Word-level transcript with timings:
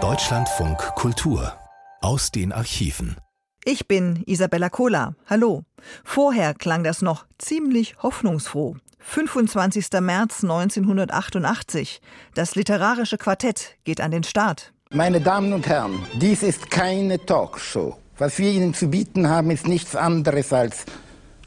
Deutschlandfunk 0.00 0.78
Kultur 0.94 1.52
aus 2.00 2.30
den 2.30 2.52
Archiven. 2.52 3.16
Ich 3.64 3.88
bin 3.88 4.22
Isabella 4.24 4.68
Kohler. 4.68 5.16
Hallo. 5.26 5.64
Vorher 6.04 6.54
klang 6.54 6.84
das 6.84 7.02
noch 7.02 7.26
ziemlich 7.38 7.96
hoffnungsfroh. 8.00 8.76
25. 9.00 9.88
März 10.00 10.44
1988. 10.44 12.00
Das 12.34 12.54
literarische 12.54 13.18
Quartett 13.18 13.76
geht 13.82 14.00
an 14.00 14.12
den 14.12 14.22
Start. 14.22 14.72
Meine 14.90 15.20
Damen 15.20 15.52
und 15.52 15.66
Herren, 15.66 15.98
dies 16.20 16.44
ist 16.44 16.70
keine 16.70 17.26
Talkshow. 17.26 17.98
Was 18.16 18.38
wir 18.38 18.52
Ihnen 18.52 18.74
zu 18.74 18.90
bieten 18.90 19.28
haben, 19.28 19.50
ist 19.50 19.66
nichts 19.66 19.96
anderes 19.96 20.52
als 20.52 20.84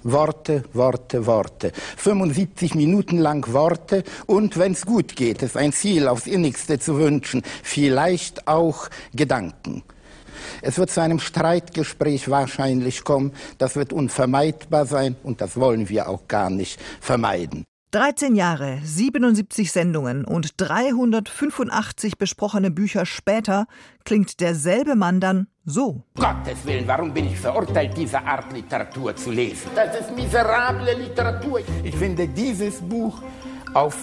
Worte, 0.03 0.63
Worte, 0.73 1.25
Worte. 1.25 1.71
75 1.97 2.75
Minuten 2.75 3.17
lang 3.17 3.51
Worte 3.53 4.03
und, 4.25 4.57
wenn 4.57 4.73
es 4.73 4.85
gut 4.85 5.15
geht, 5.15 5.41
ist 5.41 5.57
ein 5.57 5.73
Ziel 5.73 6.07
aufs 6.07 6.27
Innigste 6.27 6.79
zu 6.79 6.97
wünschen, 6.97 7.43
vielleicht 7.63 8.47
auch 8.47 8.89
Gedanken. 9.13 9.83
Es 10.61 10.77
wird 10.77 10.89
zu 10.89 11.01
einem 11.01 11.19
Streitgespräch 11.19 12.29
wahrscheinlich 12.29 13.03
kommen. 13.03 13.33
Das 13.57 13.75
wird 13.75 13.93
unvermeidbar 13.93 14.85
sein 14.85 15.15
und 15.23 15.41
das 15.41 15.57
wollen 15.57 15.89
wir 15.89 16.09
auch 16.09 16.27
gar 16.27 16.49
nicht 16.49 16.79
vermeiden. 16.99 17.65
13 17.91 18.35
Jahre, 18.35 18.79
77 18.85 19.69
Sendungen 19.69 20.23
und 20.23 20.53
385 20.61 22.17
besprochene 22.17 22.71
Bücher 22.71 23.05
später 23.05 23.65
klingt 24.05 24.39
derselbe 24.39 24.95
Mann 24.95 25.19
dann 25.19 25.47
so. 25.65 26.03
Gottes 26.15 26.65
Willen, 26.65 26.87
warum 26.87 27.13
bin 27.13 27.27
ich 27.27 27.39
verurteilt, 27.39 27.95
diese 27.95 28.19
Art 28.19 28.51
Literatur 28.53 29.15
zu 29.15 29.31
lesen? 29.31 29.69
Das 29.75 29.99
ist 29.99 30.15
miserable 30.15 30.93
Literatur. 30.93 31.61
Ich 31.83 31.95
finde 31.95 32.27
dieses 32.27 32.81
Buch 32.81 33.21
auf 33.73 33.95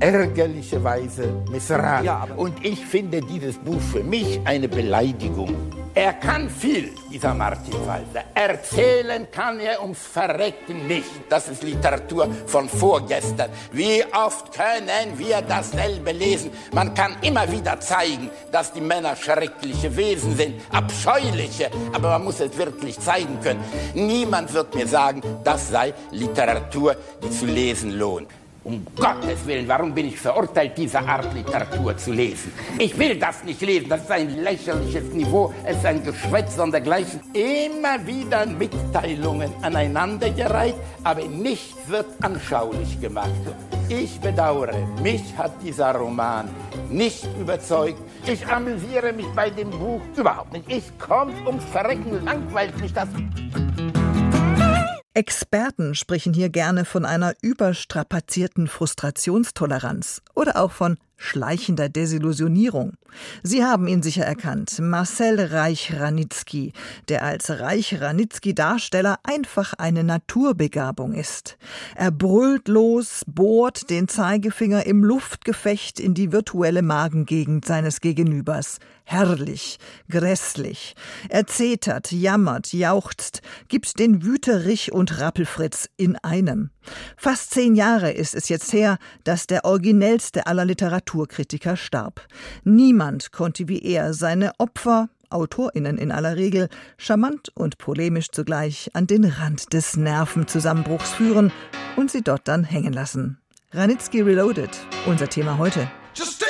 ärgerliche 0.00 0.82
Weise 0.82 1.28
miserabel. 1.50 2.06
Ja, 2.06 2.26
und 2.36 2.64
ich 2.64 2.84
finde 2.84 3.20
dieses 3.20 3.56
Buch 3.58 3.80
für 3.80 4.04
mich 4.04 4.40
eine 4.44 4.68
Beleidigung. 4.68 5.54
Er 5.94 6.12
kann 6.12 6.50
viel, 6.50 6.92
dieser 7.10 7.32
Martin 7.32 7.72
Walser. 7.86 8.24
Erzählen 8.34 9.26
kann 9.30 9.58
er 9.58 9.80
ums 9.80 10.00
Verrecken 10.06 10.86
nicht. 10.86 11.08
Das 11.30 11.48
ist 11.48 11.62
Literatur 11.62 12.28
von 12.44 12.68
vorgestern. 12.68 13.48
Wie 13.72 14.04
oft 14.12 14.52
können 14.52 15.16
wir 15.16 15.40
dasselbe 15.40 16.12
lesen? 16.12 16.50
Man 16.72 16.92
kann 16.92 17.16
immer 17.22 17.50
wieder 17.50 17.80
zeigen, 17.80 18.30
dass 18.52 18.74
die 18.74 18.82
Männer 18.82 19.16
schreckliche 19.16 19.96
Wesen 19.96 20.36
sind, 20.36 20.60
abscheuliche, 20.70 21.70
aber 21.94 22.10
man 22.10 22.24
muss 22.24 22.40
es 22.40 22.58
wirklich 22.58 23.00
zeigen 23.00 23.40
können. 23.40 23.64
Niemand 23.94 24.52
wird 24.52 24.74
mir 24.74 24.86
sagen, 24.86 25.22
das 25.44 25.70
sei 25.70 25.94
Literatur, 26.10 26.94
die 27.24 27.30
zu 27.30 27.46
lesen 27.46 27.98
lohnt. 27.98 28.28
Um 28.66 28.84
Gottes 28.96 29.46
Willen, 29.46 29.68
warum 29.68 29.94
bin 29.94 30.08
ich 30.08 30.18
verurteilt, 30.18 30.76
diese 30.76 30.98
Art 30.98 31.32
Literatur 31.32 31.96
zu 31.96 32.10
lesen? 32.10 32.50
Ich 32.80 32.98
will 32.98 33.16
das 33.16 33.44
nicht 33.44 33.60
lesen, 33.60 33.88
das 33.88 34.02
ist 34.02 34.10
ein 34.10 34.42
lächerliches 34.42 35.04
Niveau, 35.12 35.54
es 35.64 35.76
ist 35.76 35.86
ein 35.86 36.02
Geschwätz 36.02 36.58
und 36.58 36.72
dergleichen. 36.72 37.20
Immer 37.32 38.04
wieder 38.04 38.44
Mitteilungen 38.44 39.52
aneinandergereiht, 39.62 40.74
aber 41.04 41.22
nichts 41.28 41.76
wird 41.86 42.06
anschaulich 42.20 43.00
gemacht. 43.00 43.30
Ich 43.88 44.18
bedauere, 44.18 44.74
mich 45.00 45.22
hat 45.38 45.52
dieser 45.62 45.94
Roman 45.94 46.48
nicht 46.90 47.24
überzeugt. 47.40 48.00
Ich 48.26 48.44
amüsiere 48.48 49.12
mich 49.12 49.28
bei 49.36 49.48
dem 49.48 49.70
Buch 49.70 50.00
überhaupt 50.16 50.52
nicht. 50.52 50.68
Ich 50.68 50.98
komme 50.98 51.32
ums 51.46 51.64
Verrecken, 51.66 52.24
langweilt 52.24 52.76
mich 52.80 52.92
das. 52.92 53.06
Experten 55.16 55.94
sprechen 55.94 56.34
hier 56.34 56.50
gerne 56.50 56.84
von 56.84 57.06
einer 57.06 57.32
überstrapazierten 57.40 58.68
Frustrationstoleranz 58.68 60.20
oder 60.34 60.56
auch 60.56 60.72
von 60.72 60.98
schleichender 61.16 61.88
Desillusionierung. 61.88 62.92
Sie 63.42 63.64
haben 63.64 63.88
ihn 63.88 64.02
sicher 64.02 64.24
erkannt, 64.24 64.78
Marcel 64.78 65.40
Reich-Ranitzky, 65.40 66.72
der 67.08 67.24
als 67.24 67.48
Reich-Ranitzky-Darsteller 67.50 69.18
einfach 69.22 69.72
eine 69.74 70.04
Naturbegabung 70.04 71.14
ist. 71.14 71.56
Er 71.94 72.10
brüllt 72.10 72.68
los, 72.68 73.22
bohrt 73.26 73.88
den 73.90 74.08
Zeigefinger 74.08 74.86
im 74.86 75.02
Luftgefecht 75.02 75.98
in 75.98 76.14
die 76.14 76.32
virtuelle 76.32 76.82
Magengegend 76.82 77.64
seines 77.64 78.00
Gegenübers. 78.00 78.78
Herrlich, 79.04 79.78
grässlich. 80.10 80.96
Er 81.28 81.46
zetert, 81.46 82.10
jammert, 82.10 82.72
jauchzt, 82.72 83.40
gibt 83.68 83.98
den 83.98 84.24
Wüterich 84.24 84.92
und 84.92 85.20
Rappelfritz 85.20 85.88
in 85.96 86.16
einem. 86.16 86.70
Fast 87.16 87.50
zehn 87.50 87.74
Jahre 87.74 88.10
ist 88.10 88.34
es 88.34 88.48
jetzt 88.48 88.72
her, 88.72 88.98
dass 89.24 89.46
der 89.46 89.64
originellste 89.64 90.46
aller 90.46 90.64
Literaturkritiker 90.64 91.76
starb. 91.76 92.26
Niemand 92.64 93.32
konnte 93.32 93.68
wie 93.68 93.82
er 93.82 94.14
seine 94.14 94.52
Opfer, 94.58 95.08
AutorInnen 95.30 95.98
in 95.98 96.12
aller 96.12 96.36
Regel, 96.36 96.68
charmant 96.98 97.50
und 97.54 97.78
polemisch 97.78 98.30
zugleich 98.30 98.90
an 98.94 99.06
den 99.06 99.24
Rand 99.24 99.72
des 99.72 99.96
Nervenzusammenbruchs 99.96 101.12
führen 101.12 101.52
und 101.96 102.10
sie 102.10 102.22
dort 102.22 102.46
dann 102.48 102.64
hängen 102.64 102.92
lassen. 102.92 103.38
Ranitzky 103.72 104.20
Reloaded, 104.20 104.70
unser 105.06 105.28
Thema 105.28 105.58
heute. 105.58 105.90
Just 106.14 106.45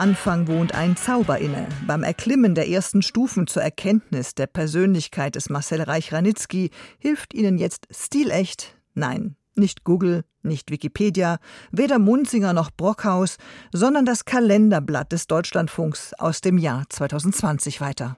Anfang 0.00 0.48
wohnt 0.48 0.74
ein 0.74 0.96
Zauber 0.96 1.40
inne. 1.40 1.66
Beim 1.86 2.04
Erklimmen 2.04 2.54
der 2.54 2.70
ersten 2.70 3.02
Stufen 3.02 3.46
zur 3.46 3.62
Erkenntnis 3.62 4.34
der 4.34 4.46
Persönlichkeit 4.46 5.34
des 5.34 5.50
Marcel 5.50 5.82
Reich-Ranitzky 5.82 6.70
hilft 6.98 7.34
Ihnen 7.34 7.58
jetzt 7.58 7.86
stilecht, 7.90 8.78
nein, 8.94 9.36
nicht 9.56 9.84
Google, 9.84 10.24
nicht 10.42 10.70
Wikipedia, 10.70 11.36
weder 11.70 11.98
Munzinger 11.98 12.54
noch 12.54 12.70
Brockhaus, 12.70 13.36
sondern 13.74 14.06
das 14.06 14.24
Kalenderblatt 14.24 15.12
des 15.12 15.26
Deutschlandfunks 15.26 16.14
aus 16.14 16.40
dem 16.40 16.56
Jahr 16.56 16.84
2020 16.88 17.82
weiter. 17.82 18.16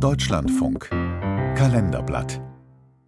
Deutschlandfunk 0.00 0.90
Kalenderblatt 0.90 2.42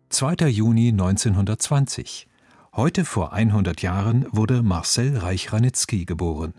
2. 0.09 0.49
Juni 0.49 0.89
1920 0.89 2.27
Heute 2.75 3.05
vor 3.05 3.35
100 3.35 3.83
Jahren 3.83 4.25
wurde 4.33 4.63
Marcel 4.63 5.19
Reich-Ranitzky 5.19 6.07
geboren 6.07 6.55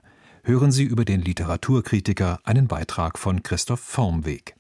hören 0.48 0.72
Sie 0.72 0.84
über 0.84 1.06
den 1.06 1.22
Literaturkritiker 1.22 2.40
einen 2.44 2.68
Beitrag 2.68 3.18
von 3.18 3.42
Christoph 3.42 3.80
Formweg. 3.80 4.56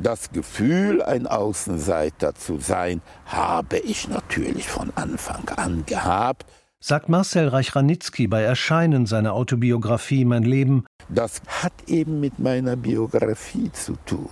Das 0.00 0.30
Gefühl, 0.30 1.02
ein 1.02 1.26
Außenseiter 1.26 2.34
zu 2.34 2.58
sein, 2.58 3.02
habe 3.24 3.78
ich 3.78 4.08
natürlich 4.08 4.68
von 4.68 4.92
Anfang 4.94 5.48
an 5.56 5.84
gehabt. 5.84 6.46
Sagt 6.78 7.08
Marcel 7.08 7.48
Reich-Ranitzky 7.48 8.28
bei 8.28 8.42
Erscheinen 8.42 9.06
seiner 9.06 9.32
Autobiografie 9.32 10.24
Mein 10.24 10.44
Leben. 10.44 10.84
Das 11.08 11.42
hat 11.48 11.72
eben 11.88 12.20
mit 12.20 12.38
meiner 12.38 12.76
Biografie 12.76 13.72
zu 13.72 13.96
tun. 14.04 14.28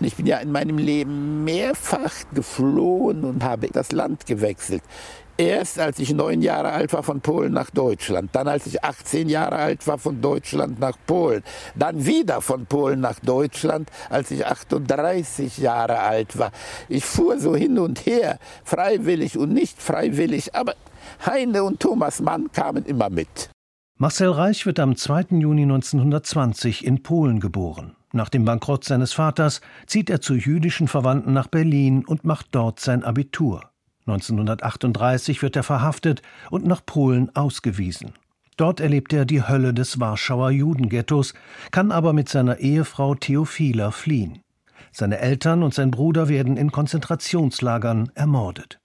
Ich 0.00 0.14
bin 0.14 0.26
ja 0.26 0.38
in 0.38 0.52
meinem 0.52 0.78
Leben 0.78 1.44
mehrfach 1.44 2.14
geflohen 2.32 3.24
und 3.24 3.42
habe 3.42 3.68
das 3.68 3.92
Land 3.92 4.26
gewechselt. 4.26 4.82
Erst 5.40 5.78
als 5.78 6.00
ich 6.00 6.12
neun 6.12 6.42
Jahre 6.42 6.72
alt 6.72 6.92
war 6.92 7.04
von 7.04 7.20
Polen 7.20 7.52
nach 7.52 7.70
Deutschland, 7.70 8.30
dann 8.32 8.48
als 8.48 8.66
ich 8.66 8.82
18 8.82 9.28
Jahre 9.28 9.54
alt 9.54 9.86
war 9.86 9.96
von 9.96 10.20
Deutschland 10.20 10.80
nach 10.80 10.96
Polen, 11.06 11.44
dann 11.76 12.04
wieder 12.04 12.40
von 12.40 12.66
Polen 12.66 12.98
nach 12.98 13.20
Deutschland, 13.20 13.88
als 14.10 14.32
ich 14.32 14.44
38 14.44 15.58
Jahre 15.58 16.00
alt 16.00 16.36
war. 16.40 16.50
Ich 16.88 17.04
fuhr 17.04 17.38
so 17.38 17.54
hin 17.54 17.78
und 17.78 18.04
her, 18.04 18.40
freiwillig 18.64 19.38
und 19.38 19.52
nicht 19.54 19.80
freiwillig, 19.80 20.56
aber 20.56 20.74
Heine 21.24 21.62
und 21.62 21.78
Thomas 21.78 22.20
Mann 22.20 22.50
kamen 22.50 22.84
immer 22.84 23.08
mit. 23.08 23.50
Marcel 23.96 24.30
Reich 24.30 24.66
wird 24.66 24.80
am 24.80 24.96
2. 24.96 25.38
Juni 25.38 25.62
1920 25.62 26.84
in 26.84 27.04
Polen 27.04 27.38
geboren. 27.38 27.94
Nach 28.12 28.28
dem 28.28 28.44
Bankrott 28.44 28.82
seines 28.82 29.12
Vaters 29.12 29.60
zieht 29.86 30.10
er 30.10 30.20
zu 30.20 30.34
jüdischen 30.34 30.88
Verwandten 30.88 31.32
nach 31.32 31.46
Berlin 31.46 32.04
und 32.04 32.24
macht 32.24 32.48
dort 32.50 32.80
sein 32.80 33.04
Abitur. 33.04 33.70
1938 34.08 35.42
wird 35.42 35.56
er 35.56 35.62
verhaftet 35.62 36.22
und 36.50 36.66
nach 36.66 36.84
Polen 36.84 37.34
ausgewiesen. 37.36 38.12
Dort 38.56 38.80
erlebt 38.80 39.12
er 39.12 39.24
die 39.24 39.46
Hölle 39.46 39.72
des 39.72 40.00
Warschauer 40.00 40.50
Judenghettos, 40.50 41.34
kann 41.70 41.92
aber 41.92 42.12
mit 42.12 42.28
seiner 42.28 42.58
Ehefrau 42.58 43.14
Theophila 43.14 43.90
fliehen. 43.90 44.40
Seine 44.90 45.18
Eltern 45.18 45.62
und 45.62 45.74
sein 45.74 45.90
Bruder 45.90 46.28
werden 46.28 46.56
in 46.56 46.72
Konzentrationslagern 46.72 48.10
ermordet. 48.14 48.80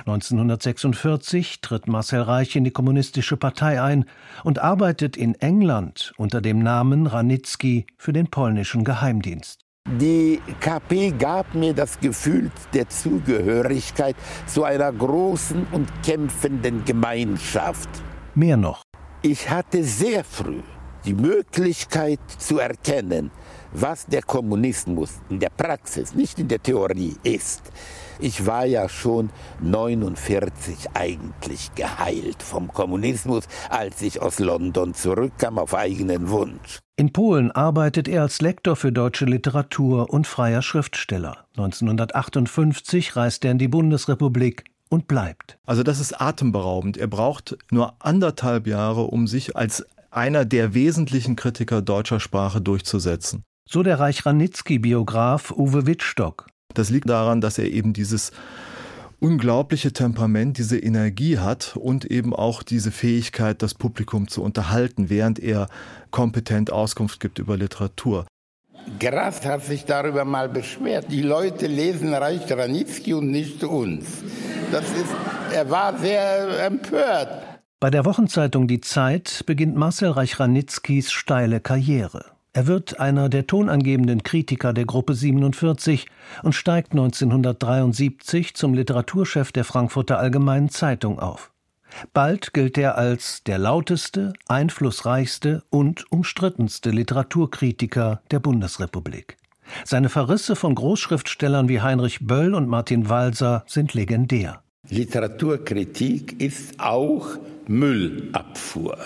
1946 0.00 1.60
tritt 1.60 1.88
Marcel 1.88 2.22
Reich 2.22 2.54
in 2.56 2.64
die 2.64 2.70
Kommunistische 2.70 3.36
Partei 3.36 3.82
ein 3.82 4.04
und 4.44 4.58
arbeitet 4.58 5.16
in 5.16 5.34
England 5.34 6.12
unter 6.16 6.40
dem 6.40 6.58
Namen 6.60 7.06
Ranitzky 7.06 7.86
für 7.96 8.12
den 8.12 8.28
polnischen 8.28 8.84
Geheimdienst. 8.84 9.67
Die 9.96 10.42
KP 10.60 11.12
gab 11.18 11.54
mir 11.54 11.72
das 11.72 11.98
Gefühl 11.98 12.50
der 12.74 12.90
Zugehörigkeit 12.90 14.16
zu 14.46 14.64
einer 14.64 14.92
großen 14.92 15.66
und 15.72 15.88
kämpfenden 16.02 16.84
Gemeinschaft. 16.84 17.88
Mehr 18.34 18.58
noch. 18.58 18.82
Ich 19.22 19.48
hatte 19.48 19.82
sehr 19.82 20.24
früh 20.24 20.60
die 21.06 21.14
Möglichkeit 21.14 22.20
zu 22.36 22.58
erkennen, 22.58 23.30
was 23.72 24.06
der 24.06 24.22
Kommunismus 24.22 25.14
in 25.28 25.40
der 25.40 25.50
Praxis, 25.50 26.14
nicht 26.14 26.38
in 26.38 26.48
der 26.48 26.62
Theorie 26.62 27.16
ist. 27.22 27.62
Ich 28.20 28.46
war 28.46 28.66
ja 28.66 28.88
schon 28.88 29.30
49 29.60 30.88
eigentlich 30.94 31.72
geheilt 31.74 32.42
vom 32.42 32.72
Kommunismus, 32.72 33.44
als 33.70 34.02
ich 34.02 34.20
aus 34.20 34.40
London 34.40 34.94
zurückkam 34.94 35.58
auf 35.58 35.74
eigenen 35.74 36.28
Wunsch. 36.28 36.80
In 36.96 37.12
Polen 37.12 37.52
arbeitet 37.52 38.08
er 38.08 38.22
als 38.22 38.40
Lektor 38.40 38.74
für 38.74 38.90
deutsche 38.90 39.24
Literatur 39.24 40.10
und 40.10 40.26
freier 40.26 40.62
Schriftsteller. 40.62 41.46
1958 41.56 43.14
reist 43.14 43.44
er 43.44 43.52
in 43.52 43.58
die 43.58 43.68
Bundesrepublik 43.68 44.64
und 44.88 45.06
bleibt. 45.06 45.58
Also 45.64 45.84
das 45.84 46.00
ist 46.00 46.20
atemberaubend. 46.20 46.96
Er 46.96 47.06
braucht 47.06 47.56
nur 47.70 47.94
anderthalb 48.00 48.66
Jahre, 48.66 49.02
um 49.02 49.28
sich 49.28 49.54
als 49.54 49.86
einer 50.10 50.44
der 50.44 50.74
wesentlichen 50.74 51.36
Kritiker 51.36 51.82
deutscher 51.82 52.18
Sprache 52.18 52.60
durchzusetzen. 52.60 53.44
So 53.70 53.82
der 53.82 54.00
Reich-Ranitzky-Biograf 54.00 55.50
Uwe 55.50 55.86
Wittstock. 55.86 56.46
Das 56.72 56.88
liegt 56.88 57.06
daran, 57.06 57.42
dass 57.42 57.58
er 57.58 57.70
eben 57.70 57.92
dieses 57.92 58.32
unglaubliche 59.20 59.92
Temperament, 59.92 60.56
diese 60.56 60.78
Energie 60.78 61.36
hat 61.36 61.76
und 61.76 62.06
eben 62.06 62.34
auch 62.34 62.62
diese 62.62 62.90
Fähigkeit, 62.90 63.60
das 63.60 63.74
Publikum 63.74 64.26
zu 64.26 64.42
unterhalten, 64.42 65.10
während 65.10 65.38
er 65.38 65.68
kompetent 66.10 66.72
Auskunft 66.72 67.20
gibt 67.20 67.38
über 67.38 67.58
Literatur. 67.58 68.26
Grass 68.98 69.44
hat 69.44 69.66
sich 69.66 69.84
darüber 69.84 70.24
mal 70.24 70.48
beschwert. 70.48 71.12
Die 71.12 71.20
Leute 71.20 71.66
lesen 71.66 72.14
Reich 72.14 72.50
Ranitzky 72.50 73.12
und 73.12 73.30
nicht 73.30 73.62
uns. 73.64 74.24
Das 74.72 74.84
ist, 74.92 75.14
er 75.52 75.70
war 75.70 75.98
sehr 75.98 76.64
empört. 76.64 77.42
Bei 77.80 77.90
der 77.90 78.06
Wochenzeitung 78.06 78.66
Die 78.66 78.80
Zeit 78.80 79.42
beginnt 79.44 79.76
Marcel 79.76 80.12
Reich-Ranitzkys 80.12 81.12
steile 81.12 81.60
Karriere. 81.60 82.37
Er 82.52 82.66
wird 82.66 82.98
einer 82.98 83.28
der 83.28 83.46
tonangebenden 83.46 84.22
Kritiker 84.22 84.72
der 84.72 84.86
Gruppe 84.86 85.14
47 85.14 86.06
und 86.42 86.54
steigt 86.54 86.92
1973 86.92 88.54
zum 88.54 88.74
Literaturchef 88.74 89.52
der 89.52 89.64
Frankfurter 89.64 90.18
Allgemeinen 90.18 90.70
Zeitung 90.70 91.18
auf. 91.18 91.52
Bald 92.12 92.52
gilt 92.54 92.78
er 92.78 92.96
als 92.96 93.42
der 93.44 93.58
lauteste, 93.58 94.32
einflussreichste 94.46 95.62
und 95.70 96.10
umstrittenste 96.10 96.90
Literaturkritiker 96.90 98.22
der 98.30 98.40
Bundesrepublik. 98.40 99.36
Seine 99.84 100.08
Verrisse 100.08 100.56
von 100.56 100.74
Großschriftstellern 100.74 101.68
wie 101.68 101.80
Heinrich 101.80 102.26
Böll 102.26 102.54
und 102.54 102.68
Martin 102.68 103.08
Walser 103.08 103.64
sind 103.66 103.94
legendär. 103.94 104.62
Literaturkritik 104.88 106.40
ist 106.40 106.80
auch 106.80 107.28
Müllabfuhr. 107.66 108.96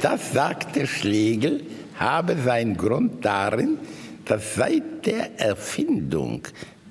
Das 0.00 0.32
sagte 0.32 0.86
Schlegel 0.86 1.62
habe 1.98 2.36
seinen 2.36 2.76
Grund 2.76 3.24
darin, 3.24 3.78
dass 4.24 4.54
seit 4.54 5.06
der 5.06 5.40
Erfindung 5.40 6.42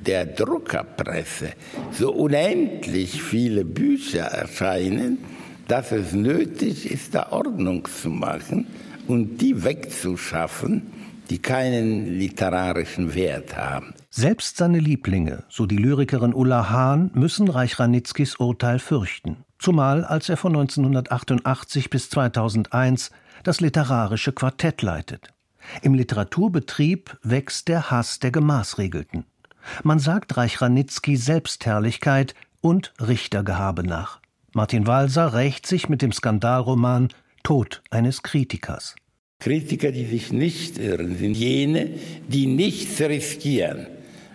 der 0.05 0.25
Druckerpresse 0.25 1.51
so 1.91 2.11
unendlich 2.13 3.21
viele 3.21 3.65
Bücher 3.65 4.23
erscheinen, 4.23 5.19
dass 5.67 5.91
es 5.91 6.13
nötig 6.13 6.89
ist, 6.89 7.13
da 7.13 7.31
Ordnung 7.31 7.85
zu 7.85 8.09
machen 8.09 8.67
und 9.07 9.41
die 9.41 9.63
wegzuschaffen, 9.63 10.93
die 11.29 11.39
keinen 11.39 12.17
literarischen 12.17 13.13
Wert 13.13 13.57
haben. 13.57 13.93
Selbst 14.09 14.57
seine 14.57 14.79
Lieblinge, 14.79 15.43
so 15.49 15.65
die 15.65 15.77
Lyrikerin 15.77 16.33
Ulla 16.33 16.69
Hahn, 16.69 17.11
müssen 17.13 17.49
Reich 17.49 17.79
Ranitzkys 17.79 18.37
Urteil 18.37 18.79
fürchten. 18.79 19.43
Zumal 19.59 20.05
als 20.05 20.29
er 20.29 20.37
von 20.37 20.55
1988 20.55 21.89
bis 21.89 22.09
2001 22.09 23.11
das 23.43 23.61
literarische 23.61 24.31
Quartett 24.31 24.81
leitet. 24.81 25.33
Im 25.81 25.93
Literaturbetrieb 25.93 27.17
wächst 27.23 27.67
der 27.67 27.91
Hass 27.91 28.19
der 28.19 28.31
Gemaßregelten. 28.31 29.25
Man 29.83 29.99
sagt 29.99 30.37
Reich 30.37 30.61
Ranitzky 30.61 31.17
Selbstherrlichkeit 31.17 32.35
und 32.61 32.93
Richtergehabe 33.05 33.83
nach. 33.83 34.19
Martin 34.53 34.87
Walser 34.87 35.33
rächt 35.33 35.67
sich 35.67 35.89
mit 35.89 36.01
dem 36.01 36.11
Skandalroman 36.11 37.09
Tod 37.43 37.81
eines 37.91 38.23
Kritikers. 38.23 38.95
Kritiker, 39.39 39.91
die 39.91 40.05
sich 40.05 40.31
nicht 40.31 40.79
irren, 40.79 41.17
sind 41.17 41.37
jene, 41.37 41.91
die 42.27 42.47
nichts 42.47 42.99
riskieren. 43.01 43.87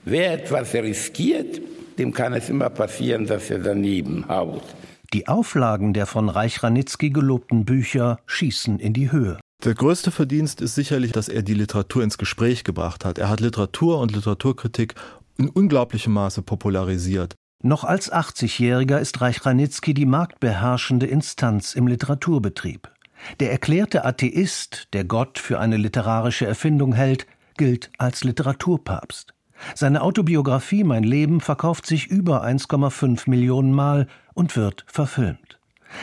Wer 0.05 0.35
etwas 0.35 0.75
riskiert, 0.75 1.61
dem 1.99 2.13
kann 2.13 2.35
es 2.35 2.49
immer 2.49 2.71
passieren, 2.71 3.27
dass 3.27 3.51
er 3.51 3.59
daneben 3.59 4.29
haut. 4.29 4.63
Die 5.13 5.29
Auflagen 5.29 5.93
der 5.93 6.07
von 6.07 6.31
Reich 6.31 6.63
Ranitzky 6.63 7.11
gelobten 7.11 7.67
Bücher 7.67 8.21
schießen 8.25 8.79
in 8.79 8.95
die 8.95 9.13
Höhe. 9.13 9.39
Der 9.63 9.75
größte 9.75 10.11
Verdienst 10.11 10.63
ist 10.63 10.75
sicherlich, 10.75 11.13
dass 11.13 11.29
er 11.29 11.43
die 11.43 11.53
Literatur 11.53 12.03
ins 12.03 12.17
Gespräch 12.17 12.65
gebracht 12.65 13.05
hat. 13.05 13.19
Er 13.19 13.29
hat 13.29 13.41
Literatur 13.41 14.01
und 14.01 14.13
Literaturkritik 14.13 14.95
in 15.37 15.51
unglaublichem 15.51 16.15
Maße 16.15 16.41
popularisiert. 16.41 17.35
Noch 17.63 17.85
als 17.85 18.11
80-Jähriger 18.11 18.99
ist 18.99 19.21
Reich 19.21 19.45
Ranitzky 19.45 19.93
die 19.93 20.07
marktbeherrschende 20.07 21.07
Instanz 21.07 21.75
im 21.75 21.87
Literaturbetrieb. 21.87 22.91
Der 23.39 23.53
erklärte 23.53 24.05
Atheist, 24.05 24.89
der 24.95 25.05
Gott 25.05 25.39
für 25.39 25.61
eine 25.61 25.77
literarische 25.77 26.47
Erfindung 26.47 26.95
hält, 26.95 27.27
gilt 27.57 27.91
als 27.99 28.25
Literaturpapst. 28.25 29.32
Seine 29.75 30.03
Autobiografie 30.03 30.85
Mein 30.85 31.05
Leben 31.05 31.41
verkauft 31.41 31.87
sich 31.87 32.07
über 32.07 32.45
1,5 32.45 33.29
Millionen 33.29 33.73
Mal 33.73 34.07
und 34.35 34.57
wird 34.57 34.85
verfilmt. 34.87 35.59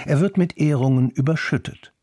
Er 0.06 0.20
wird 0.20 0.38
mit 0.38 0.58
Ehrungen 0.58 1.10
überschüttet. 1.10 1.94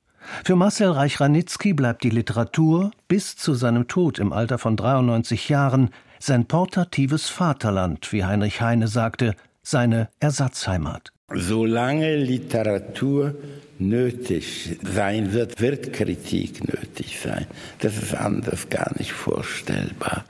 Für 0.45 0.57
Marcel 0.57 0.91
Reich-Ranitzky 0.91 1.73
bleibt 1.73 2.03
die 2.03 2.11
Literatur 2.11 2.91
bis 3.09 3.37
zu 3.37 3.55
seinem 3.55 3.87
Tod 3.87 4.19
im 4.19 4.33
Alter 4.33 4.59
von 4.59 4.77
93 4.77 5.49
Jahren 5.49 5.91
sein 6.19 6.47
portatives 6.47 7.29
Vaterland, 7.29 8.13
wie 8.13 8.25
Heinrich 8.25 8.61
Heine 8.61 8.89
sagte, 8.89 9.35
seine 9.63 10.09
Ersatzheimat. 10.19 11.13
Solange 11.33 12.17
Literatur 12.17 13.35
nötig 13.79 14.79
sein 14.83 15.33
wird, 15.33 15.61
wird 15.61 15.93
Kritik 15.93 16.67
nötig 16.67 17.19
sein. 17.21 17.47
Das 17.81 17.97
ist 17.97 18.15
anders 18.15 18.69
gar 18.69 18.97
nicht 18.97 19.13
vorstellbar. 19.13 20.25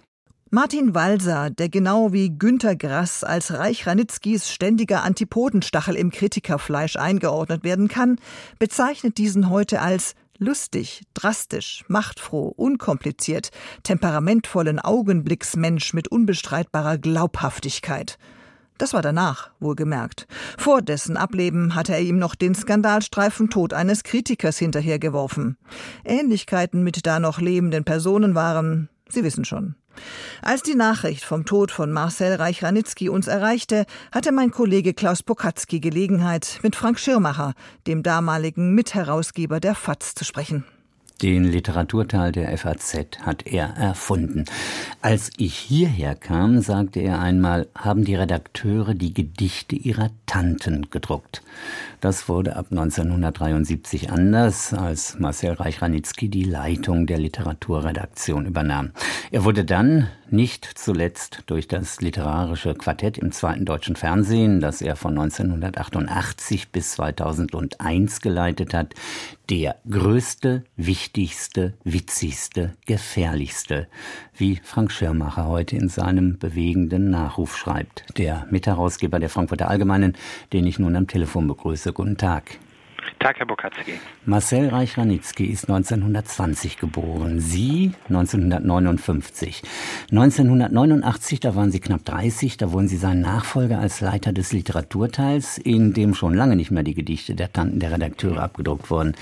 Martin 0.57 0.95
Walser, 0.95 1.51
der 1.51 1.69
genau 1.69 2.15
wie 2.15 2.31
Günter 2.31 2.77
Grass 2.77 3.23
als 3.23 3.53
Reich 3.53 3.87
Ranitzkys 3.87 4.51
ständiger 4.51 5.03
Antipodenstachel 5.03 5.95
im 5.95 6.11
Kritikerfleisch 6.11 6.97
eingeordnet 6.97 7.63
werden 7.63 7.89
kann, 7.89 8.17
bezeichnet 8.59 9.19
diesen 9.19 9.51
heute 9.51 9.83
als 9.83 10.15
lustig, 10.39 11.03
drastisch, 11.13 11.85
machtfroh, 11.89 12.55
unkompliziert, 12.57 13.51
temperamentvollen 13.83 14.79
Augenblicksmensch 14.79 15.93
mit 15.93 16.09
unbestreitbarer 16.09 16.97
Glaubhaftigkeit. 16.97 18.17
Das 18.79 18.95
war 18.95 19.03
danach, 19.03 19.51
wohlgemerkt. 19.61 20.27
Vor 20.57 20.81
dessen 20.81 21.19
Ableben 21.19 21.75
hatte 21.75 21.93
er 21.93 22.01
ihm 22.01 22.19
noch 22.19 22.35
den 22.35 22.55
Skandalstreifen 22.55 23.51
Tod 23.51 23.75
eines 23.75 24.05
Kritikers 24.05 24.57
hinterhergeworfen. 24.57 25.59
Ähnlichkeiten 26.03 26.83
mit 26.83 27.05
da 27.05 27.21
noch 27.21 27.43
lebenden 27.43 27.85
Personen 27.85 28.35
waren, 28.35 28.89
Sie 29.09 29.23
wissen 29.23 29.45
schon. 29.45 29.77
Als 30.43 30.63
die 30.63 30.75
Nachricht 30.75 31.25
vom 31.25 31.45
Tod 31.45 31.71
von 31.71 31.91
Marcel 31.91 32.35
Reich-Ranitzky 32.35 33.09
uns 33.09 33.27
erreichte, 33.27 33.87
hatte 34.13 34.33
mein 34.33 34.51
Kollege 34.51 34.95
Klaus 34.95 35.23
Pokatzki 35.23 35.81
Gelegenheit, 35.81 36.61
mit 36.63 36.77
Frank 36.77 36.99
Schirmacher, 36.99 37.55
dem 37.87 38.03
damaligen 38.03 38.75
Mitherausgeber 38.75 39.61
der 39.61 39.75
FAZ, 39.75 40.15
zu 40.15 40.25
sprechen. 40.25 40.65
Den 41.23 41.45
Literaturteil 41.45 42.31
der 42.31 42.57
FAZ 42.59 43.09
hat 43.23 43.47
er 43.47 43.69
erfunden. 43.79 44.45
Als 45.01 45.31
ich 45.39 45.55
hierher 45.55 46.15
kam, 46.15 46.61
sagte 46.61 47.01
er 47.01 47.21
einmal, 47.21 47.69
haben 47.75 48.05
die 48.05 48.15
Redakteure 48.15 48.93
die 48.93 49.15
Gedichte 49.15 49.77
ihrer 49.77 50.11
Tanten 50.27 50.91
gedruckt. 50.91 51.43
Das 52.03 52.29
wurde 52.29 52.57
ab 52.57 52.67
1973 52.71 54.11
anders, 54.11 54.75
als 54.75 55.19
Marcel 55.19 55.55
Reich-Ranitzky 55.55 56.29
die 56.29 56.45
Leitung 56.45 57.07
der 57.07 57.19
Literaturredaktion 57.19 58.45
übernahm. 58.45 58.91
Er 59.31 59.45
wurde 59.45 59.65
dann 59.65 60.09
nicht 60.31 60.69
zuletzt 60.75 61.45
durch 61.47 61.67
das 61.69 62.01
literarische 62.01 62.75
Quartett 62.75 63.17
im 63.17 63.33
zweiten 63.33 63.65
deutschen 63.65 63.97
Fernsehen, 63.97 64.61
das 64.61 64.83
er 64.83 64.97
von 64.97 65.19
1988 65.19 66.69
bis 66.71 66.93
2001 66.93 68.21
geleitet 68.21 68.75
hat, 68.75 68.95
der 69.49 69.77
größte, 69.89 70.65
wichtigste, 70.77 71.06
witzigste, 71.85 72.75
gefährlichste, 72.87 73.89
wie 74.37 74.61
Frank 74.63 74.93
Schirmacher 74.93 75.47
heute 75.47 75.77
in 75.77 75.89
seinem 75.89 76.39
bewegenden 76.39 77.11
Nachruf 77.11 77.57
schreibt, 77.57 78.05
der 78.19 78.47
Mitherausgeber 78.51 79.19
der 79.19 79.31
Frankfurter 79.31 79.69
Allgemeinen, 79.69 80.17
den 80.53 80.67
ich 80.67 80.79
nun 80.79 80.97
am 80.97 81.07
Telefon 81.07 81.47
begrüße. 81.47 81.93
Guten 81.93 82.17
Tag. 82.17 82.59
Tag, 83.19 83.39
Herr 83.39 83.47
Bokatzki. 83.47 83.95
Marcel 84.25 84.69
Reich-Ranitzky 84.69 85.47
ist 85.47 85.69
1920 85.69 86.79
geboren, 86.79 87.41
Sie 87.41 87.93
1959. 88.09 89.63
1989, 90.11 91.41
da 91.41 91.55
waren 91.55 91.71
Sie 91.71 91.81
knapp 91.81 92.05
30, 92.05 92.57
da 92.57 92.73
wurden 92.73 92.89
Sie 92.89 92.97
sein 92.97 93.21
Nachfolger 93.21 93.79
als 93.79 94.01
Leiter 94.01 94.33
des 94.33 94.53
Literaturteils, 94.53 95.59
in 95.59 95.93
dem 95.93 96.15
schon 96.15 96.35
lange 96.35 96.57
nicht 96.57 96.71
mehr 96.71 96.83
die 96.83 96.95
Gedichte 96.95 97.35
der 97.35 97.53
Tanten 97.53 97.81
der 97.81 97.93
Redakteure 97.93 98.43
abgedruckt 98.43 98.91
wurden. 98.91 99.15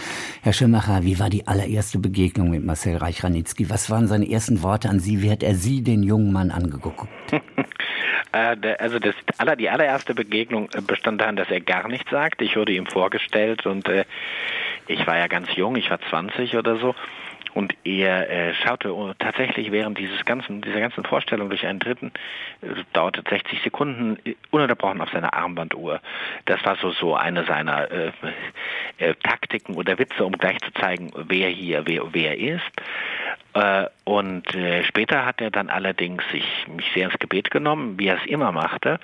Herr 0.43 0.53
Schirmacher, 0.53 1.05
wie 1.05 1.19
war 1.19 1.31
die 1.31 1.47
allererste 1.47 1.99
Begegnung 1.99 2.50
mit 2.50 2.64
Marcel 2.64 2.97
Reich-Ranitzky? 2.97 3.71
Was 3.71 3.91
waren 3.91 4.09
seine 4.09 4.31
ersten 4.31 4.62
Worte 4.62 4.88
an 4.88 5.00
Sie? 5.00 5.23
Wie 5.23 5.31
hat 5.31 5.43
er 5.43 5.55
Sie, 5.55 5.83
den 5.83 6.03
jungen 6.03 6.33
Mann, 6.33 6.50
angeguckt? 6.50 7.09
Äh, 8.35 8.57
also 8.81 8.99
das 8.99 9.14
die 9.59 9.71
allererste 9.71 10.12
Begegnung 10.12 10.69
äh, 10.75 10.81
bestand 10.81 11.21
darin, 11.21 11.37
dass 11.37 11.49
er 11.50 11.61
gar 11.61 11.87
nichts 11.87 12.11
sagte. 12.11 12.43
Ich 12.43 12.57
wurde 12.57 12.73
ihm 12.73 12.87
vorgestellt 12.87 13.64
und 13.75 13.88
äh, 13.88 14.04
ich 14.87 15.07
war 15.07 15.19
ja 15.19 15.26
ganz 15.26 15.54
jung, 15.54 15.76
ich 15.76 15.90
war 15.90 16.00
20 16.00 16.57
oder 16.57 16.76
so. 16.76 16.95
Und 17.54 17.73
er 17.85 18.28
äh, 18.28 18.54
schaute 18.54 19.14
tatsächlich 19.21 19.71
während 19.71 19.97
dieses 19.97 20.25
ganzen, 20.25 20.61
dieser 20.61 20.81
ganzen 20.81 21.04
Vorstellung 21.04 21.50
durch 21.50 21.64
einen 21.64 21.78
Dritten, 21.78 22.11
äh, 22.62 22.83
dauerte 22.93 23.23
60 23.28 23.62
Sekunden 23.62 24.19
ununterbrochen 24.50 25.00
auf 25.00 25.11
seiner 25.11 25.35
Armbanduhr. 25.35 26.00
Das 26.47 26.64
war 26.64 26.76
so, 26.76 26.90
so 26.90 27.14
eine 27.14 27.45
seiner 27.45 27.90
äh, 27.93 28.12
äh, 28.99 29.14
Taktiken 29.23 29.76
oder 29.76 29.99
Witze, 29.99 30.25
um 30.25 30.33
gleich 30.33 30.59
zu 30.62 30.73
zeigen, 30.73 31.12
wer 31.14 31.49
hier, 31.49 31.87
wer, 31.87 32.12
wer 32.12 32.37
ist. 32.37 32.64
Äh, 33.54 33.87
und 34.02 34.52
äh, 34.57 34.83
später 34.83 35.25
hat 35.25 35.40
er 35.40 35.52
dann 35.52 35.71
allerdings 35.71 36.25
sich, 36.33 36.66
mich 36.66 36.90
sehr 36.93 37.07
ins 37.07 37.19
Gebet 37.21 37.52
genommen, 37.52 38.00
wie 38.00 38.09
er 38.09 38.16
es 38.16 38.26
immer 38.26 38.50
machte. 38.50 38.99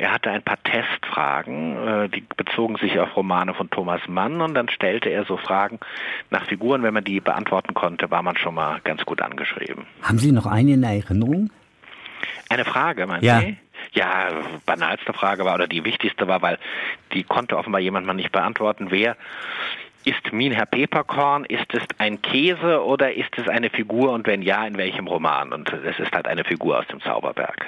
Er 0.00 0.14
hatte 0.14 0.30
ein 0.30 0.42
paar 0.42 0.56
Testfragen, 0.62 1.76
äh, 1.76 2.08
die 2.08 2.24
bezogen 2.34 2.76
sich 2.76 2.98
auf 2.98 3.14
Romane 3.16 3.52
von 3.52 3.68
Thomas 3.68 4.00
Mann 4.08 4.40
und 4.40 4.54
dann 4.54 4.70
stellte 4.70 5.10
er 5.10 5.26
so 5.26 5.36
Fragen 5.36 5.78
nach 6.30 6.46
Figuren. 6.46 6.82
Wenn 6.82 6.94
man 6.94 7.04
die 7.04 7.20
beantworten 7.20 7.74
konnte, 7.74 8.10
war 8.10 8.22
man 8.22 8.38
schon 8.38 8.54
mal 8.54 8.80
ganz 8.82 9.04
gut 9.04 9.20
angeschrieben. 9.20 9.84
Haben 10.02 10.16
Sie 10.16 10.32
noch 10.32 10.46
eine 10.46 10.72
in 10.72 10.82
Erinnerung? 10.84 11.50
Eine 12.48 12.64
Frage, 12.64 13.06
meinen 13.06 13.22
ja. 13.22 13.40
Sie? 13.40 13.58
Ja, 13.92 14.28
banalste 14.64 15.12
Frage 15.12 15.44
war 15.44 15.56
oder 15.56 15.68
die 15.68 15.84
wichtigste 15.84 16.26
war, 16.26 16.40
weil 16.40 16.56
die 17.12 17.22
konnte 17.22 17.58
offenbar 17.58 17.82
jemand 17.82 18.06
mal 18.06 18.14
nicht 18.14 18.32
beantworten. 18.32 18.86
Wer 18.88 19.18
ist 20.06 20.32
Minher 20.32 20.64
Peperkorn, 20.64 21.44
ist 21.44 21.74
es 21.74 21.82
ein 21.98 22.22
Käse 22.22 22.82
oder 22.82 23.12
ist 23.12 23.36
es 23.36 23.48
eine 23.48 23.68
Figur 23.68 24.12
und 24.12 24.26
wenn 24.26 24.40
ja, 24.40 24.66
in 24.66 24.78
welchem 24.78 25.06
Roman? 25.08 25.52
Und 25.52 25.70
es 25.74 25.98
ist 25.98 26.12
halt 26.12 26.26
eine 26.26 26.44
Figur 26.44 26.78
aus 26.78 26.86
dem 26.86 27.02
Zauberberg. 27.02 27.66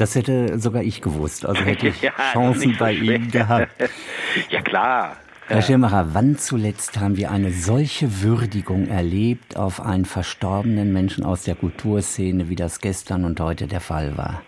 Das 0.00 0.14
hätte 0.14 0.58
sogar 0.58 0.82
ich 0.82 1.02
gewusst. 1.02 1.44
Also 1.44 1.62
hätte 1.62 1.88
ich 1.88 2.00
ja, 2.00 2.12
Chancen 2.32 2.76
bei 2.78 2.94
schwer. 2.94 3.16
Ihnen 3.16 3.30
gehabt. 3.30 3.68
ja, 4.48 4.62
klar. 4.62 5.16
Herr 5.46 5.62
Schirmacher, 5.62 6.14
wann 6.14 6.38
zuletzt 6.38 6.98
haben 6.98 7.16
wir 7.16 7.30
eine 7.30 7.50
solche 7.50 8.22
Würdigung 8.22 8.86
erlebt 8.86 9.56
auf 9.56 9.84
einen 9.84 10.04
verstorbenen 10.04 10.92
Menschen 10.92 11.24
aus 11.24 11.42
der 11.42 11.56
Kulturszene, 11.56 12.48
wie 12.48 12.54
das 12.54 12.80
gestern 12.80 13.24
und 13.24 13.40
heute 13.40 13.66
der 13.66 13.80
Fall 13.80 14.16
war? 14.16 14.42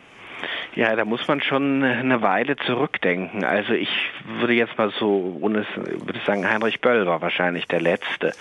Ja, 0.75 0.97
da 0.97 1.05
muss 1.05 1.27
man 1.29 1.43
schon 1.43 1.83
eine 1.83 2.23
Weile 2.23 2.57
zurückdenken. 2.57 3.45
Also 3.45 3.75
ich 3.75 3.91
würde 4.39 4.55
jetzt 4.55 4.79
mal 4.79 4.91
so, 4.99 5.37
ohne 5.41 5.67
würde 5.75 6.21
sagen, 6.25 6.49
Heinrich 6.49 6.81
Böll 6.81 7.05
war 7.05 7.21
wahrscheinlich 7.21 7.67
der 7.67 7.81
Letzte, 7.81 8.33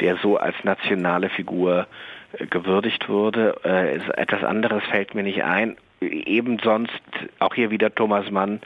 der 0.00 0.16
so 0.16 0.36
als 0.36 0.56
nationale 0.64 1.28
Figur 1.28 1.86
äh, 2.38 2.46
gewürdigt 2.46 3.08
wurde. 3.08 3.60
Äh, 3.62 4.00
etwas 4.20 4.42
anderes 4.42 4.82
fällt 4.90 5.14
mir 5.14 5.22
nicht 5.22 5.44
ein. 5.44 5.76
Eben 6.08 6.58
sonst 6.62 6.92
auch 7.38 7.54
hier 7.54 7.70
wieder 7.70 7.94
Thomas 7.94 8.30
Mann, 8.30 8.60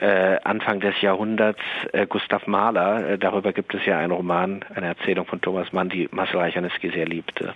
äh, 0.00 0.38
Anfang 0.44 0.80
des 0.80 1.00
Jahrhunderts 1.00 1.60
äh, 1.92 2.06
Gustav 2.06 2.46
Mahler. 2.46 3.10
Äh, 3.10 3.18
darüber 3.18 3.52
gibt 3.52 3.74
es 3.74 3.84
ja 3.86 3.98
einen 3.98 4.12
Roman, 4.12 4.64
eine 4.74 4.86
Erzählung 4.86 5.26
von 5.26 5.40
Thomas 5.40 5.72
Mann, 5.72 5.88
die 5.88 6.08
Marcel 6.10 6.40
Reichernitzky 6.40 6.90
sehr 6.90 7.06
liebte. 7.06 7.54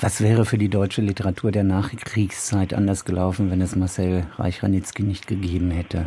Was 0.00 0.22
wäre 0.22 0.44
für 0.44 0.58
die 0.58 0.68
deutsche 0.68 1.00
Literatur 1.00 1.52
der 1.52 1.64
Nachkriegszeit 1.64 2.74
anders 2.74 3.04
gelaufen, 3.04 3.50
wenn 3.50 3.60
es 3.60 3.76
Marcel 3.76 4.26
Reich-Ranitzky 4.36 5.02
nicht 5.02 5.26
gegeben 5.26 5.70
hätte? 5.70 6.06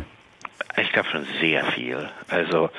Ich 0.80 0.92
glaube 0.92 1.08
schon 1.08 1.26
sehr 1.40 1.64
viel. 1.66 2.08
Also 2.28 2.70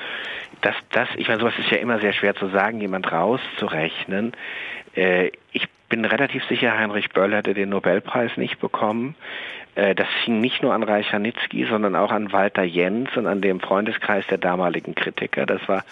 das, 0.62 0.74
das, 0.92 1.08
ich 1.16 1.28
meine, 1.28 1.40
sowas 1.40 1.54
ist 1.58 1.70
ja 1.70 1.78
immer 1.78 1.98
sehr 2.00 2.12
schwer 2.12 2.34
zu 2.34 2.48
sagen, 2.48 2.80
jemand 2.80 3.10
rauszurechnen. 3.12 4.32
Äh, 4.94 5.32
ich 5.52 5.68
bin 5.92 6.06
relativ 6.06 6.42
sicher, 6.46 6.72
Heinrich 6.78 7.10
Böll 7.10 7.34
hätte 7.34 7.52
den 7.52 7.68
Nobelpreis 7.68 8.38
nicht 8.38 8.58
bekommen. 8.58 9.14
Äh, 9.74 9.94
das 9.94 10.06
hing 10.24 10.40
nicht 10.40 10.62
nur 10.62 10.72
an 10.72 10.82
Reich 10.82 11.12
Ranitzky, 11.12 11.66
sondern 11.68 11.96
auch 11.96 12.10
an 12.10 12.32
Walter 12.32 12.62
Jens 12.62 13.14
und 13.14 13.26
an 13.26 13.42
dem 13.42 13.60
Freundeskreis 13.60 14.26
der 14.28 14.38
damaligen 14.38 14.94
Kritiker. 14.94 15.44
Das 15.44 15.60
war 15.68 15.84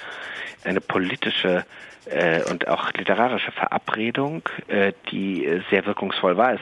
eine 0.64 0.80
politische 0.80 1.66
äh, 2.06 2.40
und 2.50 2.66
auch 2.66 2.90
literarische 2.94 3.52
Verabredung, 3.52 4.48
äh, 4.68 4.94
die 5.12 5.60
sehr 5.68 5.84
wirkungsvoll 5.84 6.38
war. 6.38 6.54
Es 6.54 6.60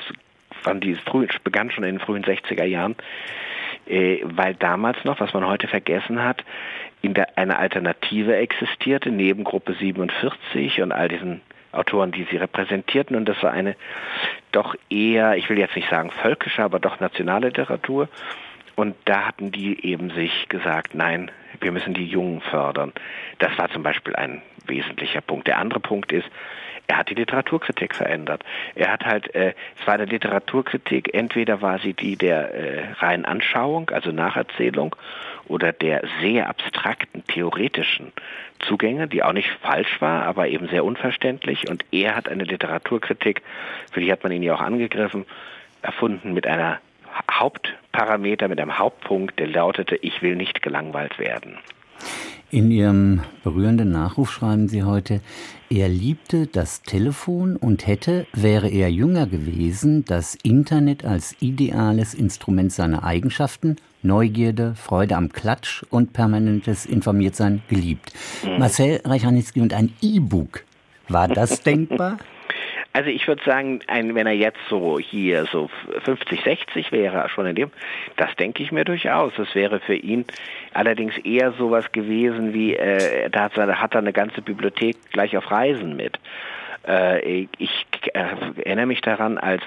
begann 1.45 1.71
schon 1.71 1.85
in 1.85 1.99
den 1.99 2.01
frühen 2.01 2.25
60er 2.25 2.65
Jahren, 2.65 2.97
weil 3.87 4.55
damals 4.57 5.05
noch, 5.05 5.21
was 5.21 5.33
man 5.33 5.47
heute 5.47 5.69
vergessen 5.69 6.25
hat, 6.25 6.45
in 7.01 7.15
der, 7.15 7.39
eine 7.39 7.57
Alternative 7.57 8.35
existierte, 8.35 9.13
neben 9.13 9.45
Gruppe 9.45 9.75
47 9.75 10.83
und 10.83 10.91
all 10.91 11.09
diesen 11.09 11.41
Autoren, 11.79 12.13
die 12.13 12.25
sie 12.31 12.37
repräsentierten. 12.37 13.17
Und 13.17 13.27
das 13.27 13.43
war 13.43 13.53
eine 13.53 13.77
doch 14.53 14.75
eher, 14.91 15.37
ich 15.37 15.49
will 15.49 15.59
jetzt 15.59 15.77
nicht 15.77 15.91
sagen 15.91 16.11
völkische, 16.11 16.63
aber 16.63 16.79
doch 16.79 17.01
nationale 17.01 17.49
Literatur. 17.49 18.09
Und 18.77 18.95
da 19.07 19.27
hatten 19.27 19.51
die 19.51 19.85
eben 19.85 20.11
sich 20.11 20.49
gesagt, 20.49 20.95
nein, 20.95 21.31
wir 21.61 21.73
müssen 21.73 21.95
die 21.95 22.07
Jungen 22.07 22.41
fördern. 22.41 22.93
Das 23.39 23.57
war 23.59 23.69
zum 23.71 23.83
Beispiel 23.83 24.15
ein 24.15 24.43
wesentlicher 24.67 25.21
Punkt. 25.21 25.49
Der 25.49 25.59
andere 25.59 25.81
Punkt 25.81 26.13
ist, 26.13 26.29
er 26.89 26.97
hat 26.97 27.11
die 27.11 27.15
Literaturkritik 27.15 27.95
verändert. 27.95 28.43
Er 28.75 28.91
hat 28.91 29.05
halt, 29.05 29.35
äh, 29.35 29.53
es 29.79 29.87
war 29.87 29.95
eine 29.95 30.07
Literaturkritik, 30.07 31.15
entweder 31.15 31.61
war 31.61 31.79
sie 31.79 31.93
die 31.93 32.17
der 32.17 32.55
äh, 32.55 32.93
reinen 32.99 33.27
Anschauung, 33.27 33.91
also 33.91 34.11
Nacherzählung, 34.11 34.97
oder 35.47 35.73
der 35.73 36.03
sehr 36.21 36.49
abstrakten, 36.49 37.25
theoretischen 37.27 38.13
Zugänge, 38.61 39.07
die 39.07 39.23
auch 39.23 39.35
nicht 39.35 39.51
falsch 39.63 40.01
war, 40.01 40.25
aber 40.25 40.49
eben 40.49 40.69
sehr 40.69 40.85
unverständlich. 40.85 41.69
Und 41.69 41.85
er 41.93 42.17
hat 42.17 42.29
eine 42.29 42.45
Literaturkritik, 42.45 43.43
für 43.93 44.01
die 44.01 44.11
hat 44.11 44.23
man 44.23 44.33
ihn 44.33 44.43
ja 44.43 44.55
auch 44.55 44.61
angegriffen, 44.61 45.27
erfunden 45.83 46.33
mit 46.33 46.47
einer 46.47 46.81
Hauptparameter, 47.31 48.49
mit 48.49 48.61
einem 48.61 48.79
Hauptpunkt, 48.79 49.39
der 49.39 49.49
lautete, 49.49 49.97
ich 49.97 50.23
will 50.23 50.37
nicht 50.37 50.63
gelangweilt 50.63 51.19
werden. 51.19 51.59
In 52.51 52.71
Ihrem 52.71 53.21
berührenden 53.45 53.91
Nachruf 53.91 54.31
schreiben 54.31 54.69
Sie 54.69 54.83
heute, 54.83 55.21
er 55.69 55.91
liebte 55.91 56.47
das 56.47 56.81
Telefon 56.81 57.57
und 57.57 57.87
hätte, 57.87 58.27
wäre 58.33 58.71
er 58.71 58.91
jünger 58.91 59.27
gewesen, 59.27 60.07
das 60.07 60.35
Internet 60.43 61.05
als 61.05 61.37
ideales 61.41 62.15
Instrument 62.15 62.73
seiner 62.73 63.05
Eigenschaften, 63.05 63.77
Neugierde, 64.03 64.75
Freude 64.77 65.17
am 65.17 65.31
Klatsch 65.31 65.83
und 65.91 66.15
permanentes 66.15 66.87
Informiertsein 66.87 67.63
geliebt. 67.69 68.15
Mhm. 68.43 68.59
Marcel 68.59 69.01
Reichanitzky 69.05 69.61
und 69.61 69.75
ein 69.75 69.93
E-Book. 70.01 70.65
War 71.09 71.29
das 71.29 71.61
denkbar? 71.63 72.17
Also 72.93 73.11
ich 73.11 73.29
würde 73.29 73.43
sagen, 73.45 73.81
ein, 73.87 74.15
wenn 74.15 74.27
er 74.27 74.33
jetzt 74.33 74.59
so 74.69 74.99
hier 74.99 75.45
so 75.47 75.71
50, 76.05 76.43
60 76.43 76.91
wäre, 76.91 77.29
schon 77.29 77.47
in 77.47 77.55
dem, 77.55 77.71
das 78.17 78.35
denke 78.37 78.63
ich 78.63 78.73
mir 78.73 78.85
durchaus. 78.85 79.33
Das 79.37 79.55
wäre 79.55 79.79
für 79.79 79.95
ihn 79.95 80.25
allerdings 80.73 81.17
eher 81.19 81.53
sowas 81.53 81.93
gewesen 81.93 82.55
wie, 82.55 82.75
äh, 82.75 83.29
da 83.31 83.45
hat, 83.45 83.57
er, 83.57 83.81
hat 83.81 83.95
er 83.95 84.01
eine 84.01 84.13
ganze 84.13 84.43
Bibliothek 84.43 84.97
gleich 85.13 85.37
auf 85.37 85.51
Reisen 85.51 85.97
mit. 85.97 86.19
Äh, 86.87 87.47
ich 87.59 87.87
äh, 88.15 88.25
erinnere 88.65 88.87
mich 88.87 89.03
daran, 89.03 89.39
als 89.39 89.63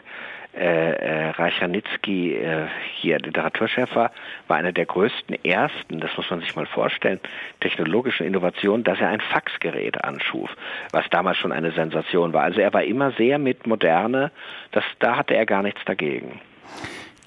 äh, 0.53 0.91
äh, 0.91 1.29
Reicharnitzky 1.29 2.35
äh, 2.35 2.67
hier 2.95 3.19
Literaturchef 3.19 3.95
war, 3.95 4.11
war 4.47 4.57
einer 4.57 4.73
der 4.73 4.85
größten 4.85 5.45
ersten, 5.45 6.01
das 6.01 6.11
muss 6.17 6.29
man 6.29 6.41
sich 6.41 6.55
mal 6.57 6.65
vorstellen, 6.65 7.21
technologischen 7.61 8.25
Innovationen, 8.25 8.83
dass 8.83 8.99
er 8.99 9.09
ein 9.09 9.21
Faxgerät 9.21 10.03
anschuf, 10.03 10.49
was 10.91 11.09
damals 11.09 11.37
schon 11.37 11.53
eine 11.53 11.71
Sensation 11.71 12.33
war. 12.33 12.43
Also 12.43 12.59
er 12.59 12.73
war 12.73 12.83
immer 12.83 13.11
sehr 13.13 13.39
mit 13.39 13.65
Moderne, 13.65 14.31
das, 14.71 14.83
da 14.99 15.15
hatte 15.15 15.35
er 15.35 15.45
gar 15.45 15.63
nichts 15.63 15.79
dagegen. 15.85 16.41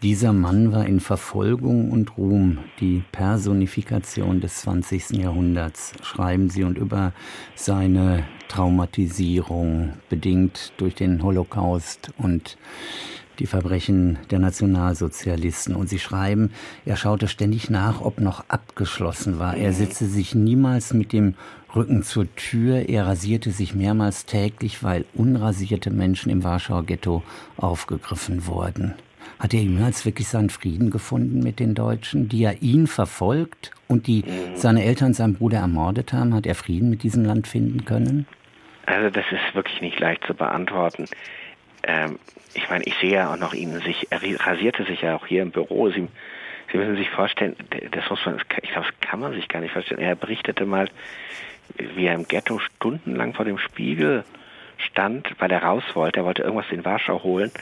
Dieser 0.04 0.34
Mann 0.34 0.70
war 0.70 0.84
in 0.84 1.00
Verfolgung 1.00 1.90
und 1.90 2.18
Ruhm 2.18 2.58
die 2.78 3.02
Personifikation 3.10 4.42
des 4.42 4.56
20. 4.60 5.12
Jahrhunderts, 5.12 5.94
schreiben 6.02 6.50
Sie, 6.50 6.62
und 6.62 6.76
über 6.76 7.14
seine 7.54 8.24
Traumatisierung, 8.48 9.94
bedingt 10.10 10.74
durch 10.76 10.94
den 10.94 11.22
Holocaust 11.22 12.10
und 12.18 12.58
die 13.38 13.46
Verbrechen 13.46 14.18
der 14.30 14.38
Nationalsozialisten. 14.38 15.74
Und 15.74 15.88
sie 15.88 15.98
schreiben, 15.98 16.52
er 16.84 16.96
schaute 16.96 17.28
ständig 17.28 17.70
nach, 17.70 18.00
ob 18.00 18.20
noch 18.20 18.44
abgeschlossen 18.48 19.38
war. 19.38 19.56
Er 19.56 19.72
setzte 19.72 20.06
sich 20.06 20.34
niemals 20.34 20.94
mit 20.94 21.12
dem 21.12 21.34
Rücken 21.74 22.02
zur 22.02 22.32
Tür. 22.36 22.88
Er 22.88 23.06
rasierte 23.06 23.50
sich 23.50 23.74
mehrmals 23.74 24.26
täglich, 24.26 24.82
weil 24.82 25.04
unrasierte 25.14 25.90
Menschen 25.90 26.30
im 26.30 26.44
Warschauer 26.44 26.84
Ghetto 26.84 27.22
aufgegriffen 27.56 28.46
wurden. 28.46 28.94
Hat 29.38 29.52
er 29.54 29.60
jemals 29.60 30.04
wirklich 30.04 30.28
seinen 30.28 30.50
Frieden 30.50 30.90
gefunden 30.90 31.40
mit 31.40 31.58
den 31.58 31.74
Deutschen, 31.74 32.28
die 32.28 32.40
ja 32.40 32.52
ihn 32.52 32.86
verfolgt 32.86 33.72
und 33.88 34.06
die 34.06 34.24
seine 34.54 34.84
Eltern 34.84 35.14
seinen 35.14 35.34
Bruder 35.34 35.58
ermordet 35.58 36.12
haben? 36.12 36.34
Hat 36.34 36.46
er 36.46 36.54
Frieden 36.54 36.90
mit 36.90 37.02
diesem 37.02 37.24
Land 37.24 37.46
finden 37.46 37.84
können? 37.84 38.26
Also 38.86 39.10
das 39.10 39.24
ist 39.30 39.54
wirklich 39.54 39.80
nicht 39.80 39.98
leicht 39.98 40.24
zu 40.26 40.34
beantworten. 40.34 41.06
Ähm, 41.86 42.18
ich 42.54 42.68
meine, 42.70 42.84
ich 42.84 42.94
sehe 42.96 43.12
ja 43.12 43.32
auch 43.32 43.36
noch 43.36 43.54
ihn 43.54 43.80
sich, 43.80 44.08
er 44.10 44.20
rasierte 44.46 44.84
sich 44.84 45.02
ja 45.02 45.16
auch 45.16 45.26
hier 45.26 45.42
im 45.42 45.50
Büro. 45.50 45.90
Sie, 45.90 46.08
Sie 46.72 46.78
müssen 46.78 46.96
sich 46.96 47.10
vorstellen, 47.10 47.56
das 47.90 48.08
muss 48.10 48.24
man, 48.24 48.40
ich 48.62 48.70
glaube, 48.70 48.88
das 48.88 49.08
kann 49.08 49.20
man 49.20 49.32
sich 49.32 49.48
gar 49.48 49.60
nicht 49.60 49.72
vorstellen. 49.72 50.00
Er 50.00 50.16
berichtete 50.16 50.66
mal, 50.66 50.88
wie 51.78 52.06
er 52.06 52.14
im 52.14 52.26
Ghetto 52.26 52.58
stundenlang 52.58 53.34
vor 53.34 53.44
dem 53.44 53.58
Spiegel 53.58 54.24
stand, 54.78 55.28
weil 55.38 55.50
er 55.50 55.62
raus 55.62 55.84
wollte. 55.94 56.20
Er 56.20 56.24
wollte 56.24 56.42
irgendwas 56.42 56.70
in 56.70 56.84
Warschau 56.84 57.22
holen 57.22 57.52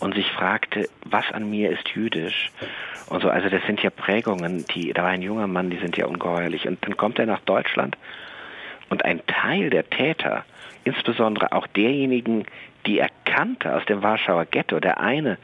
und 0.00 0.14
sich 0.14 0.30
fragte, 0.30 0.88
was 1.04 1.30
an 1.32 1.48
mir 1.48 1.70
ist 1.70 1.88
jüdisch? 1.90 2.50
Und 3.08 3.22
so, 3.22 3.30
also 3.30 3.48
das 3.48 3.62
sind 3.66 3.82
ja 3.82 3.90
Prägungen, 3.90 4.64
die, 4.74 4.92
da 4.92 5.02
war 5.02 5.10
ein 5.10 5.22
junger 5.22 5.46
Mann, 5.46 5.70
die 5.70 5.78
sind 5.78 5.96
ja 5.96 6.06
ungeheuerlich. 6.06 6.66
Und 6.66 6.84
dann 6.84 6.96
kommt 6.96 7.18
er 7.18 7.26
nach 7.26 7.40
Deutschland 7.40 7.96
und 8.90 9.04
ein 9.04 9.22
Teil 9.26 9.70
der 9.70 9.88
Täter, 9.88 10.44
insbesondere 10.84 11.52
auch 11.52 11.66
derjenigen, 11.66 12.44
die 12.88 12.98
er 12.98 13.10
kannte 13.26 13.74
aus 13.74 13.84
dem 13.84 14.02
Warschauer 14.02 14.46
Ghetto, 14.46 14.80
der 14.80 14.98
eine, 14.98 15.36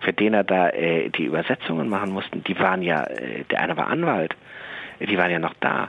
für 0.00 0.12
den 0.12 0.34
er 0.34 0.44
da 0.44 0.68
äh, 0.68 1.08
die 1.08 1.24
Übersetzungen 1.24 1.88
machen 1.88 2.10
musste, 2.10 2.38
die 2.38 2.58
waren 2.58 2.82
ja, 2.82 3.04
äh, 3.04 3.44
der 3.50 3.60
eine 3.60 3.76
war 3.76 3.86
Anwalt, 3.86 4.36
die 5.00 5.16
waren 5.16 5.30
ja 5.30 5.38
noch 5.38 5.54
da. 5.58 5.88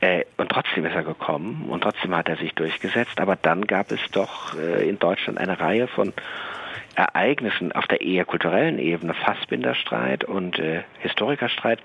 Äh, 0.00 0.24
und 0.36 0.48
trotzdem 0.50 0.86
ist 0.86 0.94
er 0.94 1.02
gekommen 1.02 1.66
und 1.68 1.82
trotzdem 1.82 2.14
hat 2.14 2.28
er 2.28 2.36
sich 2.36 2.54
durchgesetzt. 2.54 3.20
Aber 3.20 3.36
dann 3.36 3.66
gab 3.66 3.90
es 3.90 4.00
doch 4.12 4.56
äh, 4.56 4.88
in 4.88 4.98
Deutschland 5.00 5.38
eine 5.38 5.58
Reihe 5.58 5.88
von 5.88 6.12
Ereignissen 6.94 7.72
auf 7.72 7.86
der 7.86 8.00
eher 8.00 8.24
kulturellen 8.24 8.78
Ebene, 8.78 9.14
Fassbinderstreit 9.14 10.24
und 10.24 10.58
äh, 10.58 10.82
Historikerstreit, 11.00 11.80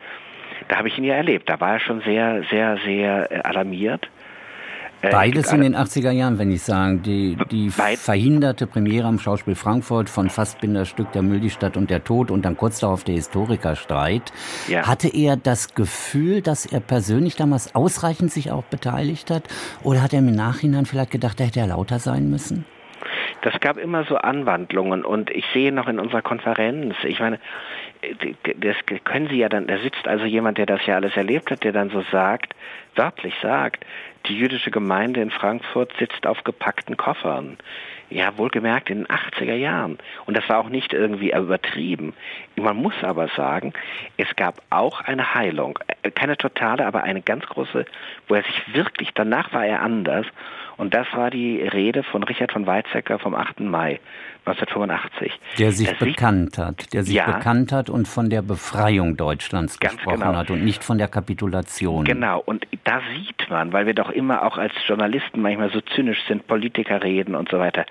da 0.67 0.77
habe 0.77 0.87
ich 0.87 0.97
ihn 0.97 1.03
ja 1.03 1.15
erlebt. 1.15 1.49
Da 1.49 1.59
war 1.59 1.73
er 1.73 1.79
schon 1.79 2.01
sehr, 2.01 2.43
sehr, 2.51 2.77
sehr 2.85 3.45
alarmiert. 3.45 4.07
Äh, 5.05 5.11
Beides 5.11 5.53
in 5.53 5.61
den 5.61 5.75
80er 5.75 6.11
Jahren, 6.11 6.39
wenn 6.39 6.51
ich 6.51 6.63
sagen. 6.63 7.03
Die, 7.03 7.37
die 7.51 7.69
verhinderte 7.69 8.65
Premiere 8.65 9.07
am 9.07 9.19
Schauspiel 9.19 9.55
Frankfurt 9.55 10.09
von 10.09 10.29
Fassbinders 10.29 10.87
Stück 10.87 11.11
Der 11.11 11.21
Müll, 11.21 11.39
die 11.39 11.49
Stadt 11.49 11.77
und 11.77 11.89
der 11.89 12.03
Tod 12.03 12.31
und 12.31 12.43
dann 12.43 12.57
kurz 12.57 12.79
darauf 12.79 13.03
der 13.03 13.15
Historikerstreit. 13.15 14.33
Ja. 14.67 14.87
Hatte 14.87 15.07
er 15.09 15.37
das 15.37 15.75
Gefühl, 15.75 16.41
dass 16.41 16.65
er 16.65 16.79
persönlich 16.79 17.35
damals 17.35 17.75
ausreichend 17.75 18.31
sich 18.31 18.51
auch 18.51 18.63
beteiligt 18.63 19.29
hat? 19.29 19.43
Oder 19.83 20.01
hat 20.01 20.13
er 20.13 20.19
im 20.19 20.31
Nachhinein 20.31 20.85
vielleicht 20.85 21.11
gedacht, 21.11 21.39
da 21.39 21.43
hätte 21.43 21.59
er 21.59 21.67
lauter 21.67 21.99
sein 21.99 22.29
müssen? 22.29 22.65
das 23.45 23.59
gab 23.59 23.77
immer 23.77 24.05
so 24.05 24.15
Anwandlungen 24.15 25.05
und 25.05 25.29
ich 25.29 25.45
sehe 25.53 25.71
noch 25.71 25.87
in 25.87 25.99
unserer 25.99 26.23
Konferenz, 26.23 26.95
ich 27.03 27.19
meine, 27.19 27.39
das 28.57 28.75
können 29.03 29.27
Sie 29.27 29.37
ja 29.37 29.49
dann, 29.49 29.67
da 29.67 29.77
sitzt 29.77 30.07
also 30.07 30.25
jemand, 30.25 30.57
der 30.57 30.65
das 30.65 30.85
ja 30.85 30.95
alles 30.95 31.15
erlebt 31.15 31.51
hat, 31.51 31.63
der 31.63 31.71
dann 31.71 31.89
so 31.89 32.01
sagt, 32.11 32.53
wörtlich 32.95 33.33
sagt, 33.41 33.85
die 34.27 34.37
jüdische 34.37 34.71
Gemeinde 34.71 35.21
in 35.21 35.29
Frankfurt 35.29 35.93
sitzt 35.99 36.25
auf 36.25 36.43
gepackten 36.43 36.97
Koffern. 36.97 37.57
Ja, 38.09 38.37
wohlgemerkt 38.37 38.89
in 38.91 38.99
den 38.99 39.07
80er 39.07 39.55
Jahren. 39.55 39.97
Und 40.25 40.37
das 40.37 40.47
war 40.47 40.59
auch 40.59 40.69
nicht 40.69 40.93
irgendwie 40.93 41.31
übertrieben. 41.31 42.13
Man 42.55 42.77
muss 42.77 42.93
aber 43.01 43.27
sagen, 43.29 43.73
es 44.17 44.35
gab 44.35 44.61
auch 44.69 45.01
eine 45.01 45.33
Heilung. 45.33 45.79
Keine 46.13 46.37
totale, 46.37 46.85
aber 46.85 47.03
eine 47.03 47.21
ganz 47.21 47.45
große, 47.47 47.85
wo 48.27 48.35
er 48.35 48.43
sich 48.43 48.75
wirklich, 48.75 49.09
danach 49.15 49.53
war 49.53 49.65
er 49.65 49.81
anders. 49.81 50.27
Und 50.77 50.93
das 50.93 51.07
war 51.13 51.31
die 51.31 51.61
Rede 51.61 52.03
von 52.03 52.23
Richard 52.23 52.51
von 52.51 52.67
Weizsäcker 52.67 53.17
vom 53.17 53.33
8. 53.33 53.61
Mai 53.61 53.99
1985. 54.45 55.39
Der 55.57 55.71
sich 55.71 55.89
das 55.89 55.97
bekannt 55.97 56.57
hat, 56.57 56.93
der 56.93 57.03
sich 57.03 57.15
ja, 57.15 57.25
bekannt 57.25 57.71
hat 57.71 57.89
und 57.89 58.07
von 58.07 58.29
der 58.29 58.41
Befreiung 58.41 59.17
Deutschlands 59.17 59.79
gesprochen 59.79 60.19
genau. 60.19 60.35
hat 60.35 60.51
und 60.51 60.63
nicht 60.63 60.83
von 60.83 60.97
der 60.97 61.07
Kapitulation. 61.07 62.05
Genau, 62.05 62.41
und 62.45 62.67
da 62.83 63.01
sieht 63.15 63.49
man, 63.49 63.73
weil 63.73 63.87
wir 63.87 63.93
doch 63.93 64.09
immer 64.09 64.43
auch 64.43 64.57
als 64.57 64.73
Journalisten 64.87 65.41
manchmal 65.41 65.71
so 65.71 65.81
zynisch 65.81 66.23
sind, 66.27 66.47
Politiker 66.47 67.01
reden 67.03 67.35
und 67.35 67.49
so 67.49 67.59
weiter, 67.59 67.85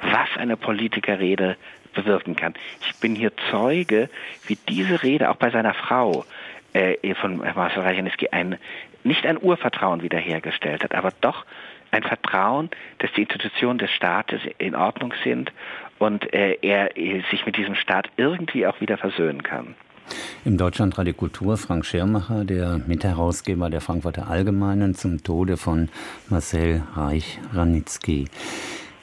was 0.00 0.28
eine 0.36 0.56
Politikerrede 0.56 1.56
bewirken 1.94 2.36
kann. 2.36 2.54
Ich 2.86 2.98
bin 3.00 3.14
hier 3.14 3.32
Zeuge, 3.50 4.08
wie 4.46 4.58
diese 4.68 5.02
Rede 5.02 5.30
auch 5.30 5.36
bei 5.36 5.50
seiner 5.50 5.74
Frau 5.74 6.24
äh, 6.72 7.14
von 7.14 7.38
Marcel 7.38 7.82
Reichenski 7.82 8.28
ein, 8.30 8.58
nicht 9.04 9.26
ein 9.26 9.38
Urvertrauen 9.40 10.02
wiederhergestellt 10.02 10.84
hat, 10.84 10.94
aber 10.94 11.12
doch 11.20 11.44
ein 11.90 12.02
Vertrauen, 12.02 12.70
dass 12.98 13.12
die 13.12 13.22
Institutionen 13.22 13.78
des 13.78 13.90
Staates 13.90 14.40
in 14.58 14.74
Ordnung 14.74 15.12
sind 15.24 15.52
und 16.00 16.32
äh, 16.32 16.56
er 16.62 16.96
äh, 16.96 17.22
sich 17.30 17.46
mit 17.46 17.56
diesem 17.56 17.76
Staat 17.76 18.08
irgendwie 18.16 18.66
auch 18.66 18.80
wieder 18.80 18.98
versöhnen 18.98 19.42
kann. 19.44 19.76
Im 20.44 20.56
Deutschlandradio 20.56 21.14
Kultur 21.14 21.56
Frank 21.56 21.84
Schirmacher, 21.84 22.44
der 22.44 22.80
Mitherausgeber 22.86 23.70
der 23.70 23.80
Frankfurter 23.80 24.28
Allgemeinen 24.28 24.94
zum 24.94 25.22
Tode 25.22 25.56
von 25.56 25.88
Marcel 26.28 26.82
Reich-Ranitzky. 26.94 28.26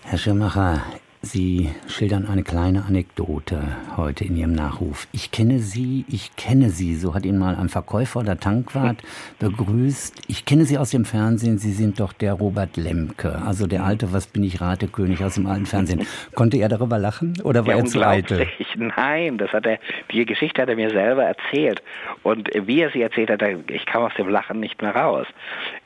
Herr 0.04 0.18
Schirmacher, 0.18 0.82
Sie 1.28 1.70
schildern 1.90 2.26
eine 2.26 2.44
kleine 2.44 2.86
Anekdote 2.86 3.62
heute 3.98 4.24
in 4.24 4.38
Ihrem 4.38 4.54
Nachruf. 4.54 5.08
Ich 5.12 5.30
kenne 5.32 5.60
Sie, 5.60 6.06
ich 6.08 6.38
kenne 6.38 6.70
Sie, 6.70 6.96
so 6.96 7.14
hat 7.14 7.26
ihn 7.26 7.38
mal 7.38 7.56
ein 7.56 7.68
Verkäufer 7.68 8.22
oder 8.22 8.40
Tankwart 8.40 9.04
begrüßt. 9.40 10.22
Ich 10.30 10.46
kenne 10.46 10.64
Sie 10.64 10.78
aus 10.78 10.92
dem 10.92 11.04
Fernsehen, 11.04 11.58
Sie 11.58 11.74
sind 11.74 12.00
doch 12.00 12.14
der 12.14 12.34
Robert 12.34 12.78
Lemke, 12.78 13.42
also 13.46 13.68
der 13.68 13.84
alte 13.84 14.14
Was 14.14 14.28
bin 14.28 14.42
ich 14.44 14.62
Ratekönig 14.62 15.22
aus 15.22 15.36
dem 15.36 15.48
alten 15.48 15.66
Fernsehen. 15.66 16.08
Konnte 16.34 16.58
er 16.58 16.70
darüber 16.70 16.98
lachen 16.98 17.34
oder 17.44 17.66
war 17.66 17.74
ja, 17.74 17.80
er 17.80 17.86
zu 17.86 18.02
eitel? 18.02 18.48
Nein, 18.78 19.38
das 19.38 19.52
hat 19.52 19.66
er, 19.66 19.80
die 20.12 20.26
Geschichte 20.26 20.62
hat 20.62 20.70
er 20.70 20.78
mir 20.78 20.92
selber 20.92 21.26
erzählt. 21.26 21.84
Und 22.24 22.50
wie 22.54 22.80
er 22.80 22.92
sie 22.92 23.02
erzählt 23.02 23.30
hat, 23.30 23.42
ich 23.68 23.86
kam 23.86 24.04
aus 24.04 24.14
dem 24.18 24.30
Lachen 24.30 24.62
nicht 24.62 24.82
mehr 24.82 24.96
raus. 24.96 25.28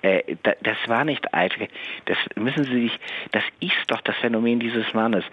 Äh, 0.04 0.36
das 0.44 0.78
war 0.86 1.04
nicht 1.04 1.34
eitel. 1.34 1.68
Das 2.06 2.18
müssen 2.36 2.66
Sie 2.66 2.84
sich, 2.84 3.00
das 3.32 3.44
ist 3.60 3.74
doch 3.88 4.02
das 4.02 4.16
Phänomen 4.18 4.60
dieses 4.60 4.94
Mannes 4.94 5.24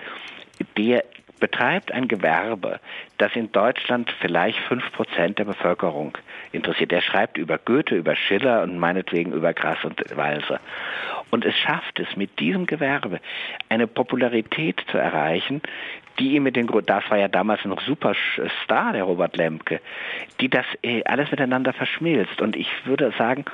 der 0.77 1.05
betreibt 1.39 1.93
ein 1.93 2.09
Gewerbe, 2.09 2.81
das 3.19 3.35
in 3.35 3.53
Deutschland 3.53 4.13
vielleicht 4.21 4.59
fünf 4.61 4.91
Prozent 4.93 5.39
der 5.39 5.45
Bevölkerung 5.45 6.17
interessiert. 6.53 6.91
Der 6.91 7.01
schreibt 7.01 7.39
über 7.39 7.59
Goethe, 7.59 7.97
über 7.97 8.17
Schiller 8.17 8.63
und 8.63 8.79
meinetwegen 8.79 9.33
über 9.33 9.53
Grass 9.53 9.85
und 9.85 10.03
Walser. 10.17 10.61
Und 11.31 11.45
es 11.45 11.57
schafft 11.57 12.01
es 12.01 12.17
mit 12.17 12.39
diesem 12.41 12.67
Gewerbe 12.67 13.21
eine 13.69 13.87
Popularität 13.87 14.83
zu 14.91 14.99
erreichen, 14.99 15.63
die 16.19 16.35
ihm 16.35 16.43
mit 16.43 16.57
den, 16.57 16.67
das 16.87 17.09
war 17.11 17.19
ja 17.19 17.29
damals 17.29 17.65
noch 17.65 17.81
super 17.83 18.15
Star, 18.65 18.93
der 18.93 19.05
Robert 19.05 19.37
Lemke, 19.37 19.81
die 20.41 20.49
das 20.49 20.67
äh, 20.83 21.05
alles 21.05 21.31
miteinander 21.31 21.73
verschmilzt. 21.73 22.41
Und 22.41 22.57
ich 22.57 22.69
würde 22.87 23.13
sagen, 23.17 23.45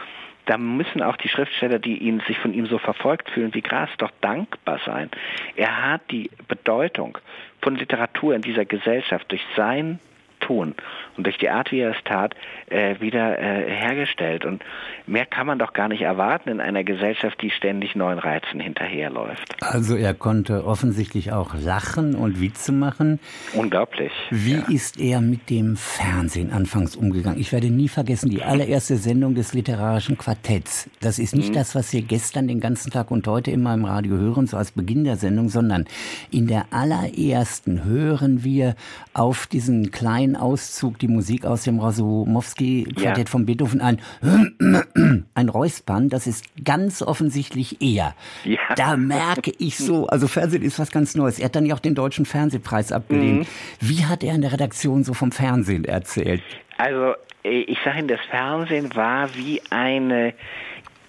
da 0.47 0.59
müssen 0.59 1.03
auch 1.03 1.17
die 1.17 1.29
Schriftsteller, 1.29 1.79
die 1.79 1.99
ihn, 1.99 2.21
sich 2.27 2.39
von 2.39 2.53
ihm 2.53 2.67
so 2.67 2.79
verfolgt 2.79 3.31
fühlen 3.31 3.55
wie 3.55 3.63
Gras, 3.63 3.91
doch 3.99 4.11
dankbar 4.21 4.81
sein. 4.85 5.11
Er 5.57 5.91
hat 5.91 6.03
die 6.11 6.31
Bedeutung 6.49 7.19
von 7.63 7.77
Literatur 7.77 8.35
in 8.35 8.43
dieser 8.43 8.65
Gesellschaft 8.65 9.31
durch 9.31 9.45
sein 9.57 9.99
Tun 10.47 10.75
und 11.17 11.27
durch 11.27 11.39
die 11.39 11.49
Art, 11.49 11.71
wie 11.73 11.81
er 11.81 11.91
es 11.91 12.05
tat, 12.05 12.35
äh, 12.69 13.01
wieder 13.01 13.39
äh, 13.39 13.71
hergestellt. 13.71 14.45
Und 14.45 14.63
mehr 15.07 15.27
kann 15.27 15.47
man 15.47 15.59
doch 15.59 15.73
gar 15.73 15.89
nicht 15.89 16.03
erwarten 16.03 16.49
in 16.49 16.61
einer 16.61 16.85
Gesellschaft, 16.85 17.41
die 17.41 17.51
ständig 17.51 17.95
neuen 17.95 18.19
Reizen 18.19 18.61
hinterherläuft. 18.61 19.57
Also 19.61 19.97
er 19.97 20.15
konnte 20.15 20.65
offensichtlich 20.65 21.33
auch 21.33 21.55
lachen 21.55 22.15
und 22.15 22.41
Witze 22.41 22.73
machen. 22.73 23.21
Unglaublich. 23.55 24.13
Wie 24.31 24.55
ja. 24.55 24.69
ist 24.69 25.01
er 25.01 25.21
mit 25.21 25.51
dem 25.51 25.77
Fernsehen 25.77 26.53
anfangs 26.53 26.97
umgegangen? 26.97 27.41
Ich 27.41 27.53
werde 27.53 27.71
nie 27.71 27.89
vergessen, 27.89 28.31
die 28.31 28.43
allererste 28.43 28.97
Sendung 28.97 29.35
des 29.35 29.55
literarischen 29.55 30.19
Quartetts. 30.19 30.91
Das 31.01 31.19
ist 31.19 31.35
nicht 31.35 31.51
mhm. 31.51 31.55
das, 31.55 31.75
was 31.75 31.93
wir 31.93 32.03
gestern 32.03 32.49
den 32.49 32.61
ganzen 32.61 32.91
Tag 32.91 33.11
und 33.11 33.27
heute 33.27 33.51
immer 33.51 33.75
im 33.75 33.85
Radio 33.85 34.17
hören, 34.17 34.47
so 34.47 34.57
als 34.57 34.73
Beginn 34.73 35.05
der 35.05 35.17
Sendung, 35.17 35.49
sondern 35.49 35.87
in 36.31 36.47
der 36.47 36.67
allerersten 36.71 37.85
hören 37.85 38.45
wir 38.45 38.75
auf 39.13 39.47
diesen 39.47 39.91
kleinen 39.91 40.34
Auszug 40.37 40.99
die 40.99 41.09
Musik 41.09 41.44
aus 41.47 41.64
dem 41.64 41.81
Rasumowski-Quartett 41.81 43.29
ja. 43.29 43.31
von 43.31 43.47
Beethoven 43.47 43.81
ein. 43.81 44.01
Ein 45.35 45.49
Räuspern, 45.49 46.09
das 46.09 46.27
ist 46.27 46.44
ganz 46.64 47.03
offensichtlich 47.03 47.81
er. 47.81 48.14
Ja. 48.44 48.59
Da 48.77 48.97
merke 48.97 49.53
ich 49.59 49.77
so, 49.77 50.07
also 50.07 50.29
Fernsehen 50.29 50.62
ist 50.62 50.79
was 50.79 50.90
ganz 50.90 51.14
Neues. 51.14 51.38
Er 51.38 51.47
hat 51.47 51.57
dann 51.57 51.66
ja 51.66 51.75
auch 51.75 51.81
den 51.81 51.94
Deutschen 51.94 52.25
Fernsehpreis 52.25 52.92
abgelehnt. 52.92 53.40
Mhm. 53.40 53.47
Wie 53.81 54.05
hat 54.05 54.23
er 54.23 54.35
in 54.35 54.42
der 54.42 54.53
Redaktion 54.53 55.05
so 55.05 55.14
vom 55.14 55.33
Fernsehen 55.33 55.85
erzählt? 55.85 56.42
Also, 56.79 57.14
äh, 57.44 57.61
ich 57.62 57.79
sage 57.85 58.01
Ihnen, 58.01 58.09
das 58.09 58.20
Fernsehen 58.31 58.94
war 58.94 59.35
wie 59.35 59.61
eine 59.70 60.35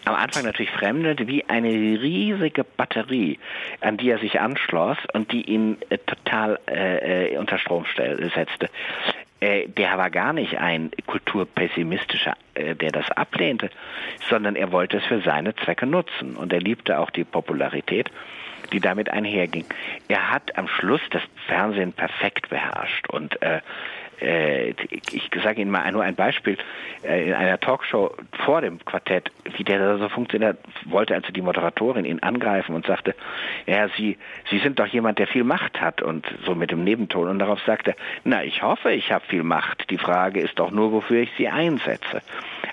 am 0.06 0.16
Anfang 0.16 0.44
natürlich 0.44 0.72
fremdelnd, 0.72 1.28
wie 1.28 1.44
eine 1.46 1.70
riesige 1.70 2.64
Batterie, 2.64 3.40
an 3.82 3.98
die 3.98 4.10
er 4.10 4.20
sich 4.20 4.40
anschloss 4.40 4.98
und 5.14 5.32
die 5.32 5.44
ihn 5.44 5.78
äh, 5.90 5.98
total 5.98 6.60
äh, 6.68 7.34
äh 7.34 7.38
unter 7.38 7.58
Strom 7.58 7.86
setzte. 7.96 8.70
Äh, 9.40 9.68
der 9.68 9.98
war 9.98 10.10
gar 10.10 10.34
nicht 10.34 10.58
ein 10.58 10.92
kulturpessimistischer, 11.08 12.36
äh, 12.54 12.76
der 12.76 12.92
das 12.92 13.10
ablehnte, 13.12 13.70
sondern 14.30 14.56
er 14.56 14.72
wollte 14.72 14.98
es 14.98 15.06
für 15.06 15.22
seine 15.22 15.56
Zwecke 15.56 15.86
nutzen 15.86 16.36
und 16.36 16.54
er 16.54 16.62
liebte 16.62 17.00
auch 17.00 17.10
die 17.10 17.24
Popularität 17.24 18.10
die 18.72 18.80
damit 18.80 19.10
einherging. 19.10 19.66
Er 20.08 20.32
hat 20.32 20.58
am 20.58 20.68
Schluss 20.68 21.02
das 21.12 21.22
Fernsehen 21.48 21.94
perfekt 21.94 22.50
beherrscht 22.50 23.08
und 23.10 23.42
äh, 23.42 23.62
ich 24.22 25.30
sage 25.44 25.62
Ihnen 25.62 25.72
mal 25.72 25.92
nur 25.92 26.04
ein 26.04 26.16
Beispiel, 26.16 26.58
äh, 27.04 27.28
in 27.28 27.34
einer 27.34 27.60
Talkshow 27.60 28.16
vor 28.46 28.62
dem 28.62 28.84
Quartett, 28.84 29.32
wie 29.58 29.64
der 29.64 29.80
da 29.80 29.98
so 29.98 30.10
funktioniert, 30.10 30.58
wollte 30.86 31.16
also 31.16 31.32
die 31.32 31.42
Moderatorin 31.42 32.06
ihn 32.06 32.20
angreifen 32.20 32.76
und 32.76 32.86
sagte, 32.86 33.16
ja, 33.66 33.88
Sie, 33.98 34.18
Sie 34.50 34.60
sind 34.60 34.80
doch 34.80 34.88
jemand, 34.88 35.20
der 35.20 35.28
viel 35.28 35.44
Macht 35.44 35.82
hat 35.82 36.02
und 36.02 36.26
so 36.46 36.56
mit 36.56 36.72
dem 36.72 36.84
Nebenton 36.84 37.28
und 37.28 37.40
darauf 37.40 37.62
sagte 37.66 37.92
er, 37.92 37.98
na, 38.24 38.44
ich 38.44 38.62
hoffe, 38.62 38.92
ich 38.92 39.12
habe 39.12 39.26
viel 39.26 39.44
Macht. 39.44 39.90
Die 39.90 39.98
Frage 39.98 40.40
ist 40.42 40.60
doch 40.60 40.72
nur, 40.72 40.92
wofür 40.92 41.22
ich 41.22 41.32
sie 41.38 41.48
einsetze. 41.48 42.22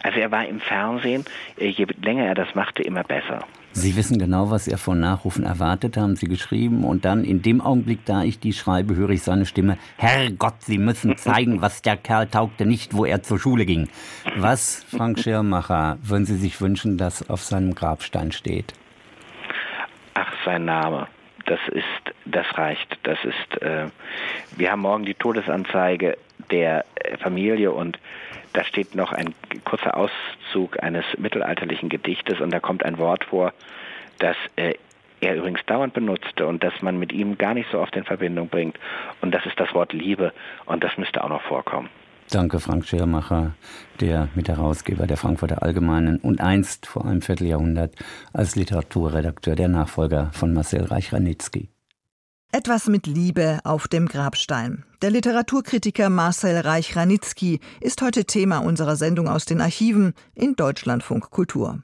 Also 0.02 0.20
er 0.20 0.31
war 0.31 0.46
im 0.46 0.61
Fernsehen, 0.61 1.24
äh, 1.59 1.68
je 1.68 1.87
länger 2.02 2.26
er 2.26 2.35
das 2.35 2.55
machte, 2.55 2.83
immer 2.83 3.05
besser. 3.05 3.46
Sie 3.74 3.96
wissen 3.96 4.18
genau, 4.18 4.50
was 4.50 4.68
er 4.68 4.76
von 4.76 5.00
Nachrufen 5.00 5.44
erwartet, 5.44 5.96
haben 5.96 6.16
Sie 6.16 6.26
geschrieben. 6.26 6.85
Und 6.85 7.04
dann 7.04 7.24
in 7.24 7.40
dem 7.40 7.61
Augenblick, 7.61 8.04
da 8.04 8.22
ich 8.22 8.38
die 8.38 8.52
schreibe, 8.52 8.96
höre 8.96 9.11
ich 9.11 9.22
seine 9.22 9.46
Stimme. 9.46 9.78
Herrgott, 9.96 10.61
Sie 10.61 10.78
müssen 10.78 11.16
zeigen, 11.16 11.62
was 11.62 11.80
der 11.80 11.96
Kerl 11.96 12.26
taugte, 12.26 12.66
nicht 12.66 12.94
wo 12.94 13.06
er 13.06 13.22
zur 13.22 13.38
Schule 13.38 13.64
ging. 13.64 13.88
Was, 14.37 14.85
Frank 14.85 15.18
Schirmacher, 15.18 15.98
würden 16.02 16.26
Sie 16.26 16.37
sich 16.37 16.61
wünschen, 16.61 16.98
dass 16.98 17.28
auf 17.30 17.42
seinem 17.42 17.74
Grabstein 17.74 18.32
steht? 18.32 18.74
Ach, 20.14 20.32
sein 20.44 20.66
Name. 20.66 21.08
Das 21.46 21.61
ist, 21.72 22.14
das 22.26 22.46
reicht. 22.56 22.98
Das 23.02 23.18
ist, 23.24 23.62
äh, 23.62 23.87
wir 24.56 24.70
haben 24.70 24.80
morgen 24.80 25.04
die 25.04 25.14
Todesanzeige 25.14 26.18
der 26.50 26.85
Familie 27.20 27.72
und 27.72 27.98
da 28.52 28.64
steht 28.64 28.94
noch 28.94 29.12
ein 29.12 29.34
kurzer 29.64 29.96
Auszug 29.96 30.82
eines 30.82 31.04
mittelalterlichen 31.18 31.88
Gedichtes 31.88 32.40
und 32.40 32.50
da 32.50 32.60
kommt 32.60 32.84
ein 32.84 32.98
Wort 32.98 33.24
vor, 33.24 33.52
das 34.18 34.36
äh, 34.56 34.74
er 35.20 35.36
übrigens 35.36 35.60
dauernd 35.66 35.94
benutzte 35.94 36.46
und 36.46 36.64
das 36.64 36.82
man 36.82 36.98
mit 36.98 37.12
ihm 37.12 37.38
gar 37.38 37.54
nicht 37.54 37.70
so 37.70 37.78
oft 37.78 37.94
in 37.94 38.04
Verbindung 38.04 38.48
bringt. 38.48 38.78
Und 39.20 39.32
das 39.32 39.46
ist 39.46 39.58
das 39.58 39.72
Wort 39.72 39.92
Liebe 39.92 40.32
und 40.66 40.82
das 40.82 40.98
müsste 40.98 41.22
auch 41.22 41.28
noch 41.28 41.42
vorkommen. 41.42 41.88
Danke, 42.30 42.60
Frank 42.60 42.86
Schirmacher, 42.86 43.54
der 44.00 44.28
Mitherausgeber 44.34 45.06
der 45.06 45.16
Frankfurter 45.16 45.62
Allgemeinen 45.62 46.18
und 46.18 46.40
einst 46.40 46.86
vor 46.86 47.04
einem 47.04 47.20
Vierteljahrhundert 47.20 47.94
als 48.32 48.56
Literaturredakteur 48.56 49.54
der 49.54 49.68
Nachfolger 49.68 50.30
von 50.32 50.54
Marcel 50.54 50.84
Reich-Ranitzky. 50.84 51.68
Etwas 52.54 52.86
mit 52.86 53.06
Liebe 53.06 53.60
auf 53.64 53.88
dem 53.88 54.06
Grabstein. 54.06 54.84
Der 55.00 55.10
Literaturkritiker 55.10 56.10
Marcel 56.10 56.58
Reich-Ranitzky 56.58 57.60
ist 57.80 58.02
heute 58.02 58.26
Thema 58.26 58.58
unserer 58.58 58.96
Sendung 58.96 59.26
aus 59.26 59.46
den 59.46 59.62
Archiven 59.62 60.12
in 60.34 60.54
Deutschlandfunk 60.54 61.30
Kultur. 61.30 61.82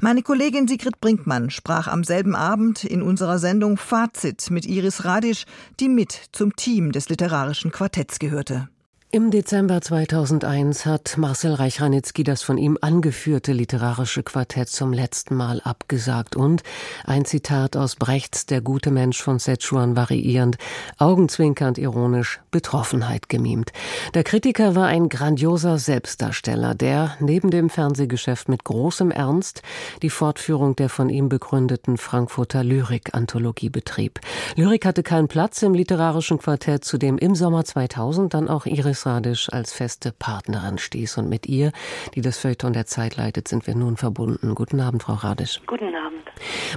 Meine 0.00 0.22
Kollegin 0.22 0.66
Sigrid 0.66 1.02
Brinkmann 1.02 1.50
sprach 1.50 1.86
am 1.86 2.02
selben 2.02 2.34
Abend 2.34 2.82
in 2.82 3.02
unserer 3.02 3.38
Sendung 3.38 3.76
Fazit 3.76 4.50
mit 4.50 4.64
Iris 4.64 5.04
Radisch, 5.04 5.44
die 5.80 5.90
mit 5.90 6.18
zum 6.32 6.56
Team 6.56 6.92
des 6.92 7.10
literarischen 7.10 7.70
Quartetts 7.70 8.18
gehörte. 8.18 8.70
Im 9.12 9.32
Dezember 9.32 9.80
2001 9.80 10.86
hat 10.86 11.18
Marcel 11.18 11.54
Reich-Ranitzky 11.54 12.22
das 12.22 12.44
von 12.44 12.56
ihm 12.56 12.78
angeführte 12.80 13.52
literarische 13.52 14.22
Quartett 14.22 14.68
zum 14.68 14.92
letzten 14.92 15.34
Mal 15.34 15.60
abgesagt 15.62 16.36
und 16.36 16.62
ein 17.04 17.24
Zitat 17.24 17.76
aus 17.76 17.96
Brechts 17.96 18.46
Der 18.46 18.60
gute 18.60 18.92
Mensch 18.92 19.20
von 19.20 19.40
Szechuan 19.40 19.96
variierend, 19.96 20.58
augenzwinkernd 20.98 21.76
ironisch, 21.76 22.40
Betroffenheit 22.52 23.28
gemimt. 23.28 23.72
Der 24.14 24.22
Kritiker 24.22 24.76
war 24.76 24.86
ein 24.86 25.08
grandioser 25.08 25.78
Selbstdarsteller, 25.78 26.76
der 26.76 27.16
neben 27.18 27.50
dem 27.50 27.68
Fernsehgeschäft 27.68 28.48
mit 28.48 28.62
großem 28.62 29.10
Ernst 29.10 29.62
die 30.02 30.10
Fortführung 30.10 30.76
der 30.76 30.88
von 30.88 31.10
ihm 31.10 31.28
begründeten 31.28 31.96
Frankfurter 31.96 32.62
Lyrik-Anthologie 32.62 33.70
betrieb. 33.70 34.20
Lyrik 34.54 34.86
hatte 34.86 35.02
keinen 35.02 35.26
Platz 35.26 35.62
im 35.62 35.74
literarischen 35.74 36.38
Quartett, 36.38 36.84
zu 36.84 36.96
dem 36.96 37.18
im 37.18 37.34
Sommer 37.34 37.64
2000 37.64 38.32
dann 38.34 38.46
auch 38.46 38.66
Iris 38.66 38.99
Radisch 39.06 39.48
als 39.52 39.72
feste 39.72 40.12
Partnerin 40.12 40.78
stieß. 40.78 41.18
Und 41.18 41.28
mit 41.28 41.46
ihr, 41.46 41.72
die 42.14 42.20
das 42.20 42.38
Feuilleton 42.38 42.72
der 42.72 42.86
Zeit 42.86 43.16
leitet, 43.16 43.48
sind 43.48 43.66
wir 43.66 43.74
nun 43.74 43.96
verbunden. 43.96 44.54
Guten 44.54 44.80
Abend, 44.80 45.02
Frau 45.02 45.14
Radisch. 45.14 45.60
Guten 45.66 45.94
Abend. 45.94 46.20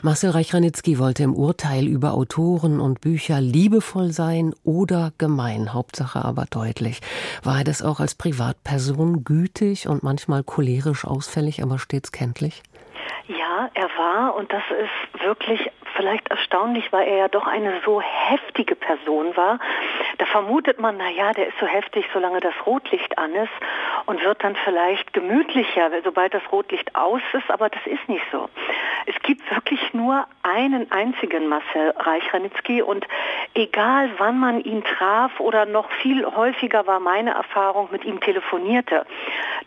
Marcel 0.01 0.31
Reichranitzky 0.31 0.99
wollte 0.99 1.23
im 1.23 1.35
Urteil 1.35 1.87
über 1.87 2.13
Autoren 2.13 2.79
und 2.79 3.01
Bücher 3.01 3.39
liebevoll 3.39 4.11
sein 4.11 4.53
oder 4.63 5.13
gemein, 5.17 5.73
Hauptsache 5.73 6.23
aber 6.23 6.45
deutlich. 6.49 7.01
War 7.43 7.59
er 7.59 7.63
das 7.63 7.81
auch 7.81 7.99
als 7.99 8.15
Privatperson 8.15 9.23
gütig 9.23 9.87
und 9.87 10.03
manchmal 10.03 10.43
cholerisch 10.43 11.05
ausfällig, 11.05 11.63
aber 11.63 11.79
stets 11.79 12.11
kenntlich? 12.11 12.63
Ja, 13.27 13.69
er 13.73 13.87
war, 13.97 14.35
und 14.35 14.51
das 14.51 14.63
ist 14.69 15.23
wirklich 15.23 15.71
vielleicht 15.95 16.29
erstaunlich, 16.29 16.91
weil 16.91 17.07
er 17.07 17.17
ja 17.17 17.27
doch 17.27 17.47
eine 17.47 17.81
so 17.85 18.01
heftige 18.01 18.75
Person 18.75 19.35
war. 19.35 19.59
Da 20.17 20.25
vermutet 20.25 20.79
man, 20.79 20.97
na 20.97 21.09
ja, 21.09 21.31
der 21.31 21.47
ist 21.47 21.57
so 21.59 21.65
heftig, 21.65 22.05
solange 22.13 22.39
das 22.39 22.53
Rotlicht 22.65 23.17
an 23.17 23.33
ist 23.33 23.51
und 24.05 24.23
wird 24.23 24.43
dann 24.43 24.55
vielleicht 24.63 25.13
gemütlicher, 25.13 25.89
sobald 26.03 26.33
das 26.33 26.43
Rotlicht 26.51 26.95
aus 26.95 27.21
ist, 27.33 27.49
aber 27.49 27.69
das 27.69 27.85
ist 27.85 28.07
nicht 28.07 28.25
so. 28.31 28.49
Es 29.05 29.15
gibt 29.23 29.49
wirklich 29.51 29.93
nur 29.93 30.25
einen 30.43 30.91
einzigen 30.91 31.47
Marcel 31.47 31.93
Reichranitzky 31.97 32.81
und 32.81 33.07
egal 33.53 34.09
wann 34.17 34.39
man 34.39 34.61
ihn 34.61 34.83
traf 34.83 35.39
oder 35.39 35.65
noch 35.65 35.89
viel 36.01 36.25
häufiger 36.25 36.87
war 36.87 36.99
meine 36.99 37.31
Erfahrung 37.31 37.89
mit 37.91 38.05
ihm 38.05 38.19
telefonierte, 38.19 39.05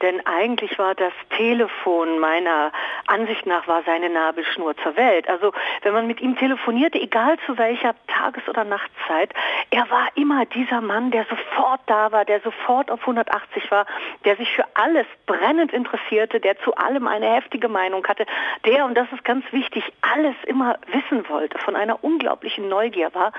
denn 0.03 0.25
eigentlich 0.27 0.79
war 0.79 0.94
das 0.94 1.12
Telefon 1.37 2.18
meiner 2.18 2.72
Ansicht 3.07 3.46
nach 3.46 3.66
war 3.66 3.83
seine 3.85 4.11
Nabelschnur 4.11 4.77
zur 4.79 4.96
Welt. 4.96 5.29
Also 5.29 5.53
wenn 5.83 5.92
man 5.92 6.07
mit 6.07 6.20
ihm 6.20 6.37
telefonierte, 6.37 7.01
egal 7.01 7.37
zu 7.46 7.59
welcher 7.59 7.94
Tages- 8.07 8.49
oder 8.49 8.64
Nachtzeit, 8.64 9.33
er 9.70 9.88
war 9.90 10.09
immer 10.14 10.46
dieser 10.46 10.81
Mann, 10.81 11.11
der 11.11 11.25
sofort 11.25 11.81
da 11.87 12.12
war, 12.12 12.25
der 12.25 12.40
sofort 12.40 12.90
auf 12.90 13.01
180 13.01 13.70
war, 13.70 13.87
der 14.25 14.37
sich 14.37 14.51
für 14.55 14.64
alles 14.75 15.07
brennend 15.27 15.72
interessierte, 15.72 16.40
der 16.40 16.59
zu 16.61 16.75
allem 16.77 17.07
eine 17.07 17.27
heftige 17.35 17.68
Meinung 17.68 18.07
hatte, 18.07 18.27
der, 18.64 18.85
und 18.85 18.94
das 18.94 19.11
ist 19.12 19.25
ganz 19.27 19.45
wichtig, 19.51 19.85
alles 20.01 20.37
immer 20.47 20.79
wissen 20.87 21.29
wollte, 21.29 21.59
von 21.59 21.77
einer 21.77 22.03
unglaublichen 22.03 22.69
Neugier 22.69 23.12
war. 23.12 23.33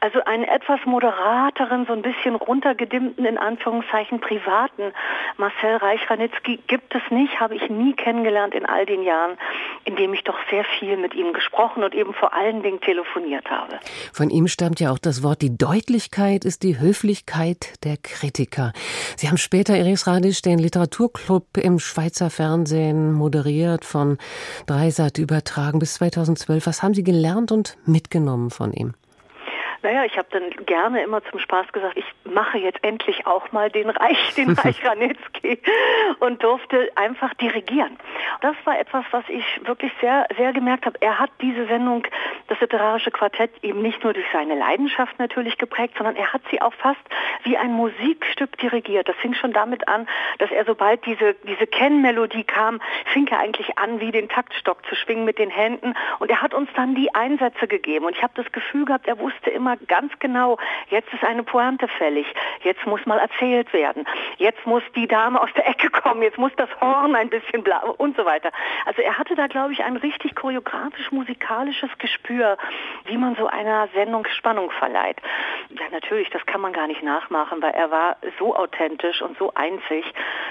Also 0.00 0.24
einen 0.24 0.44
etwas 0.44 0.80
moderateren, 0.86 1.86
so 1.86 1.92
ein 1.92 2.02
bisschen 2.02 2.36
runtergedimmten, 2.36 3.26
in 3.26 3.36
Anführungszeichen 3.36 4.20
privaten 4.20 4.92
Marcel 5.36 5.76
Reich-Ranitzky 5.76 6.60
gibt 6.68 6.94
es 6.94 7.02
nicht, 7.10 7.40
habe 7.40 7.56
ich 7.56 7.68
nie 7.68 7.94
kennengelernt 7.94 8.54
in 8.54 8.64
all 8.64 8.86
den 8.86 9.02
Jahren, 9.02 9.36
in 9.84 9.96
dem 9.96 10.14
ich 10.14 10.22
doch 10.22 10.38
sehr 10.50 10.64
viel 10.78 10.96
mit 10.96 11.14
ihm 11.14 11.32
gesprochen 11.32 11.82
und 11.82 11.94
eben 11.94 12.14
vor 12.14 12.32
allen 12.32 12.62
Dingen 12.62 12.80
telefoniert 12.80 13.50
habe. 13.50 13.80
Von 14.12 14.30
ihm 14.30 14.46
stammt 14.46 14.78
ja 14.78 14.92
auch 14.92 14.98
das 14.98 15.24
Wort, 15.24 15.42
die 15.42 15.56
Deutlichkeit 15.58 16.44
ist 16.44 16.62
die 16.62 16.78
Höflichkeit 16.78 17.72
der 17.82 17.96
Kritiker. 17.96 18.72
Sie 19.16 19.28
haben 19.28 19.36
später 19.36 19.76
Iris 19.76 20.06
Radisch 20.06 20.42
den 20.42 20.60
Literaturclub 20.60 21.56
im 21.56 21.80
Schweizer 21.80 22.30
Fernsehen 22.30 23.12
moderiert, 23.12 23.84
von 23.84 24.18
Dreisat 24.66 25.18
übertragen 25.24 25.80
bis 25.80 25.94
2012. 25.94 26.66
Was 26.66 26.82
haben 26.82 26.94
Sie 26.94 27.02
gelernt 27.02 27.50
und 27.50 27.76
mitgenommen 27.84 28.50
von 28.50 28.72
ihm? 28.72 28.94
Naja, 29.84 30.06
ich 30.06 30.16
habe 30.16 30.28
dann 30.30 30.50
gerne 30.64 31.02
immer 31.02 31.22
zum 31.24 31.38
Spaß 31.38 31.70
gesagt, 31.72 31.98
ich 31.98 32.06
mache 32.24 32.56
jetzt 32.56 32.82
endlich 32.82 33.26
auch 33.26 33.52
mal 33.52 33.70
den 33.70 33.90
Reich, 33.90 34.34
den 34.34 34.52
Reich 34.58 34.82
Ranitzky 34.82 35.60
und 36.20 36.42
durfte 36.42 36.90
einfach 36.94 37.34
dirigieren. 37.34 37.98
Das 38.40 38.56
war 38.64 38.78
etwas, 38.80 39.04
was 39.10 39.24
ich 39.28 39.44
wirklich 39.66 39.92
sehr, 40.00 40.26
sehr 40.38 40.54
gemerkt 40.54 40.86
habe. 40.86 40.96
Er 41.02 41.18
hat 41.18 41.30
diese 41.42 41.66
Sendung, 41.66 42.06
das 42.48 42.58
literarische 42.60 43.10
Quartett, 43.10 43.50
eben 43.62 43.82
nicht 43.82 44.02
nur 44.02 44.14
durch 44.14 44.24
seine 44.32 44.54
Leidenschaft 44.54 45.18
natürlich 45.18 45.58
geprägt, 45.58 45.94
sondern 45.98 46.16
er 46.16 46.32
hat 46.32 46.40
sie 46.50 46.62
auch 46.62 46.72
fast 46.72 47.02
wie 47.42 47.58
ein 47.58 47.72
Musikstück 47.72 48.56
dirigiert. 48.56 49.06
Das 49.06 49.16
fing 49.16 49.34
schon 49.34 49.52
damit 49.52 49.86
an, 49.86 50.08
dass 50.38 50.50
er 50.50 50.64
sobald 50.64 51.04
diese, 51.04 51.34
diese 51.46 51.66
Kennmelodie 51.66 52.44
kam, 52.44 52.80
fing 53.12 53.26
er 53.26 53.40
eigentlich 53.40 53.76
an, 53.76 54.00
wie 54.00 54.12
den 54.12 54.30
Taktstock 54.30 54.86
zu 54.86 54.94
schwingen 54.94 55.26
mit 55.26 55.38
den 55.38 55.50
Händen 55.50 55.92
und 56.20 56.30
er 56.30 56.40
hat 56.40 56.54
uns 56.54 56.70
dann 56.74 56.94
die 56.94 57.14
Einsätze 57.14 57.68
gegeben 57.68 58.06
und 58.06 58.16
ich 58.16 58.22
habe 58.22 58.32
das 58.34 58.50
Gefühl 58.50 58.86
gehabt, 58.86 59.06
er 59.06 59.18
wusste 59.18 59.50
immer, 59.50 59.73
ganz 59.88 60.12
genau, 60.18 60.58
jetzt 60.88 61.12
ist 61.12 61.24
eine 61.24 61.42
Pointe 61.42 61.88
fällig, 61.88 62.26
jetzt 62.62 62.84
muss 62.86 63.04
mal 63.06 63.18
erzählt 63.18 63.72
werden, 63.72 64.04
jetzt 64.38 64.66
muss 64.66 64.82
die 64.94 65.06
Dame 65.06 65.40
aus 65.40 65.50
der 65.56 65.68
Ecke 65.68 65.90
kommen, 65.90 66.22
jetzt 66.22 66.38
muss 66.38 66.52
das 66.56 66.68
Horn 66.80 67.14
ein 67.14 67.30
bisschen 67.30 67.62
blau 67.62 67.94
und 67.98 68.16
so 68.16 68.24
weiter. 68.24 68.50
Also 68.86 69.02
er 69.02 69.18
hatte 69.18 69.34
da, 69.34 69.46
glaube 69.46 69.72
ich, 69.72 69.82
ein 69.82 69.96
richtig 69.96 70.34
choreografisch-musikalisches 70.34 71.90
Gespür, 71.98 72.56
wie 73.04 73.16
man 73.16 73.34
so 73.36 73.46
einer 73.46 73.88
Sendung 73.94 74.26
Spannung 74.26 74.70
verleiht. 74.70 75.16
Ja, 75.70 75.84
natürlich, 75.90 76.30
das 76.30 76.44
kann 76.46 76.60
man 76.60 76.72
gar 76.72 76.86
nicht 76.86 77.02
nachmachen, 77.02 77.62
weil 77.62 77.72
er 77.72 77.90
war 77.90 78.16
so 78.38 78.54
authentisch 78.54 79.22
und 79.22 79.36
so 79.38 79.52
einzig. 79.54 80.04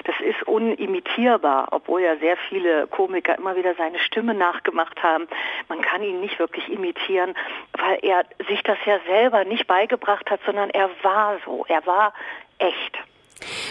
Das 0.06 0.16
ist 0.20 0.44
unimitierbar, 0.48 1.68
obwohl 1.72 2.02
ja 2.02 2.18
sehr 2.18 2.38
viele 2.50 2.88
Komiker 2.88 3.38
immer 3.38 3.56
wieder 3.56 3.76
seine 3.76 4.00
Stimme 4.00 4.34
nachgemacht 4.34 5.02
haben. 5.02 5.28
Man 5.70 5.82
kann 5.82 6.04
ihn 6.04 6.20
nicht 6.22 6.40
wirklich 6.40 6.70
imitieren, 6.70 7.36
weil 7.78 8.00
er 8.02 8.26
sich 8.48 8.64
das 8.64 8.78
ja 8.86 9.00
selbst 9.08 9.13
selber 9.14 9.46
nicht 9.46 9.68
beigebracht 9.68 10.30
hat, 10.32 10.40
sondern 10.46 10.70
er 10.72 10.90
war 11.04 11.38
so, 11.46 11.66
er 11.68 11.86
war 11.86 12.14
echt. 12.58 12.98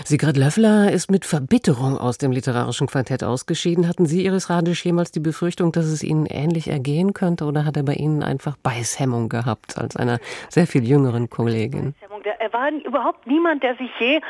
Sigrid 0.05 0.37
Löffler 0.37 0.93
ist 0.93 1.11
mit 1.11 1.25
Verbitterung 1.25 1.97
aus 1.97 2.19
dem 2.19 2.31
literarischen 2.31 2.87
Quartett 2.87 3.25
ausgeschieden. 3.25 3.89
Hatten 3.89 4.07
Sie, 4.07 4.25
Iris 4.25 4.51
Radisch, 4.51 4.85
jemals 4.85 5.13
die 5.13 5.21
Befürchtung, 5.21 5.73
dass 5.73 5.87
es 5.87 6.03
Ihnen 6.03 6.27
ähnlich 6.27 6.69
ergehen 6.69 7.15
könnte 7.15 7.45
oder 7.45 7.65
hat 7.65 7.77
er 7.77 7.83
bei 7.83 7.95
Ihnen 7.95 8.23
einfach 8.23 8.57
Beißhemmung 8.63 9.29
gehabt 9.29 9.79
als 9.79 9.97
einer 9.97 10.19
sehr 10.51 10.67
viel 10.67 10.87
jüngeren 10.87 11.31
Kollegin? 11.31 11.95
Er 12.25 12.53
war 12.53 12.71
überhaupt 12.71 13.27
niemand, 13.27 13.63
der 13.63 13.75
sich 13.77 13.91
je 13.99 14.21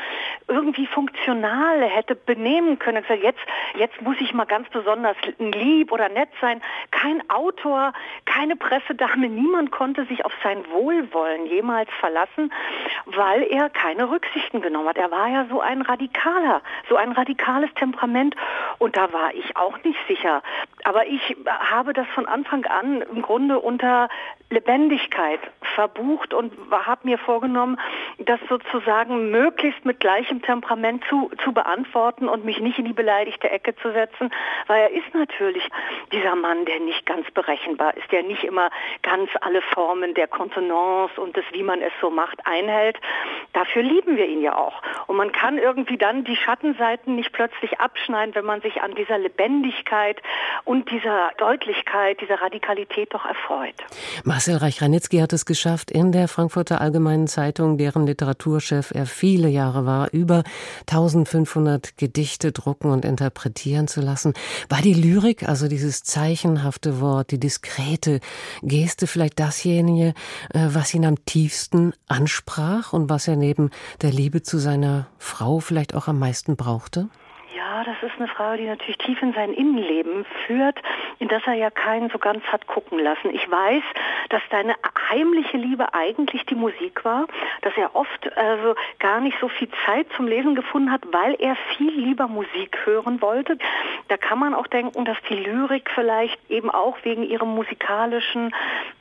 irgendwie 0.47 0.87
funktional 0.87 1.83
hätte 1.83 2.15
benehmen 2.15 2.79
können. 2.79 3.03
Jetzt, 3.21 3.39
jetzt 3.75 4.01
muss 4.01 4.17
ich 4.19 4.33
mal 4.33 4.45
ganz 4.45 4.69
besonders 4.69 5.15
lieb 5.37 5.91
oder 5.91 6.09
nett 6.09 6.29
sein. 6.41 6.61
Kein 6.91 7.27
Autor, 7.29 7.93
keine 8.25 8.55
Pressedame, 8.55 9.29
niemand 9.29 9.71
konnte 9.71 10.05
sich 10.05 10.25
auf 10.25 10.33
sein 10.43 10.63
Wohlwollen 10.71 11.45
jemals 11.45 11.89
verlassen, 11.99 12.51
weil 13.05 13.43
er 13.43 13.69
keine 13.69 14.09
Rücksichten 14.09 14.61
genommen 14.61 14.89
hat. 14.89 14.97
Er 14.97 15.11
war 15.11 15.27
ja 15.27 15.45
so 15.49 15.61
ein 15.61 15.81
Radikaler, 15.81 16.61
so 16.89 16.95
ein 16.95 17.11
radikales 17.11 17.73
Temperament 17.75 18.35
und 18.79 18.97
da 18.97 19.11
war 19.13 19.33
ich 19.33 19.55
auch 19.55 19.81
nicht 19.83 19.99
sicher. 20.07 20.41
Aber 20.83 21.07
ich 21.07 21.35
habe 21.47 21.93
das 21.93 22.07
von 22.07 22.25
Anfang 22.25 22.65
an 22.65 23.01
im 23.01 23.21
Grunde 23.21 23.59
unter 23.59 24.09
Lebendigkeit 24.53 25.39
verbucht 25.75 26.33
und 26.33 26.53
habe 26.71 27.01
mir 27.07 27.17
vorgenommen, 27.17 27.79
das 28.19 28.39
sozusagen 28.47 29.31
möglichst 29.31 29.83
mit 29.85 29.99
gleichem 29.99 30.41
Temperament 30.41 31.03
zu, 31.09 31.31
zu 31.43 31.51
beantworten 31.51 32.29
und 32.29 32.45
mich 32.45 32.59
nicht 32.59 32.77
in 32.77 32.85
die 32.85 32.93
beleidigte 32.93 33.49
Ecke 33.49 33.75
zu 33.75 33.91
setzen, 33.91 34.31
weil 34.67 34.81
er 34.83 34.91
ist 34.91 35.13
natürlich 35.13 35.67
dieser 36.11 36.35
Mann, 36.35 36.65
der 36.65 36.79
nicht 36.79 37.05
ganz 37.05 37.29
berechenbar 37.31 37.97
ist, 37.97 38.11
der 38.11 38.23
nicht 38.23 38.43
immer 38.43 38.69
ganz 39.01 39.29
alle 39.41 39.61
Formen 39.61 40.13
der 40.13 40.27
Kontenance 40.27 41.19
und 41.19 41.35
des, 41.35 41.45
wie 41.51 41.63
man 41.63 41.81
es 41.81 41.91
so 41.99 42.09
macht, 42.09 42.45
einhält. 42.45 42.97
Dafür 43.53 43.81
lieben 43.81 44.17
wir 44.17 44.27
ihn 44.27 44.41
ja 44.41 44.55
auch. 44.55 44.81
Und 45.07 45.17
man 45.17 45.31
kann 45.31 45.57
irgendwie 45.57 45.97
dann 45.97 46.23
die 46.23 46.35
Schattenseiten 46.35 47.15
nicht 47.15 47.33
plötzlich 47.33 47.79
abschneiden, 47.79 48.35
wenn 48.35 48.45
man 48.45 48.61
sich 48.61 48.81
an 48.81 48.93
dieser 48.95 49.17
Lebendigkeit 49.17 50.21
und 50.65 50.91
dieser 50.91 51.31
Deutlichkeit, 51.37 52.21
dieser 52.21 52.41
Radikalität 52.41 53.13
doch 53.13 53.25
erfreut. 53.25 53.75
Marcel 54.43 54.57
Reich-Ranitzky 54.57 55.19
hat 55.19 55.31
es 55.31 55.45
geschafft, 55.45 55.89
in 55.89 56.11
der 56.11 56.27
Frankfurter 56.27 56.81
Allgemeinen 56.81 57.27
Zeitung, 57.27 57.77
deren 57.77 58.05
Literaturchef 58.05 58.91
er 58.91 59.05
viele 59.05 59.47
Jahre 59.47 59.85
war, 59.85 60.11
über 60.11 60.43
1500 60.81 61.95
Gedichte 61.95 62.51
drucken 62.51 62.91
und 62.91 63.05
interpretieren 63.05 63.87
zu 63.87 64.01
lassen. 64.01 64.33
War 64.67 64.81
die 64.81 64.95
Lyrik, 64.95 65.47
also 65.47 65.69
dieses 65.69 66.03
zeichenhafte 66.03 66.99
Wort, 66.99 67.31
die 67.31 67.39
diskrete 67.39 68.19
Geste 68.61 69.07
vielleicht 69.07 69.39
dasjenige, 69.39 70.13
äh, 70.53 70.67
was 70.73 70.93
ihn 70.93 71.05
am 71.05 71.23
tiefsten 71.23 71.93
ansprach 72.09 72.91
und 72.91 73.09
was 73.09 73.29
er 73.29 73.37
neben 73.37 73.69
der 74.01 74.11
Liebe 74.11 74.41
zu 74.41 74.57
seiner 74.57 75.07
Frau 75.19 75.61
vielleicht 75.61 75.95
auch 75.95 76.09
am 76.09 76.19
meisten 76.19 76.57
brauchte? 76.57 77.07
Das 77.83 77.95
ist 78.03 78.19
eine 78.19 78.27
Frage, 78.27 78.61
die 78.61 78.67
natürlich 78.67 78.97
tief 78.97 79.21
in 79.21 79.33
sein 79.33 79.53
Innenleben 79.53 80.25
führt, 80.45 80.77
in 81.19 81.29
das 81.29 81.41
er 81.45 81.53
ja 81.53 81.71
keinen 81.71 82.09
so 82.09 82.19
ganz 82.19 82.43
hat 82.45 82.67
gucken 82.67 82.99
lassen. 82.99 83.33
Ich 83.33 83.49
weiß, 83.49 83.83
dass 84.29 84.41
deine 84.49 84.75
heimliche 85.09 85.57
Liebe 85.57 85.93
eigentlich 85.93 86.45
die 86.45 86.55
Musik 86.55 87.03
war, 87.05 87.25
dass 87.61 87.73
er 87.77 87.95
oft 87.95 88.35
also 88.37 88.75
gar 88.99 89.21
nicht 89.21 89.37
so 89.39 89.47
viel 89.47 89.69
Zeit 89.85 90.07
zum 90.15 90.27
Lesen 90.27 90.55
gefunden 90.55 90.91
hat, 90.91 91.01
weil 91.11 91.35
er 91.39 91.55
viel 91.77 91.91
lieber 91.91 92.27
Musik 92.27 92.77
hören 92.85 93.21
wollte. 93.21 93.57
Da 94.09 94.17
kann 94.17 94.39
man 94.39 94.53
auch 94.53 94.67
denken, 94.67 95.05
dass 95.05 95.17
die 95.29 95.35
Lyrik 95.35 95.89
vielleicht 95.89 96.37
eben 96.49 96.69
auch 96.69 96.97
wegen 97.03 97.23
ihrem 97.23 97.55
musikalischen 97.55 98.53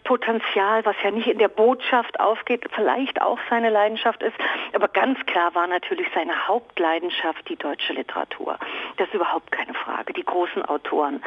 Potenzial, 0.04 0.84
was 0.84 0.96
ja 1.02 1.10
nicht 1.10 1.28
in 1.28 1.38
der 1.38 1.48
Botschaft 1.48 2.18
aufgeht, 2.20 2.64
vielleicht 2.74 3.20
auch 3.22 3.38
seine 3.48 3.70
Leidenschaft 3.70 4.22
ist. 4.22 4.36
Aber 4.72 4.88
ganz 4.88 5.18
klar 5.26 5.54
war 5.54 5.66
natürlich 5.66 6.06
seine 6.14 6.48
Hauptleidenschaft 6.48 7.48
die 7.48 7.56
deutsche 7.56 7.92
Literatur. 7.92 8.58
Das 8.96 9.08
ist 9.08 9.14
überhaupt 9.14 9.52
keine 9.52 9.74
Frage. 9.74 10.12
Die 10.12 10.24
großen 10.24 10.64
Autoren, 10.64 11.22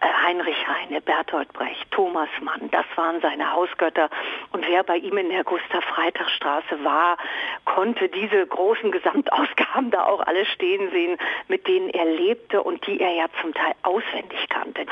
äh, 0.00 0.26
Heinrich 0.26 0.66
Heine, 0.66 1.00
Bertolt 1.00 1.52
Brecht, 1.52 1.90
Thomas 1.90 2.28
Mann, 2.40 2.70
das 2.70 2.86
waren 2.96 3.20
seine 3.20 3.52
Hausgötter. 3.52 4.08
Und 4.52 4.66
wer 4.68 4.82
bei 4.84 4.96
ihm 4.96 5.16
in 5.18 5.30
der 5.30 5.44
Gustav-Freitag-Straße 5.44 6.84
war, 6.84 7.16
konnte 7.64 8.08
diese 8.08 8.46
großen 8.46 8.90
Gesamtausgaben 8.92 9.90
da 9.90 10.04
auch 10.04 10.20
alle 10.20 10.46
stehen 10.46 10.90
sehen, 10.90 11.18
mit 11.48 11.66
denen 11.66 11.90
er 11.90 12.04
lebte 12.04 12.62
und 12.62 12.86
die 12.86 13.00
er 13.00 13.12
ja 13.12 13.26
zum 13.40 13.54
Teil 13.54 13.74
auswendig 13.82 14.48
kannte. 14.48 14.86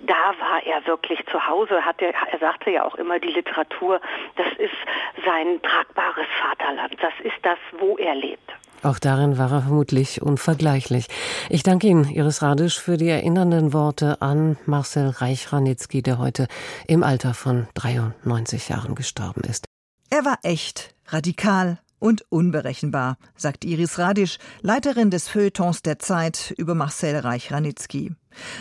Da 0.00 0.34
war 0.40 0.62
er 0.64 0.86
wirklich 0.86 1.24
zu 1.26 1.46
Hause, 1.46 1.84
hat 1.84 2.00
er, 2.00 2.12
er 2.30 2.38
sagte 2.38 2.70
ja 2.70 2.77
auch 2.84 2.94
immer, 2.94 3.18
die 3.18 3.28
Literatur, 3.28 4.00
das 4.36 4.46
ist 4.58 5.24
sein 5.24 5.60
tragbares 5.62 6.26
Vaterland. 6.42 6.96
Das 7.00 7.12
ist 7.24 7.38
das, 7.42 7.58
wo 7.78 7.96
er 7.96 8.14
lebt. 8.14 8.52
Auch 8.82 8.98
darin 8.98 9.38
war 9.38 9.50
er 9.50 9.62
vermutlich 9.62 10.22
unvergleichlich. 10.22 11.08
Ich 11.50 11.64
danke 11.64 11.88
Ihnen, 11.88 12.04
Iris 12.08 12.42
Radisch, 12.42 12.80
für 12.80 12.96
die 12.96 13.08
erinnernden 13.08 13.72
Worte 13.72 14.22
an 14.22 14.56
Marcel 14.66 15.08
Reich-Ranitzky, 15.08 16.02
der 16.02 16.18
heute 16.18 16.46
im 16.86 17.02
Alter 17.02 17.34
von 17.34 17.66
93 17.74 18.68
Jahren 18.68 18.94
gestorben 18.94 19.42
ist. 19.48 19.64
Er 20.10 20.24
war 20.24 20.38
echt, 20.42 20.94
radikal 21.08 21.78
und 21.98 22.24
unberechenbar, 22.30 23.16
sagt 23.36 23.64
Iris 23.64 23.98
Radisch, 23.98 24.38
Leiterin 24.62 25.10
des 25.10 25.28
Feuilletons 25.28 25.82
der 25.82 25.98
Zeit 25.98 26.54
über 26.56 26.74
Marcel 26.74 27.16
Reich-Ranitzky. 27.16 28.12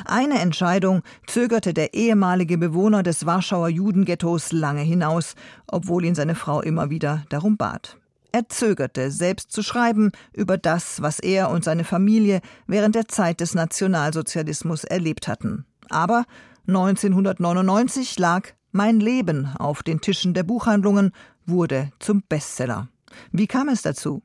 Eine 0.06 0.40
Entscheidung 0.40 1.04
zögerte 1.28 1.74
der 1.74 1.94
ehemalige 1.94 2.58
Bewohner 2.58 3.04
des 3.04 3.26
Warschauer 3.26 3.70
Judenghettos 3.70 4.52
lange 4.52 4.82
hinaus, 4.82 5.36
obwohl 5.68 6.06
ihn 6.06 6.16
seine 6.16 6.36
Frau 6.36 6.62
immer 6.62 6.90
wieder 6.90 7.24
darum 7.30 7.58
bat. 7.58 7.98
Er 8.32 8.50
zögerte, 8.50 9.10
selbst 9.10 9.52
zu 9.52 9.64
schreiben 9.64 10.12
über 10.34 10.58
das, 10.58 11.02
was 11.02 11.20
er 11.20 11.50
und 11.50 11.64
seine 11.64 11.84
Familie 11.84 12.42
während 12.68 12.96
der 12.96 13.08
Zeit 13.08 13.40
des 13.40 13.56
Nationalsozialismus 13.56 14.84
erlebt 14.84 15.28
hatten. 15.28 15.66
Aber 15.90 16.26
1999 16.68 18.20
lag 18.20 18.50
Mein 18.72 19.00
Leben 19.00 19.48
auf 19.58 19.82
den 19.82 20.02
Tischen 20.02 20.34
der 20.34 20.44
Buchhandlungen, 20.44 21.14
wurde 21.46 21.90
zum 22.00 22.22
Bestseller. 22.28 22.90
Wie 23.32 23.48
kam 23.48 23.70
es 23.70 23.82
dazu? 23.82 24.22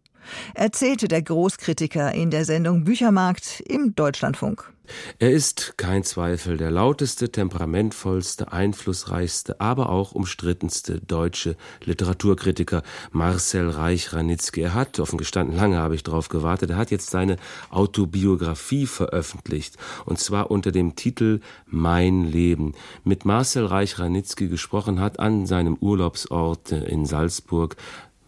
Erzählte 0.54 1.08
der 1.08 1.22
Großkritiker 1.22 2.12
in 2.12 2.30
der 2.30 2.44
Sendung 2.44 2.84
Büchermarkt 2.84 3.60
im 3.66 3.94
Deutschlandfunk. 3.94 4.72
Er 5.18 5.30
ist, 5.30 5.78
kein 5.78 6.02
Zweifel, 6.02 6.56
der 6.56 6.70
lauteste, 6.70 7.30
temperamentvollste, 7.30 8.52
einflussreichste, 8.52 9.60
aber 9.60 9.88
auch 9.88 10.12
umstrittenste 10.12 11.00
deutsche 11.00 11.56
Literaturkritiker, 11.84 12.82
Marcel 13.12 13.70
Reich-Ranitzky. 13.70 14.60
Er 14.60 14.74
hat, 14.74 14.98
offen 14.98 15.18
gestanden, 15.18 15.56
lange 15.56 15.78
habe 15.78 15.94
ich 15.94 16.02
darauf 16.02 16.28
gewartet, 16.28 16.70
er 16.70 16.76
hat 16.76 16.90
jetzt 16.90 17.10
seine 17.10 17.36
Autobiografie 17.70 18.86
veröffentlicht, 18.86 19.76
und 20.04 20.18
zwar 20.18 20.50
unter 20.50 20.72
dem 20.72 20.96
Titel 20.96 21.40
Mein 21.66 22.24
Leben. 22.24 22.74
Mit 23.04 23.24
Marcel 23.24 23.66
Reich-Ranitzky 23.66 24.48
gesprochen 24.48 25.00
hat 25.00 25.20
an 25.20 25.46
seinem 25.46 25.76
Urlaubsort 25.76 26.72
in 26.72 27.06
Salzburg 27.06 27.76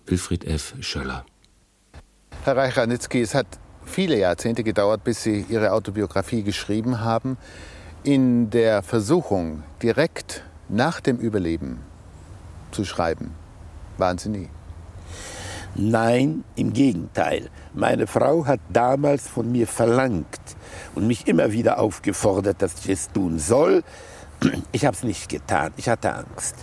Wilfried 0.07 0.45
F. 0.45 0.75
Schöller. 0.81 1.25
Herr 2.45 2.57
Reich-Ranitzky, 2.57 3.23
es 3.23 3.35
hat 3.35 3.47
viele 3.85 4.19
Jahrzehnte 4.19 4.63
gedauert, 4.63 5.03
bis 5.03 5.23
Sie 5.23 5.47
Ihre 5.49 5.73
Autobiografie 5.73 6.43
geschrieben 6.43 7.01
haben. 7.01 7.39
In 8.03 8.51
der 8.51 8.83
Versuchung, 8.83 9.63
direkt 9.83 10.45
nach 10.69 11.01
dem 11.01 11.17
Überleben 11.19 11.79
zu 12.71 12.85
schreiben, 12.85 13.31
Waren 13.97 14.19
Sie 14.19 14.29
nie? 14.29 14.49
Nein, 15.77 16.45
im 16.57 16.73
Gegenteil. 16.73 17.51
Meine 17.73 18.07
Frau 18.07 18.47
hat 18.47 18.61
damals 18.69 19.27
von 19.27 19.51
mir 19.51 19.67
verlangt 19.67 20.41
und 20.95 21.07
mich 21.07 21.27
immer 21.27 21.53
wieder 21.53 21.79
aufgefordert, 21.79 22.63
dass 22.63 22.75
ich 22.85 22.91
es 22.91 23.11
tun 23.11 23.39
soll. 23.39 23.83
Ich 24.73 24.85
habe 24.85 24.97
es 24.97 25.03
nicht 25.03 25.29
getan. 25.29 25.73
Ich 25.77 25.89
hatte 25.89 26.15
Angst. 26.15 26.55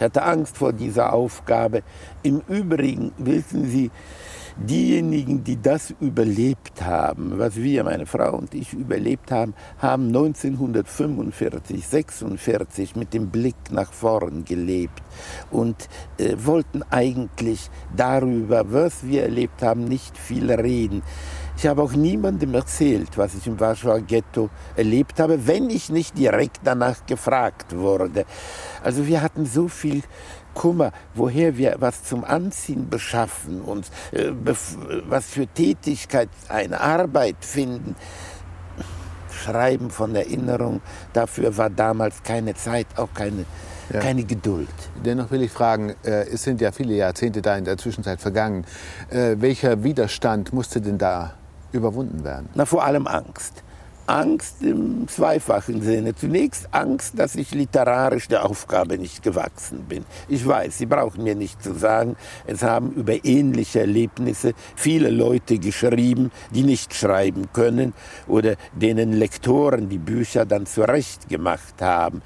Ich 0.00 0.04
hatte 0.04 0.22
Angst 0.22 0.56
vor 0.56 0.72
dieser 0.72 1.12
Aufgabe. 1.12 1.82
Im 2.22 2.40
Übrigen, 2.48 3.12
wissen 3.18 3.68
Sie, 3.68 3.90
diejenigen, 4.56 5.44
die 5.44 5.60
das 5.60 5.92
überlebt 6.00 6.80
haben, 6.80 7.38
was 7.38 7.56
wir, 7.56 7.84
meine 7.84 8.06
Frau 8.06 8.34
und 8.38 8.54
ich, 8.54 8.72
überlebt 8.72 9.30
haben, 9.30 9.52
haben 9.76 10.06
1945, 10.06 11.86
46 11.86 12.96
mit 12.96 13.12
dem 13.12 13.28
Blick 13.28 13.56
nach 13.70 13.92
vorn 13.92 14.46
gelebt 14.46 15.02
und 15.50 15.76
äh, 16.16 16.34
wollten 16.38 16.82
eigentlich 16.88 17.68
darüber, 17.94 18.72
was 18.72 19.06
wir 19.06 19.24
erlebt 19.24 19.62
haben, 19.62 19.84
nicht 19.84 20.16
viel 20.16 20.50
reden. 20.50 21.02
Ich 21.60 21.66
habe 21.66 21.82
auch 21.82 21.92
niemandem 21.92 22.54
erzählt, 22.54 23.18
was 23.18 23.34
ich 23.34 23.46
im 23.46 23.60
Warschauer 23.60 24.00
Ghetto 24.00 24.48
erlebt 24.76 25.20
habe, 25.20 25.46
wenn 25.46 25.68
ich 25.68 25.90
nicht 25.90 26.16
direkt 26.16 26.60
danach 26.64 27.04
gefragt 27.04 27.76
wurde. 27.76 28.24
Also 28.82 29.06
wir 29.06 29.20
hatten 29.20 29.44
so 29.44 29.68
viel 29.68 30.02
Kummer, 30.54 30.90
woher 31.14 31.58
wir 31.58 31.76
was 31.78 32.02
zum 32.04 32.24
Anziehen 32.24 32.88
beschaffen 32.88 33.60
und 33.60 33.90
äh, 34.12 34.30
was 35.06 35.26
für 35.26 35.46
Tätigkeit, 35.48 36.30
eine 36.48 36.80
Arbeit 36.80 37.36
finden. 37.40 37.94
Schreiben 39.30 39.90
von 39.90 40.14
Erinnerung, 40.14 40.80
dafür 41.12 41.58
war 41.58 41.68
damals 41.68 42.22
keine 42.22 42.54
Zeit, 42.54 42.86
auch 42.96 43.12
keine, 43.12 43.44
ja. 43.92 44.00
keine 44.00 44.24
Geduld. 44.24 44.70
Dennoch 45.04 45.30
will 45.30 45.42
ich 45.42 45.50
fragen, 45.50 45.94
äh, 46.04 46.22
es 46.22 46.42
sind 46.42 46.62
ja 46.62 46.72
viele 46.72 46.94
Jahrzehnte 46.94 47.42
da 47.42 47.58
in 47.58 47.66
der 47.66 47.76
Zwischenzeit 47.76 48.18
vergangen. 48.18 48.64
Äh, 49.10 49.36
welcher 49.40 49.84
Widerstand 49.84 50.54
musste 50.54 50.80
denn 50.80 50.96
da 50.96 51.34
überwunden 51.72 52.24
werden? 52.24 52.48
Na, 52.54 52.64
vor 52.64 52.84
allem 52.84 53.06
Angst. 53.06 53.62
Angst 54.10 54.62
im 54.62 55.06
zweifachen 55.06 55.82
Sinne. 55.82 56.14
Zunächst 56.16 56.68
Angst, 56.72 57.16
dass 57.16 57.36
ich 57.36 57.54
literarisch 57.54 58.26
der 58.26 58.44
Aufgabe 58.44 58.98
nicht 58.98 59.22
gewachsen 59.22 59.84
bin. 59.88 60.04
Ich 60.28 60.44
weiß, 60.44 60.78
Sie 60.78 60.86
brauchen 60.86 61.22
mir 61.22 61.36
nicht 61.36 61.62
zu 61.62 61.74
sagen, 61.74 62.16
es 62.44 62.62
haben 62.62 62.90
über 62.92 63.24
ähnliche 63.24 63.80
Erlebnisse 63.80 64.54
viele 64.74 65.10
Leute 65.10 65.58
geschrieben, 65.58 66.32
die 66.52 66.64
nicht 66.64 66.92
schreiben 66.92 67.52
können 67.52 67.92
oder 68.26 68.56
denen 68.72 69.12
Lektoren 69.12 69.88
die 69.88 69.98
Bücher 69.98 70.44
dann 70.44 70.66
zurecht 70.66 71.28
gemacht 71.28 71.80
haben. 71.80 72.22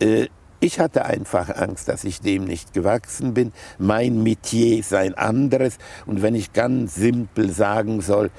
Äh, 0.00 0.28
ich 0.60 0.80
hatte 0.80 1.04
einfach 1.04 1.50
Angst, 1.56 1.88
dass 1.88 2.04
ich 2.04 2.20
dem 2.20 2.44
nicht 2.44 2.72
gewachsen 2.72 3.34
bin. 3.34 3.52
Mein 3.78 4.22
Metier 4.22 4.78
ist 4.78 4.94
ein 4.94 5.12
anderes. 5.12 5.76
Und 6.06 6.22
wenn 6.22 6.34
ich 6.34 6.54
ganz 6.54 6.94
simpel 6.94 7.52
sagen 7.52 8.00
soll, 8.00 8.30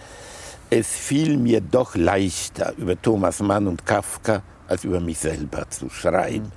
es 0.78 0.88
fiel 0.88 1.38
mir 1.38 1.62
doch 1.62 1.96
leichter, 1.96 2.74
über 2.78 3.02
Thomas 3.02 3.40
Mann 3.40 3.66
und 3.66 3.86
Kafka 3.86 4.42
als 4.68 4.84
über 4.84 5.00
mich 5.00 5.20
selber 5.20 5.70
zu 5.70 5.90
schreiben. 5.90 6.52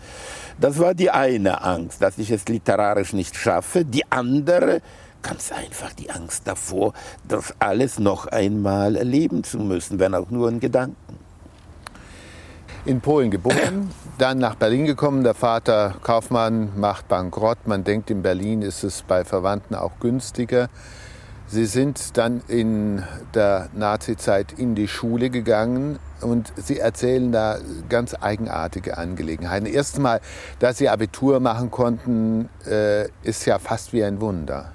Das 0.59 0.81
war 0.81 0.93
die 0.93 1.11
eine 1.11 1.63
Angst, 1.63 2.03
dass 2.03 2.19
ich 2.19 2.33
es 2.33 2.49
literarisch 2.49 3.13
nicht 3.13 3.37
schaffe. 3.37 3.85
Die 3.85 4.11
andere, 4.11 4.83
ganz 5.23 5.53
einfach 5.53 5.93
die 5.93 6.11
Angst 6.11 6.49
davor, 6.49 6.95
das 7.29 7.55
alles 7.61 8.01
noch 8.01 8.27
einmal 8.27 8.97
erleben 8.97 9.45
zu 9.45 9.59
müssen, 9.59 10.01
wenn 10.01 10.17
auch 10.17 10.31
nur 10.31 10.49
in 10.49 10.59
Gedanken. 10.59 10.97
In 12.87 13.01
Polen 13.01 13.31
geboren, 13.31 13.91
dann 14.19 14.39
nach 14.39 14.57
Berlin 14.57 14.85
gekommen. 14.85 15.23
Der 15.23 15.35
Vater 15.35 15.95
Kaufmann 16.03 16.73
macht 16.77 17.07
Bankrott. 17.07 17.69
Man 17.69 17.85
denkt, 17.85 18.11
in 18.11 18.23
Berlin 18.23 18.63
ist 18.63 18.83
es 18.83 19.03
bei 19.03 19.25
Verwandten 19.25 19.77
auch 19.77 20.01
günstiger. 20.01 20.69
Sie 21.51 21.65
sind 21.65 22.19
dann 22.19 22.43
in 22.47 23.03
der 23.33 23.71
Nazizeit 23.73 24.53
in 24.53 24.75
die 24.75 24.87
Schule 24.87 25.31
gegangen 25.31 25.99
und 26.21 26.53
Sie 26.57 26.79
erzählen 26.79 27.33
da 27.33 27.57
ganz 27.89 28.15
eigenartige 28.21 28.99
Angelegenheiten. 28.99 29.65
Erstens 29.65 30.03
mal, 30.03 30.21
dass 30.59 30.77
Sie 30.77 30.91
Abitur 30.91 31.41
machen 31.41 31.71
konnten, 31.71 32.51
äh, 32.67 33.09
ist 33.23 33.47
ja 33.47 33.59
fast 33.59 33.95
wie 33.95 34.05
ein 34.05 34.21
Wunder. 34.21 34.73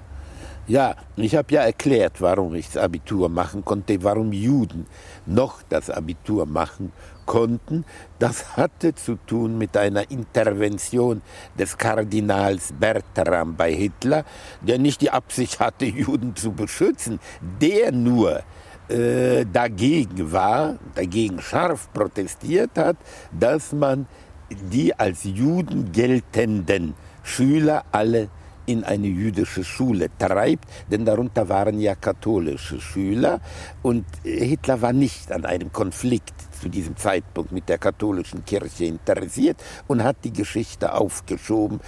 Ja, 0.66 0.96
ich 1.14 1.36
habe 1.36 1.54
ja 1.54 1.60
erklärt, 1.62 2.20
warum 2.20 2.56
ich 2.56 2.66
das 2.72 2.78
Abitur 2.78 3.28
machen 3.28 3.64
konnte, 3.64 4.02
warum 4.02 4.32
Juden 4.32 4.86
noch 5.26 5.62
das 5.68 5.90
Abitur 5.90 6.44
machen 6.44 6.90
konnten. 7.26 7.84
Das 8.18 8.56
hatte 8.56 8.94
zu 8.94 9.16
tun 9.26 9.58
mit 9.58 9.76
einer 9.76 10.10
Intervention 10.10 11.22
des 11.58 11.76
Kardinals 11.76 12.72
Bertram 12.78 13.56
bei 13.56 13.72
Hitler, 13.72 14.24
der 14.60 14.78
nicht 14.78 15.00
die 15.00 15.10
Absicht 15.10 15.60
hatte, 15.60 15.84
Juden 15.84 16.36
zu 16.36 16.52
beschützen, 16.52 17.20
der 17.60 17.92
nur 17.92 18.42
äh, 18.88 19.44
dagegen 19.50 20.32
war, 20.32 20.76
dagegen 20.94 21.40
scharf 21.40 21.92
protestiert 21.92 22.72
hat, 22.76 22.96
dass 23.32 23.72
man 23.72 24.06
die 24.50 24.98
als 24.98 25.24
Juden 25.24 25.92
geltenden 25.92 26.94
Schüler 27.22 27.84
alle 27.92 28.28
in 28.66 28.84
eine 28.84 29.06
jüdische 29.06 29.64
Schule 29.64 30.08
treibt, 30.18 30.64
denn 30.90 31.04
darunter 31.04 31.48
waren 31.48 31.78
ja 31.78 31.94
katholische 31.94 32.80
Schüler 32.80 33.40
und 33.82 34.04
Hitler 34.22 34.80
war 34.80 34.92
nicht 34.92 35.32
an 35.32 35.44
einem 35.44 35.72
Konflikt 35.72 36.34
zu 36.60 36.68
diesem 36.68 36.96
Zeitpunkt 36.96 37.52
mit 37.52 37.68
der 37.68 37.78
katholischen 37.78 38.44
Kirche 38.44 38.86
interessiert 38.86 39.62
und 39.86 40.02
hat 40.02 40.16
die 40.24 40.32
Geschichte 40.32 40.94
aufgeschoben. 40.94 41.80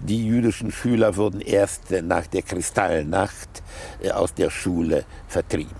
Die 0.00 0.26
jüdischen 0.26 0.72
Schüler 0.72 1.16
wurden 1.16 1.40
erst 1.40 1.90
nach 1.90 2.26
der 2.26 2.42
Kristallnacht 2.42 3.62
äh, 4.02 4.10
aus 4.10 4.34
der 4.34 4.50
Schule 4.50 5.04
vertrieben. 5.28 5.76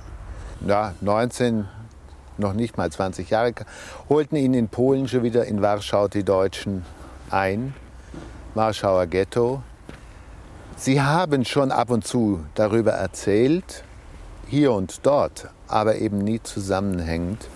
Ja, 0.67 0.95
19, 1.01 1.67
noch 2.39 2.55
nicht 2.55 2.77
mal 2.77 2.91
20 2.91 3.29
Jahre, 3.31 3.55
holten 4.09 4.37
ihn 4.37 4.55
in 4.55 4.69
Polen 4.69 5.09
schon 5.09 5.23
wieder 5.23 5.45
in 5.47 5.61
Warschau 5.61 6.09
die 6.09 6.25
Deutschen 6.25 6.85
ein. 7.31 7.75
Warschauer 8.55 9.07
Ghetto, 9.09 9.63
Sie 10.85 11.01
haben 11.01 11.47
schon 11.47 11.73
ab 11.73 11.89
und 11.89 12.07
zu 12.07 12.45
darüber 12.55 12.91
erzählt, 12.93 13.85
hier 14.49 14.73
und 14.73 15.01
dort, 15.07 15.49
aber 15.67 15.97
eben 15.97 16.19
nie 16.19 16.43
zusammenhängend. 16.43 17.49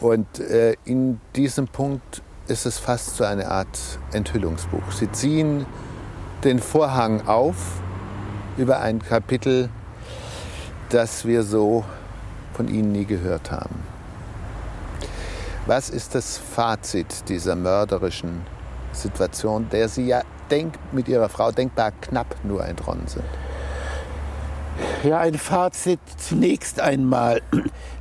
Und 0.00 0.40
äh, 0.40 0.76
in 0.86 1.20
diesem 1.34 1.68
Punkt 1.68 2.22
ist 2.48 2.64
es 2.64 2.78
fast 2.78 3.16
so 3.16 3.24
eine 3.24 3.50
Art 3.50 3.98
Enthüllungsbuch. 4.14 4.92
Sie 4.92 5.12
ziehen 5.12 5.66
den 6.42 6.58
Vorhang 6.58 7.26
auf 7.26 7.82
über 8.56 8.80
ein 8.80 9.02
Kapitel, 9.02 9.68
das 10.88 11.26
wir 11.26 11.42
so 11.42 11.84
von 12.54 12.68
Ihnen 12.68 12.92
nie 12.92 13.04
gehört 13.04 13.50
haben. 13.50 13.82
Was 15.66 15.90
ist 15.90 16.14
das 16.14 16.38
Fazit 16.38 17.28
dieser 17.28 17.56
mörderischen 17.56 18.40
Situation, 18.92 19.68
der 19.68 19.90
Sie 19.90 20.06
ja 20.06 20.22
denk, 20.50 20.74
mit 20.92 21.08
ihrer 21.08 21.28
Frau 21.28 21.50
denkbar 21.50 21.92
knapp 22.00 22.36
nur 22.44 22.64
entronnen 22.64 23.06
sind? 23.06 23.24
Ja, 25.04 25.20
ein 25.20 25.34
Fazit 25.34 26.00
zunächst 26.16 26.80
einmal 26.80 27.40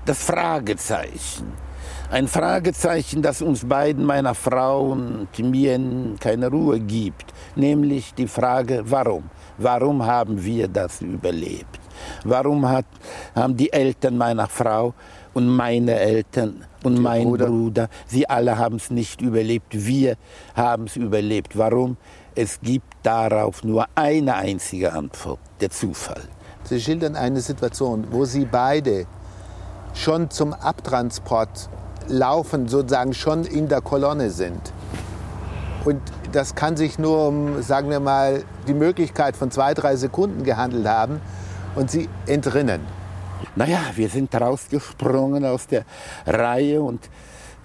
das 0.05 0.23
Fragezeichen. 0.23 1.53
Ein 2.11 2.27
Fragezeichen, 2.27 3.21
das 3.21 3.41
uns 3.41 3.65
beiden, 3.65 4.05
meiner 4.05 4.35
Frau 4.35 4.91
und 4.91 5.27
mir, 5.39 5.79
keine 6.19 6.49
Ruhe 6.49 6.79
gibt. 6.79 7.33
Nämlich 7.55 8.13
die 8.13 8.27
Frage, 8.27 8.83
warum? 8.85 9.23
Warum 9.57 10.05
haben 10.05 10.43
wir 10.43 10.67
das 10.67 11.01
überlebt? 11.01 11.79
Warum 12.23 12.67
hat, 12.67 12.85
haben 13.33 13.55
die 13.55 13.71
Eltern 13.71 14.17
meiner 14.17 14.47
Frau 14.47 14.93
und 15.33 15.47
meine 15.47 15.99
Eltern 15.99 16.63
und 16.83 16.99
mein 16.99 17.23
Bruder. 17.23 17.47
Bruder, 17.47 17.89
sie 18.05 18.27
alle 18.29 18.57
haben 18.57 18.75
es 18.75 18.89
nicht 18.89 19.21
überlebt. 19.21 19.67
Wir 19.71 20.15
haben 20.55 20.85
es 20.85 20.95
überlebt. 20.95 21.57
Warum? 21.57 21.97
Es 22.37 22.59
gibt 22.61 22.97
darauf 23.01 23.63
nur 23.63 23.87
eine 23.95 24.35
einzige 24.35 24.91
Antwort, 24.91 25.39
der 25.61 25.69
Zufall. 25.69 26.21
Sie 26.65 26.81
schildern 26.81 27.15
eine 27.15 27.39
Situation, 27.39 28.07
wo 28.11 28.25
Sie 28.25 28.43
beide 28.43 29.05
schon 29.93 30.29
zum 30.29 30.51
Abtransport 30.51 31.69
laufen, 32.09 32.67
sozusagen 32.67 33.13
schon 33.13 33.45
in 33.45 33.69
der 33.69 33.79
Kolonne 33.79 34.31
sind. 34.31 34.73
Und 35.85 36.01
das 36.33 36.55
kann 36.55 36.75
sich 36.75 36.99
nur 36.99 37.25
um, 37.29 37.61
sagen 37.61 37.89
wir 37.89 38.01
mal, 38.01 38.43
die 38.67 38.73
Möglichkeit 38.73 39.37
von 39.37 39.49
zwei, 39.49 39.73
drei 39.73 39.95
Sekunden 39.95 40.43
gehandelt 40.43 40.87
haben 40.87 41.21
und 41.75 41.89
Sie 41.89 42.09
entrinnen. 42.27 42.81
Naja, 43.55 43.79
wir 43.95 44.09
sind 44.09 44.35
rausgesprungen 44.35 45.45
aus 45.45 45.67
der 45.67 45.85
Reihe 46.25 46.81
und 46.81 47.09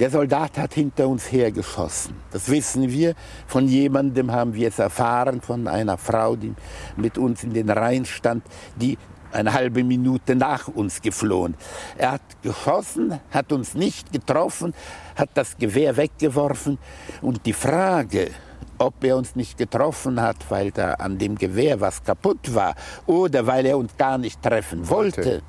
der 0.00 0.10
Soldat 0.10 0.56
hat 0.56 0.72
hinter 0.72 1.06
uns 1.06 1.30
hergeschossen. 1.30 2.14
Das 2.30 2.48
wissen 2.48 2.90
wir. 2.90 3.14
Von 3.46 3.68
jemandem 3.68 4.32
haben 4.32 4.54
wir 4.54 4.68
es 4.68 4.78
erfahren, 4.78 5.42
von 5.42 5.68
einer 5.68 5.98
Frau, 5.98 6.36
die 6.36 6.54
mit 6.96 7.18
uns 7.18 7.44
in 7.44 7.52
den 7.52 7.68
Reihen 7.68 8.06
stand, 8.06 8.42
die 8.76 8.96
eine 9.30 9.52
halbe 9.52 9.84
Minute 9.84 10.34
nach 10.34 10.68
uns 10.68 11.02
geflohen. 11.02 11.54
Er 11.98 12.12
hat 12.12 12.22
geschossen, 12.42 13.20
hat 13.30 13.52
uns 13.52 13.74
nicht 13.74 14.10
getroffen, 14.10 14.74
hat 15.16 15.30
das 15.34 15.58
Gewehr 15.58 15.96
weggeworfen 15.98 16.78
und 17.20 17.44
die 17.44 17.52
Frage, 17.52 18.30
ob 18.78 19.04
er 19.04 19.18
uns 19.18 19.36
nicht 19.36 19.58
getroffen 19.58 20.20
hat, 20.20 20.38
weil 20.48 20.70
da 20.70 20.94
an 20.94 21.18
dem 21.18 21.36
Gewehr 21.36 21.80
was 21.80 22.02
kaputt 22.02 22.54
war 22.54 22.74
oder 23.06 23.46
weil 23.46 23.66
er 23.66 23.76
uns 23.76 23.94
gar 23.98 24.16
nicht 24.16 24.42
treffen 24.42 24.88
wollte, 24.88 25.42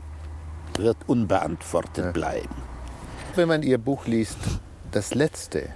wird 0.78 0.98
unbeantwortet 1.08 2.06
ja. 2.06 2.12
bleiben. 2.12 2.71
Wenn 3.34 3.48
man 3.48 3.63
Ihr 3.63 3.78
Buch 3.78 4.08
liest, 4.08 4.38
das 4.91 5.13
Letzte 5.13 5.70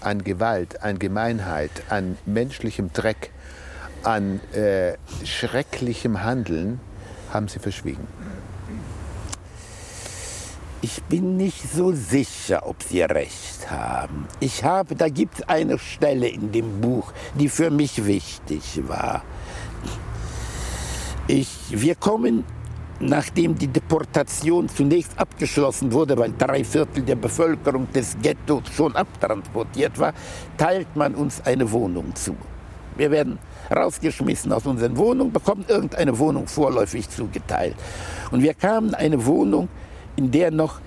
an 0.00 0.22
Gewalt, 0.24 0.82
an 0.82 0.98
Gemeinheit, 0.98 1.70
an 1.88 2.18
menschlichem 2.26 2.92
Dreck, 2.92 3.30
an 4.02 4.40
äh, 4.52 4.98
schrecklichem 5.24 6.22
Handeln, 6.22 6.80
haben 7.32 7.48
Sie 7.48 7.60
verschwiegen. 7.60 8.06
Ich 10.82 11.02
bin 11.04 11.38
nicht 11.38 11.72
so 11.72 11.92
sicher, 11.92 12.66
ob 12.66 12.82
Sie 12.82 13.00
recht 13.00 13.70
haben. 13.70 14.28
Ich 14.38 14.64
habe, 14.64 14.94
da 14.94 15.08
gibt 15.08 15.36
es 15.36 15.48
eine 15.48 15.78
Stelle 15.78 16.28
in 16.28 16.52
dem 16.52 16.82
Buch, 16.82 17.12
die 17.38 17.48
für 17.48 17.70
mich 17.70 18.04
wichtig 18.04 18.82
war. 18.86 19.24
Ich, 21.26 21.48
wir 21.70 21.94
kommen, 21.94 22.44
nachdem 23.00 23.56
die 23.56 23.68
Deportation 23.68 24.68
zunächst 24.68 25.18
abgeschlossen 25.18 25.92
wurde, 25.92 26.16
weil 26.18 26.32
drei 26.36 26.64
Viertel 26.64 27.02
der 27.02 27.16
Bevölkerung 27.16 27.90
des 27.92 28.16
Ghettos 28.20 28.62
schon 28.74 28.96
abtransportiert 28.96 29.98
war, 29.98 30.12
teilt 30.56 30.94
man 30.96 31.14
uns 31.14 31.40
eine 31.44 31.70
Wohnung 31.70 32.14
zu. 32.14 32.36
Wir 32.96 33.10
werden 33.10 33.38
rausgeschmissen 33.74 34.52
aus 34.52 34.66
unseren 34.66 34.96
Wohnungen, 34.96 35.32
bekommen 35.32 35.64
irgendeine 35.68 36.18
Wohnung 36.18 36.48
vorläufig 36.48 37.08
zugeteilt. 37.08 37.76
Und 38.32 38.42
wir 38.42 38.54
kamen 38.54 38.94
eine 38.94 39.24
Wohnung, 39.24 39.68
in 40.16 40.30
der 40.32 40.50
noch 40.50 40.80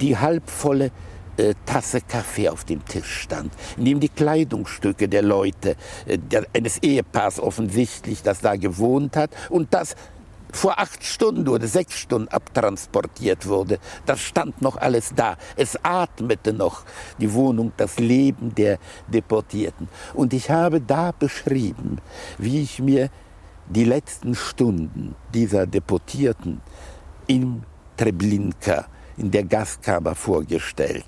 die 0.00 0.18
halbvolle 0.18 0.90
äh, 1.38 1.54
Tasse 1.64 2.00
Kaffee 2.02 2.50
auf 2.50 2.64
dem 2.64 2.84
Tisch 2.84 3.22
stand, 3.22 3.52
in 3.78 3.86
dem 3.86 4.00
die 4.00 4.10
Kleidungsstücke 4.10 5.08
der 5.08 5.22
Leute, 5.22 5.76
äh, 6.06 6.18
eines 6.52 6.78
Ehepaars 6.82 7.40
offensichtlich, 7.40 8.22
das 8.22 8.40
da 8.40 8.56
gewohnt 8.56 9.16
hat 9.16 9.30
und 9.48 9.72
das 9.72 9.96
vor 10.52 10.78
acht 10.78 11.04
Stunden 11.04 11.48
oder 11.48 11.66
sechs 11.66 11.98
Stunden 11.98 12.28
abtransportiert 12.28 13.46
wurde. 13.46 13.78
Das 14.06 14.20
stand 14.20 14.60
noch 14.62 14.76
alles 14.76 15.12
da. 15.14 15.36
Es 15.56 15.78
atmete 15.82 16.52
noch 16.52 16.84
die 17.18 17.32
Wohnung, 17.32 17.72
das 17.76 17.98
Leben 17.98 18.54
der 18.54 18.78
Deportierten. 19.08 19.88
Und 20.14 20.32
ich 20.32 20.50
habe 20.50 20.80
da 20.80 21.12
beschrieben, 21.12 21.98
wie 22.38 22.62
ich 22.62 22.78
mir 22.80 23.10
die 23.68 23.84
letzten 23.84 24.34
Stunden 24.34 25.14
dieser 25.32 25.66
Deportierten 25.66 26.60
im 27.26 27.62
Treblinka 27.96 28.86
in 29.16 29.30
der 29.30 29.44
Gastkammer 29.44 30.14
vorgestellt. 30.14 31.04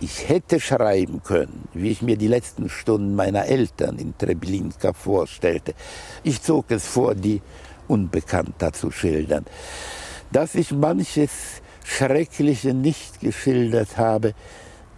Ich 0.00 0.28
hätte 0.28 0.60
schreiben 0.60 1.22
können, 1.22 1.68
wie 1.72 1.90
ich 1.90 2.02
mir 2.02 2.16
die 2.16 2.28
letzten 2.28 2.68
Stunden 2.68 3.14
meiner 3.14 3.46
Eltern 3.46 3.98
in 3.98 4.16
Treblinka 4.16 4.92
vorstellte. 4.92 5.74
Ich 6.22 6.42
zog 6.42 6.70
es 6.70 6.86
vor, 6.86 7.14
die 7.14 7.42
unbekannter 7.88 8.72
zu 8.72 8.90
schildern. 8.90 9.44
Dass 10.32 10.54
ich 10.54 10.72
manches 10.72 11.62
Schreckliche 11.84 12.74
nicht 12.74 13.20
geschildert 13.20 13.96
habe, 13.98 14.34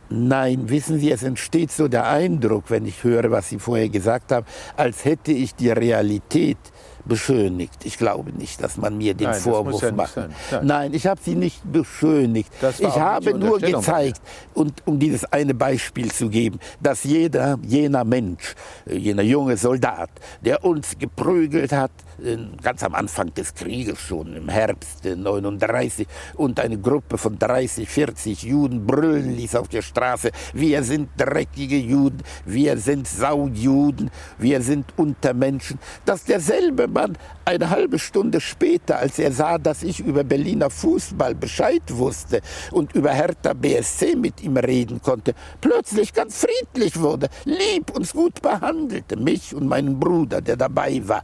Nein, 0.09 0.69
wissen 0.69 1.01
Sie, 1.01 1.11
es 1.11 1.25
entsteht 1.25 1.73
so 1.73 1.89
der 1.89 2.07
Eindruck, 2.09 2.71
wenn 2.71 2.87
ich 2.87 3.03
höre, 3.03 3.33
was 3.33 3.49
Sie 3.49 3.59
vorher 3.59 3.89
gesagt 3.89 4.31
haben, 4.31 4.47
als 4.77 5.05
hätte 5.05 5.33
ich 5.33 5.57
die 5.57 5.71
Realität 5.71 6.59
beschönigt. 7.07 7.85
Ich 7.85 7.99
glaube 7.99 8.33
nicht, 8.33 8.63
dass 8.63 8.77
man 8.77 8.99
mir 8.99 9.15
den 9.15 9.31
Nein, 9.31 9.41
Vorwurf 9.41 9.83
ja 9.83 9.93
macht. 9.93 10.17
Nein. 10.17 10.31
Nein. 10.63 10.95
ich 10.95 11.07
habe 11.07 11.21
sie 11.23 11.35
nicht 11.35 11.61
beschönigt. 11.71 12.51
Ich 12.79 12.97
habe 12.97 13.39
nur 13.39 13.59
gezeigt, 13.59 14.21
und 14.55 14.83
um 14.87 14.99
dieses 14.99 15.25
eine 15.33 15.55
Beispiel 15.55 16.11
zu 16.11 16.29
geben, 16.29 16.59
dass 16.81 17.05
jeder, 17.05 17.59
jener 17.63 18.05
Mensch, 18.05 18.55
äh, 18.87 18.97
jener 18.97 19.23
junge 19.23 19.57
Soldat, 19.57 20.11
der 20.41 20.65
uns 20.65 20.99
geprügelt 20.99 21.73
hat, 21.73 21.91
äh, 22.23 22.37
ganz 22.63 22.83
am 22.83 22.95
Anfang 22.95 23.33
des 23.35 23.55
Krieges 23.55 24.01
schon, 24.01 24.35
im 24.35 24.49
Herbst 24.49 25.05
39, 25.05 26.07
und 26.35 26.59
eine 26.61 26.79
Gruppe 26.79 27.19
von 27.19 27.39
30, 27.39 27.89
40 27.89 28.43
Juden 28.43 28.87
brüllen 28.87 29.37
ließ 29.37 29.57
auf 29.57 29.69
der 29.69 29.83
Straße, 29.83 30.31
wir 30.55 30.83
sind 30.83 31.11
dreckige 31.17 31.77
Juden, 31.77 32.23
wir 32.45 32.79
sind 32.79 33.07
Saujuden, 33.07 34.11
wir 34.39 34.63
sind 34.63 34.87
Untermenschen, 34.97 35.79
dass 36.05 36.25
derselbe 36.25 36.89
Mann 36.97 37.19
eine 37.45 37.69
halbe 37.69 37.99
Stunde 37.99 38.41
später, 38.41 38.99
als 38.99 39.19
er 39.19 39.31
sah, 39.31 39.59
dass 39.59 39.83
ich 39.83 40.01
über 40.01 40.25
Berliner 40.25 40.71
Fußball 40.71 41.35
Bescheid 41.35 41.83
wusste 41.89 42.41
und 42.73 42.95
über 42.95 43.11
Hertha 43.11 43.53
BSC 43.53 44.17
mit 44.17 44.43
ihm 44.43 44.57
reden 44.57 45.03
konnte, 45.03 45.35
plötzlich 45.61 46.15
ganz 46.15 46.47
friedlich 46.47 46.99
wurde, 46.99 47.29
lieb 47.45 47.95
uns 47.95 48.15
gut 48.15 48.41
behandelte, 48.41 49.17
mich 49.17 49.55
und 49.55 49.69
meinen 49.69 50.01
Bruder, 50.01 50.41
der 50.41 50.57
dabei 50.57 51.03
war. 51.07 51.23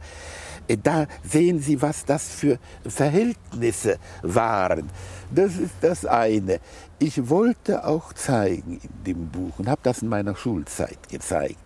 Äh, 0.67 0.77
da 0.77 1.07
sehen 1.23 1.59
Sie, 1.59 1.81
was 1.81 2.05
das 2.05 2.29
für 2.29 2.59
Verhältnisse 2.87 3.97
waren. 4.21 4.91
Das 5.31 5.57
ist 5.57 5.75
das 5.81 6.05
eine. 6.05 6.59
Ich 6.99 7.29
wollte 7.29 7.85
auch 7.85 8.13
zeigen 8.13 8.79
in 8.83 9.03
dem 9.03 9.29
Buch 9.29 9.57
und 9.57 9.67
habe 9.67 9.81
das 9.83 10.03
in 10.03 10.09
meiner 10.09 10.35
Schulzeit 10.35 11.09
gezeigt, 11.09 11.57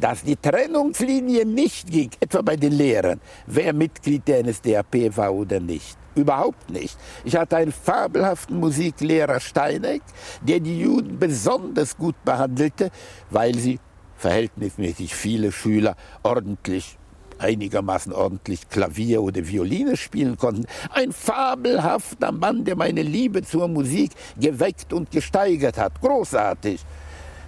dass 0.00 0.22
die 0.22 0.36
Trennungslinie 0.36 1.44
nicht 1.44 1.90
ging, 1.90 2.10
etwa 2.20 2.42
bei 2.42 2.56
den 2.56 2.72
Lehrern, 2.72 3.20
wer 3.46 3.72
Mitglied 3.72 4.26
der 4.28 4.44
NSDAP 4.44 5.16
war 5.16 5.32
oder 5.32 5.60
nicht. 5.60 5.96
Überhaupt 6.14 6.70
nicht. 6.70 6.96
Ich 7.24 7.36
hatte 7.36 7.56
einen 7.56 7.72
fabelhaften 7.72 8.60
Musiklehrer 8.60 9.40
Steineck, 9.40 10.02
der 10.42 10.60
die 10.60 10.80
Juden 10.80 11.18
besonders 11.18 11.96
gut 11.96 12.14
behandelte, 12.24 12.90
weil 13.30 13.54
sie 13.56 13.80
verhältnismäßig 14.16 15.14
viele 15.14 15.50
Schüler 15.50 15.96
ordentlich 16.22 16.98
einigermaßen 17.38 18.12
ordentlich 18.12 18.68
Klavier 18.68 19.22
oder 19.22 19.46
Violine 19.46 19.96
spielen 19.96 20.36
konnten. 20.36 20.66
Ein 20.90 21.12
fabelhafter 21.12 22.32
Mann, 22.32 22.64
der 22.64 22.76
meine 22.76 23.02
Liebe 23.02 23.42
zur 23.42 23.68
Musik 23.68 24.12
geweckt 24.38 24.92
und 24.92 25.10
gesteigert 25.10 25.78
hat. 25.78 26.00
Großartig. 26.00 26.80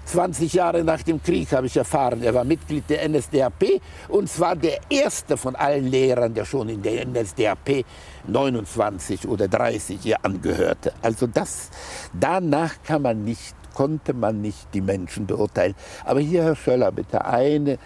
20 0.06 0.52
Jahre 0.52 0.84
nach 0.84 1.02
dem 1.02 1.20
Krieg 1.20 1.50
habe 1.52 1.66
ich 1.66 1.76
erfahren, 1.76 2.22
er 2.22 2.32
war 2.32 2.44
Mitglied 2.44 2.88
der 2.88 3.08
NSDAP 3.08 3.82
und 4.08 4.28
zwar 4.28 4.54
der 4.54 4.78
erste 4.88 5.36
von 5.36 5.56
allen 5.56 5.86
Lehrern, 5.86 6.32
der 6.32 6.44
schon 6.44 6.68
in 6.68 6.80
der 6.80 7.04
NSDAP 7.04 7.84
29 8.26 9.26
oder 9.26 9.48
30 9.48 9.98
hier 10.00 10.24
angehörte. 10.24 10.92
Also 11.02 11.26
das, 11.26 11.70
danach 12.12 12.74
kann 12.84 13.02
man 13.02 13.24
nicht, 13.24 13.56
konnte 13.74 14.14
man 14.14 14.40
nicht 14.40 14.68
die 14.74 14.80
Menschen 14.80 15.26
beurteilen. 15.26 15.74
Aber 16.04 16.20
hier, 16.20 16.44
Herr 16.44 16.56
Schöller, 16.56 16.92
bitte 16.92 17.24
eine 17.24 17.78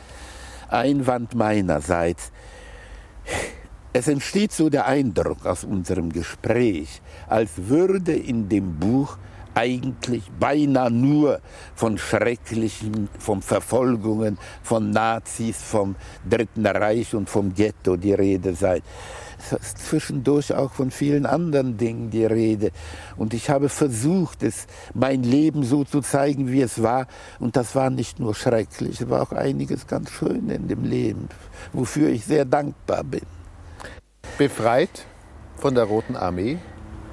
Einwand 0.69 1.35
meinerseits. 1.35 2.33
Es 3.93 4.09
entsteht 4.09 4.53
so 4.53 4.69
der 4.69 4.87
Eindruck 4.87 5.47
aus 5.47 5.65
unserem 5.65 6.13
Gespräch, 6.13 7.01
als 7.29 7.51
würde 7.57 8.13
in 8.13 8.49
dem 8.49 8.79
Buch 8.79 9.17
eigentlich 9.55 10.31
beinahe 10.39 10.91
nur 10.91 11.41
von 11.75 11.99
schrecklichen, 11.99 13.09
von 13.19 13.43
Verfolgungen, 13.43 14.39
von 14.63 14.91
Nazis, 14.91 15.57
vom 15.57 15.97
Dritten 16.29 16.67
Reich 16.67 17.15
und 17.15 17.29
vom 17.29 17.55
Ghetto 17.55 17.97
die 17.97 18.13
Rede 18.15 18.55
sein. 18.55 18.83
Es 19.41 19.53
ist 19.53 19.79
zwischendurch 19.79 20.53
auch 20.53 20.73
von 20.73 20.91
vielen 20.91 21.25
anderen 21.25 21.79
Dingen 21.79 22.11
die 22.11 22.25
Rede. 22.25 22.73
Und 23.17 23.33
ich 23.33 23.49
habe 23.49 23.69
versucht, 23.69 24.43
es, 24.43 24.67
mein 24.93 25.23
Leben 25.23 25.65
so 25.65 25.85
zu 25.85 26.03
zeigen, 26.03 26.53
wie 26.53 26.61
es 26.61 26.83
war. 26.83 27.07
Und 27.39 27.57
das 27.57 27.75
war 27.75 27.89
nicht 27.91 28.21
nur 28.21 28.35
schrecklich, 28.35 29.01
es 29.01 29.09
war 29.09 29.23
auch 29.23 29.33
einiges 29.33 29.87
ganz 29.87 30.11
schön 30.11 30.51
in 30.51 30.69
dem 30.69 30.85
Leben, 30.85 31.29
wofür 31.73 32.11
ich 32.11 32.25
sehr 32.25 32.45
dankbar 32.45 33.03
bin. 33.03 33.23
Befreit 34.37 35.07
von 35.57 35.75
der 35.75 35.85
Roten 35.85 36.17
Armee, 36.17 36.59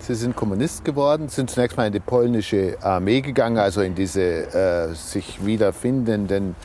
Sie 0.07 0.15
sind 0.15 0.37
Kommunist 0.37 0.85
geworden, 0.85 1.27
sind 1.27 1.49
zunächst 1.49 1.75
mal 1.75 1.87
in 1.87 1.91
die 1.91 1.99
polnische 1.99 2.77
Armee 2.81 3.19
gegangen, 3.19 3.57
also 3.57 3.81
in 3.81 3.93
diese 3.93 4.21
äh, 4.21 4.93
sich 4.95 5.45
wiederfindenden 5.45 6.55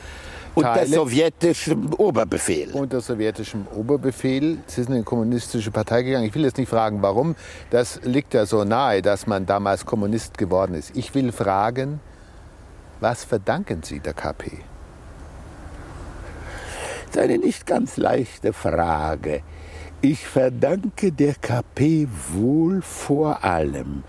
unter 0.55 0.75
Teile. 0.75 0.87
sowjetischem 0.87 1.93
Oberbefehl. 1.97 2.71
Unter 2.71 3.01
sowjetischem 3.01 3.67
Oberbefehl. 3.75 4.59
Sie 4.67 4.83
sind 4.83 4.93
in 4.93 4.99
die 4.99 5.03
kommunistische 5.03 5.71
Partei 5.71 6.03
gegangen. 6.03 6.25
Ich 6.25 6.33
will 6.35 6.43
jetzt 6.43 6.57
nicht 6.57 6.69
fragen, 6.69 7.01
warum. 7.01 7.35
Das 7.69 7.99
liegt 8.03 8.33
ja 8.33 8.45
so 8.45 8.63
nahe, 8.63 9.01
dass 9.01 9.27
man 9.27 9.45
damals 9.45 9.85
Kommunist 9.85 10.37
geworden 10.37 10.73
ist. 10.73 10.95
Ich 10.95 11.13
will 11.13 11.33
fragen, 11.33 11.99
was 13.01 13.25
verdanken 13.25 13.81
Sie 13.83 13.99
der 13.99 14.13
KP? 14.13 14.51
Das 17.07 17.15
ist 17.15 17.29
eine 17.29 17.39
nicht 17.39 17.65
ganz 17.65 17.97
leichte 17.97 18.53
Frage. 18.53 19.41
Ich 20.05 20.27
verdanke 20.27 21.13
der 21.13 21.33
KP 21.35 22.09
wohl 22.33 22.81
vor 22.81 23.41
allem 23.41 24.03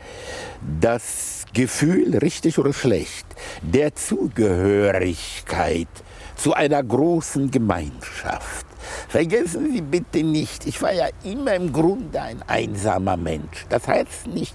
das 0.80 1.45
Gefühl, 1.53 2.18
richtig 2.18 2.59
oder 2.59 2.72
schlecht, 2.72 3.24
der 3.62 3.95
Zugehörigkeit 3.95 5.86
zu 6.34 6.53
einer 6.53 6.82
großen 6.82 7.49
Gemeinschaft. 7.49 8.66
Vergessen 9.09 9.72
Sie 9.72 9.82
bitte 9.82 10.24
nicht, 10.24 10.66
ich 10.66 10.82
war 10.82 10.92
ja 10.92 11.07
immer 11.22 11.55
im 11.55 11.72
Grunde 11.72 12.20
ein 12.20 12.42
einsamer 12.49 13.16
Mensch. 13.16 13.64
Das 13.68 13.86
heißt 13.86 14.26
nicht, 14.26 14.53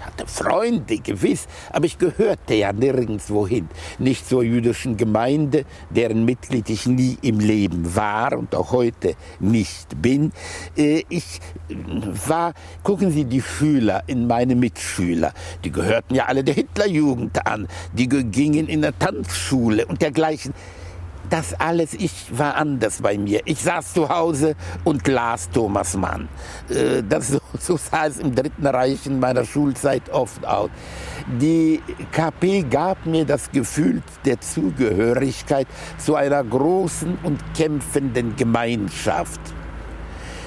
Ich 0.00 0.06
hatte 0.06 0.26
Freunde, 0.26 0.96
gewiss, 0.96 1.46
aber 1.70 1.84
ich 1.84 1.98
gehörte 1.98 2.54
ja 2.54 2.72
nirgendwo 2.72 3.46
hin. 3.46 3.68
Nicht 3.98 4.26
zur 4.26 4.42
jüdischen 4.42 4.96
Gemeinde, 4.96 5.66
deren 5.90 6.24
Mitglied 6.24 6.70
ich 6.70 6.86
nie 6.86 7.18
im 7.20 7.38
Leben 7.38 7.94
war 7.94 8.32
und 8.38 8.54
auch 8.54 8.72
heute 8.72 9.14
nicht 9.40 10.00
bin. 10.00 10.32
Äh, 10.74 11.04
ich 11.10 11.40
war, 12.26 12.54
gucken 12.82 13.10
Sie 13.10 13.26
die 13.26 13.42
Schüler 13.42 14.02
in 14.06 14.26
meine 14.26 14.54
Mitschüler, 14.54 15.34
die 15.64 15.70
gehörten 15.70 16.14
ja 16.14 16.24
alle 16.26 16.44
der 16.44 16.54
Hitlerjugend 16.54 17.46
an, 17.46 17.68
die 17.92 18.08
gingen 18.08 18.68
in 18.68 18.80
der 18.80 18.98
Tanzschule 18.98 19.84
und 19.84 20.00
dergleichen 20.00 20.54
das 21.30 21.54
alles, 21.54 21.94
ich 21.94 22.36
war 22.36 22.56
anders 22.56 23.00
bei 23.02 23.16
mir. 23.16 23.40
Ich 23.44 23.62
saß 23.62 23.94
zu 23.94 24.08
Hause 24.08 24.56
und 24.84 25.06
las 25.06 25.48
Thomas 25.50 25.96
Mann. 25.96 26.28
Äh, 26.68 27.02
das, 27.08 27.39
so, 27.58 27.76
sah 27.76 28.06
es 28.06 28.18
im 28.18 28.34
Dritten 28.34 28.66
Reich 28.66 29.06
in 29.06 29.20
meiner 29.20 29.44
Schulzeit 29.44 30.10
oft 30.10 30.44
aus. 30.46 30.70
Die 31.40 31.82
KP 32.12 32.64
gab 32.68 33.06
mir 33.06 33.24
das 33.24 33.50
Gefühl 33.50 34.02
der 34.24 34.40
Zugehörigkeit 34.40 35.66
zu 35.98 36.14
einer 36.14 36.42
großen 36.42 37.18
und 37.22 37.38
kämpfenden 37.54 38.36
Gemeinschaft 38.36 39.40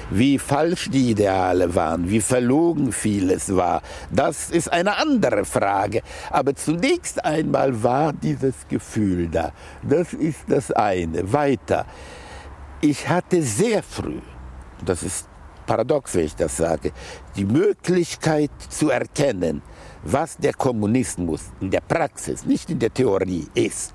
wie 0.10 0.38
falsch 0.38 0.90
die 0.92 1.12
Ideale 1.12 1.74
waren, 1.74 2.10
wie 2.10 2.22
verlogen 2.22 2.92
vieles 2.92 3.56
war, 3.56 3.82
das 4.12 4.52
ist 4.52 4.72
eine 4.72 4.98
andere 4.98 5.44
Frage. 5.44 6.02
Aber 6.30 6.56
zunächst 6.56 7.24
einmal 7.26 7.84
war 7.84 8.14
dieses 8.14 8.68
Gefühl 8.68 9.28
da. 9.30 9.54
Das 9.82 10.14
ist 10.14 10.46
das 10.48 10.72
eine. 10.72 11.34
Weiter. 11.34 11.86
Ich 12.82 13.08
hatte 13.10 13.42
sehr 13.42 13.82
früh, 13.82 14.20
das 14.86 15.04
ist 15.04 15.28
paradox, 15.66 16.16
wenn 16.16 16.26
ich 16.26 16.36
das 16.36 16.58
sage, 16.58 16.92
die 17.36 17.46
Möglichkeit 17.46 18.52
zu 18.70 18.90
erkennen, 18.90 19.62
was 20.04 20.38
der 20.38 20.54
Kommunismus 20.54 21.42
in 21.62 21.72
der 21.72 21.82
Praxis, 21.82 22.46
nicht 22.46 22.70
in 22.70 22.80
der 22.80 22.94
Theorie 22.94 23.48
ist. 23.54 23.94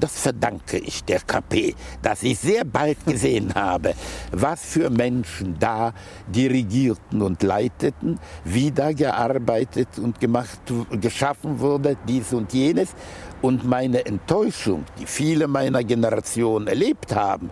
Das 0.00 0.16
verdanke 0.16 0.78
ich 0.78 1.02
der 1.02 1.18
KP, 1.20 1.74
dass 2.02 2.22
ich 2.22 2.38
sehr 2.38 2.64
bald 2.64 3.04
gesehen 3.04 3.52
habe, 3.56 3.94
was 4.30 4.64
für 4.64 4.90
Menschen 4.90 5.58
da 5.58 5.92
dirigierten 6.28 7.20
und 7.20 7.42
leiteten, 7.42 8.20
wie 8.44 8.70
da 8.70 8.92
gearbeitet 8.92 9.98
und 9.98 10.20
gemacht, 10.20 10.60
geschaffen 11.00 11.58
wurde, 11.58 11.96
dies 12.06 12.32
und 12.32 12.52
jenes. 12.52 12.94
Und 13.40 13.64
meine 13.64 14.04
Enttäuschung, 14.04 14.84
die 14.98 15.06
viele 15.06 15.46
meiner 15.46 15.84
Generation 15.84 16.66
erlebt 16.66 17.14
haben, 17.14 17.50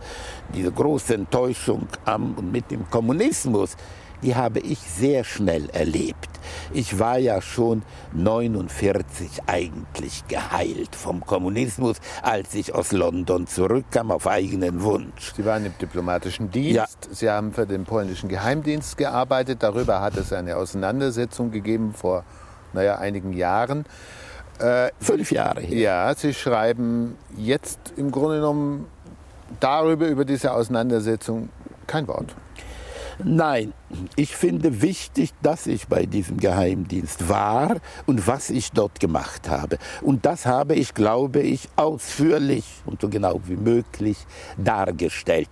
diese 0.55 0.73
große 0.73 1.15
Enttäuschung 1.15 1.87
am 2.05 2.35
und 2.35 2.51
mit 2.51 2.71
dem 2.71 2.91
Kommunismus, 2.91 3.77
die 4.23 4.35
habe 4.35 4.61
ich 4.61 4.79
sehr 4.79 5.25
schnell 5.25 5.69
erlebt. 5.71 6.29
Ich 6.73 6.99
war 6.99 7.19
ja 7.19 7.41
schon 7.43 7.83
49 8.13 9.43
eigentlich 9.47 10.27
geheilt 10.27 10.95
vom 10.97 11.25
Kommunismus, 11.25 11.99
als 12.23 12.55
ich 12.55 12.75
aus 12.75 12.93
London 12.93 13.47
zurückkam 13.47 14.11
auf 14.11 14.27
eigenen 14.27 14.83
Wunsch. 14.83 15.35
Sie 15.37 15.45
waren 15.45 15.67
im 15.67 15.75
diplomatischen 15.81 16.51
Dienst, 16.51 16.75
ja. 16.75 16.87
Sie 17.15 17.31
haben 17.31 17.53
für 17.53 17.67
den 17.67 17.85
polnischen 17.85 18.29
Geheimdienst 18.29 18.97
gearbeitet. 18.97 19.63
Darüber 19.63 20.01
hat 20.01 20.17
es 20.17 20.33
eine 20.33 20.57
Auseinandersetzung 20.57 21.51
gegeben 21.51 21.95
vor 21.95 22.25
naja, 22.73 22.99
einigen 22.99 23.33
Jahren. 23.33 23.85
Äh, 24.59 24.91
Fünf 25.01 25.31
Jahre 25.33 25.61
her. 25.61 25.79
Ja, 25.79 26.15
Sie 26.15 26.33
schreiben 26.35 27.17
jetzt 27.37 27.79
im 27.97 28.11
Grunde 28.11 28.37
genommen 28.37 28.87
darüber, 29.61 30.07
über 30.07 30.25
diese 30.25 30.53
Auseinandersetzung, 30.53 31.49
kein 31.87 32.09
Wort. 32.09 32.35
Nein, 33.25 33.73
ich 34.15 34.37
finde 34.37 34.83
wichtig, 34.83 35.33
dass 35.43 35.67
ich 35.67 35.89
bei 35.89 36.05
diesem 36.05 36.37
Geheimdienst 36.37 37.31
war 37.31 37.77
und 38.05 38.27
was 38.27 38.51
ich 38.51 38.73
dort 38.73 39.01
gemacht 39.01 39.49
habe. 39.49 39.79
Und 40.03 40.27
das 40.27 40.45
habe 40.45 40.75
ich, 40.75 40.93
glaube 40.93 41.41
ich, 41.41 41.71
ausführlich 41.77 42.65
und 42.85 43.01
so 43.01 43.09
genau 43.09 43.41
wie 43.47 43.57
möglich 43.57 44.19
dargestellt. 44.59 45.49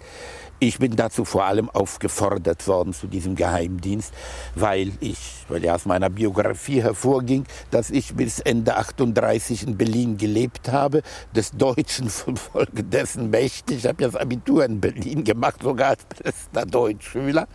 Ich 0.61 0.79
bin 0.79 0.95
dazu 0.95 1.25
vor 1.25 1.45
allem 1.45 1.69
aufgefordert 1.69 2.67
worden 2.69 2.95
zu 2.95 3.09
diesem 3.09 3.35
Geheimdienst, 3.35 4.15
weil 4.55 4.93
ich, 5.01 5.19
weil 5.49 5.65
ja 5.65 5.75
aus 5.75 5.85
meiner 5.85 6.09
Biografie 6.09 6.81
hervorging, 6.81 7.45
dass 7.71 7.91
ich 7.91 8.15
bis 8.15 8.39
Ende 8.39 8.77
38 8.77 9.67
in 9.67 9.77
Berlin 9.77 10.17
gelebt 10.17 10.71
habe, 10.71 11.03
des 11.35 11.51
Deutschen 11.51 12.11
dessen 12.73 13.31
mächtig. 13.31 13.79
Ich 13.79 13.87
habe 13.87 14.03
ja 14.05 14.09
das 14.09 14.21
Abitur 14.21 14.65
in 14.65 14.81
Berlin 14.81 15.25
gemacht, 15.25 15.63
sogar 15.63 15.91
als 15.91 16.05
bester 16.05 16.65
Deutschschüler. 16.65 17.49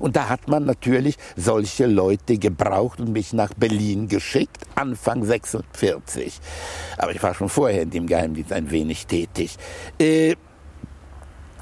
Und 0.00 0.16
da 0.16 0.28
hat 0.28 0.48
man 0.48 0.64
natürlich 0.64 1.16
solche 1.36 1.86
Leute 1.86 2.36
gebraucht 2.36 3.00
und 3.00 3.12
mich 3.12 3.32
nach 3.32 3.54
Berlin 3.54 4.08
geschickt, 4.08 4.66
Anfang 4.74 5.24
46. 5.24 6.40
Aber 6.98 7.12
ich 7.12 7.22
war 7.22 7.32
schon 7.32 7.48
vorher 7.48 7.82
in 7.82 7.90
dem 7.90 8.06
Geheimdienst 8.06 8.52
ein 8.52 8.70
wenig 8.70 9.06
tätig. 9.06 9.56
Äh, 9.98 10.34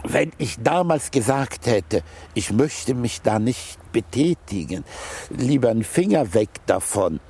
wenn 0.04 0.32
ich 0.38 0.56
damals 0.62 1.10
gesagt 1.10 1.66
hätte, 1.66 2.02
ich 2.34 2.52
möchte 2.52 2.94
mich 2.94 3.22
da 3.22 3.38
nicht 3.38 3.78
betätigen, 3.92 4.84
lieber 5.30 5.70
einen 5.70 5.84
Finger 5.84 6.34
weg 6.34 6.50
davon, 6.66 7.20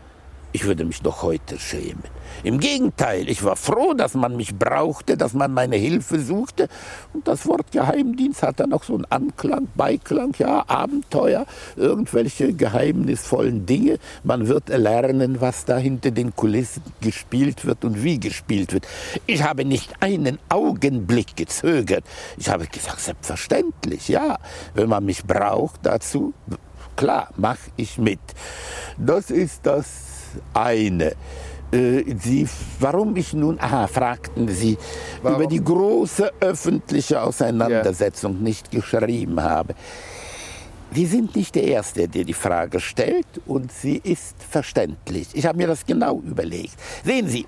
ich 0.53 0.65
würde 0.65 0.85
mich 0.85 1.03
doch 1.03 1.23
heute 1.23 1.59
schämen. 1.59 2.03
Im 2.43 2.61
Gegenteil, 2.61 3.29
ich 3.29 3.43
war 3.43 3.57
froh, 3.57 3.95
dass 3.95 4.15
man 4.15 4.37
mich 4.37 4.55
brauchte, 4.55 5.17
dass 5.17 5.35
man 5.35 5.53
meine 5.53 5.77
Hilfe 5.77 6.21
suchte. 6.21 6.69
Und 7.13 7.27
das 7.27 7.47
Wort 7.47 7.73
Geheimdienst 7.73 8.43
hat 8.43 8.61
dann 8.61 8.73
auch 8.73 8.85
so 8.85 8.95
einen 8.95 9.05
Anklang, 9.07 9.69
Beiklang, 9.75 10.35
ja, 10.39 10.65
Abenteuer, 10.69 11.47
irgendwelche 11.77 12.53
geheimnisvollen 12.53 13.67
Dinge. 13.67 13.99
Man 14.25 14.47
wird 14.47 14.71
erlernen, 14.71 15.41
was 15.41 15.65
da 15.65 15.77
hinter 15.77 16.11
den 16.11 16.35
Kulissen 16.35 16.83
gespielt 17.01 17.65
wird 17.65 17.85
und 17.85 18.03
wie 18.03 18.21
gespielt 18.21 18.73
wird. 18.73 18.87
Ich 19.27 19.43
habe 19.43 19.65
nicht 19.65 19.93
einen 20.01 20.39
Augenblick 20.49 21.37
gezögert. 21.37 22.05
Ich 22.37 22.49
habe 22.49 22.67
gesagt, 22.67 23.01
selbstverständlich, 23.01 24.09
ja, 24.09 24.39
wenn 24.75 24.89
man 24.89 25.05
mich 25.05 25.25
braucht 25.25 25.81
dazu, 25.85 26.33
klar, 26.97 27.29
mache 27.37 27.71
ich 27.77 27.99
mit. 27.99 28.21
Das 28.97 29.31
ist 29.31 29.67
das 29.67 30.08
eine. 30.55 31.13
Äh, 31.71 32.05
Sie, 32.19 32.49
warum 32.81 33.15
ich 33.17 33.35
nun, 33.35 33.59
aha, 33.61 33.87
fragten 33.87 34.49
Sie, 34.49 34.79
warum? 35.23 35.41
über 35.41 35.49
die 35.49 35.63
große 35.63 36.33
öffentliche 36.41 37.23
Auseinandersetzung 37.23 38.37
ja. 38.37 38.43
nicht 38.43 38.71
geschrieben 38.71 39.43
habe. 39.43 39.75
Sie 40.91 41.05
sind 41.05 41.37
nicht 41.37 41.55
der 41.55 41.65
Erste, 41.65 42.09
der 42.09 42.25
die 42.25 42.33
Frage 42.33 42.81
stellt 42.81 43.27
und 43.47 43.71
sie 43.71 44.01
ist 44.03 44.37
verständlich. 44.43 45.29
Ich 45.35 45.45
habe 45.45 45.59
mir 45.59 45.67
das 45.67 45.85
genau 45.85 46.21
überlegt. 46.21 46.77
Sehen 47.05 47.29
Sie, 47.29 47.47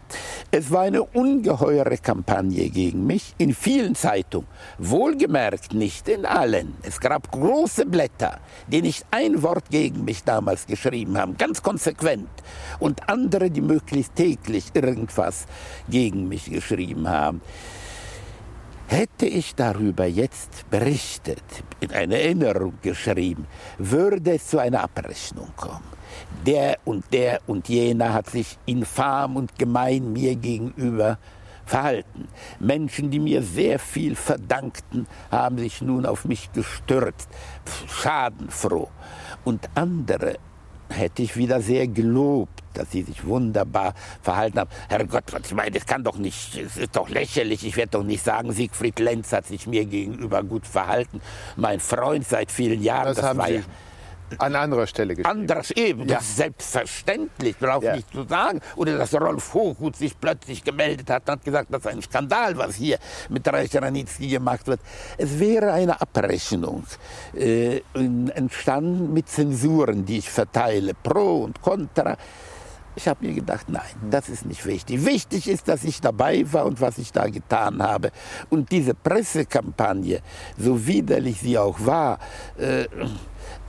es 0.51 0.70
war 0.70 0.82
eine 0.82 1.03
ungeheure 1.03 1.97
Kampagne 1.97 2.68
gegen 2.68 3.07
mich 3.07 3.34
in 3.38 3.55
vielen 3.55 3.95
Zeitungen. 3.95 4.47
Wohlgemerkt 4.78 5.72
nicht 5.72 6.09
in 6.09 6.26
allen. 6.26 6.74
Es 6.82 7.01
gab 7.01 7.32
große 7.32 7.86
Blätter, 7.86 8.41
die 8.68 8.82
nicht 8.82 9.07
ein 9.11 9.43
Wort 9.43 9.70
gegen 9.70 10.05
mich 10.05 10.22
damals 10.22 10.66
geschrieben 10.66 11.16
haben, 11.16 11.38
ganz 11.38 11.62
konsequent. 11.62 12.28
Und 12.78 13.09
andere, 13.09 13.51
die 13.51 13.62
möglichst 13.62 14.16
täglich 14.16 14.66
irgendwas 14.74 15.47
gegen 15.88 16.28
mich 16.28 16.51
geschrieben 16.51 17.09
haben. 17.09 17.41
Hätte 18.91 19.24
ich 19.24 19.55
darüber 19.55 20.05
jetzt 20.05 20.68
berichtet, 20.68 21.45
in 21.78 21.93
eine 21.93 22.20
Erinnerung 22.20 22.72
geschrieben, 22.82 23.47
würde 23.78 24.32
es 24.32 24.49
zu 24.49 24.59
einer 24.59 24.82
Abrechnung 24.82 25.53
kommen. 25.57 25.84
Der 26.45 26.76
und 26.84 27.05
der 27.12 27.41
und 27.47 27.68
jener 27.68 28.12
hat 28.12 28.28
sich 28.30 28.59
infam 28.66 29.36
und 29.36 29.57
gemein 29.57 30.12
mir 30.12 30.34
gegenüber 30.34 31.18
verhalten. 31.64 32.26
Menschen, 32.59 33.12
die 33.12 33.20
mir 33.20 33.45
sehr 33.45 33.78
viel 33.78 34.16
verdankten, 34.16 35.07
haben 35.30 35.59
sich 35.59 35.80
nun 35.82 36.05
auf 36.05 36.24
mich 36.24 36.51
gestürzt, 36.51 37.28
schadenfroh. 37.86 38.88
Und 39.45 39.70
andere 39.76 40.34
hätte 40.88 41.22
ich 41.22 41.36
wieder 41.36 41.61
sehr 41.61 41.86
gelobt, 41.86 42.60
dass 42.75 42.91
sie 42.91 43.03
sich 43.03 43.27
wunderbar 43.27 43.95
verhalten 44.23 44.61
haben. 44.61 44.71
Herrgott, 44.89 45.25
was 45.33 45.43
ich 45.47 45.55
meine, 45.55 45.71
das 45.73 45.87
kann 45.87 46.05
doch 46.05 46.16
nicht, 46.16 46.57
es 46.57 46.77
ist 46.77 46.97
doch 46.97 47.09
lächerlich. 47.09 47.64
Ich 47.64 47.77
werde 47.77 47.93
doch 47.93 48.05
nicht 48.05 48.25
sagen, 48.25 48.53
Siegfried 48.53 48.99
Lenz 48.99 49.33
hat 49.33 49.47
sich 49.47 49.66
mir 49.66 49.85
gegenüber 49.85 50.43
gut 50.43 50.66
verhalten. 50.66 51.21
Mein 51.57 51.81
Freund 51.81 52.27
seit 52.27 52.51
vielen 52.51 52.83
Jahren, 52.83 53.07
das, 53.07 53.16
das 53.16 53.27
haben 53.27 53.39
war 53.39 53.47
Sie 53.49 53.55
ja 53.55 53.62
an 54.39 54.55
anderer 54.55 54.87
Stelle 54.87 55.14
geschrieben. 55.14 55.41
Anderes 55.41 55.71
eben, 55.73 56.09
ja. 56.09 56.16
das 56.16 56.25
ist 56.25 56.37
selbstverständlich, 56.37 57.57
brauche 57.59 57.87
ja. 57.87 57.97
nicht 57.97 58.12
zu 58.12 58.25
sagen. 58.25 58.61
Oder 58.77 58.99
dass 58.99 59.14
Rolf 59.14 59.55
Hochhuth 59.55 59.97
sich 59.97 60.18
plötzlich 60.18 60.64
gemeldet 60.64 61.11
hat 61.11 61.23
und 61.23 61.33
hat 61.33 61.45
gesagt, 61.45 61.73
das 61.73 61.81
ist 61.81 61.87
ein 61.87 62.03
Skandal, 62.03 62.57
was 62.57 62.77
hier 62.77 62.99
mit 63.29 63.47
Reich 63.49 63.75
Ranitzky 63.75 64.29
gemacht 64.29 64.66
wird. 64.66 64.81
Es 65.18 65.39
wäre 65.39 65.73
eine 65.73 66.01
Abrechnung 66.01 66.85
äh, 67.35 67.81
entstanden 67.95 69.12
mit 69.12 69.29
Zensuren, 69.29 70.05
die 70.05 70.18
ich 70.18 70.31
verteile, 70.31 70.95
pro 70.95 71.45
und 71.45 71.61
contra. 71.61 72.16
Ich 72.97 73.07
habe 73.07 73.24
mir 73.24 73.34
gedacht, 73.34 73.68
nein, 73.68 73.82
das 74.11 74.28
ist 74.28 74.45
nicht 74.47 74.66
wichtig. 74.66 75.05
Wichtig 75.05 75.49
ist, 75.49 75.68
dass 75.68 75.84
ich 75.84 76.01
dabei 76.01 76.45
war 76.53 76.66
und 76.66 76.80
was 76.80 76.99
ich 76.99 77.12
da 77.12 77.26
getan 77.26 77.82
habe. 77.82 78.11
Und 78.49 78.72
diese 78.72 78.95
Pressekampagne, 78.95 80.20
so 80.59 80.86
widerlich 80.86 81.41
sie 81.41 81.57
auch 81.57 81.78
war, 81.84 82.18
äh, 82.59 82.86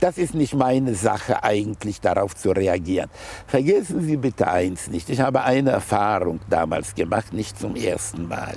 das 0.00 0.18
ist 0.18 0.34
nicht 0.34 0.54
meine 0.54 0.94
Sache 0.94 1.44
eigentlich, 1.44 2.00
darauf 2.00 2.34
zu 2.34 2.50
reagieren. 2.50 3.08
Vergessen 3.46 4.02
Sie 4.02 4.16
bitte 4.16 4.48
eins 4.48 4.88
nicht. 4.88 5.08
Ich 5.10 5.20
habe 5.20 5.44
eine 5.44 5.70
Erfahrung 5.70 6.40
damals 6.50 6.94
gemacht, 6.94 7.32
nicht 7.32 7.58
zum 7.58 7.76
ersten 7.76 8.26
Mal. 8.26 8.56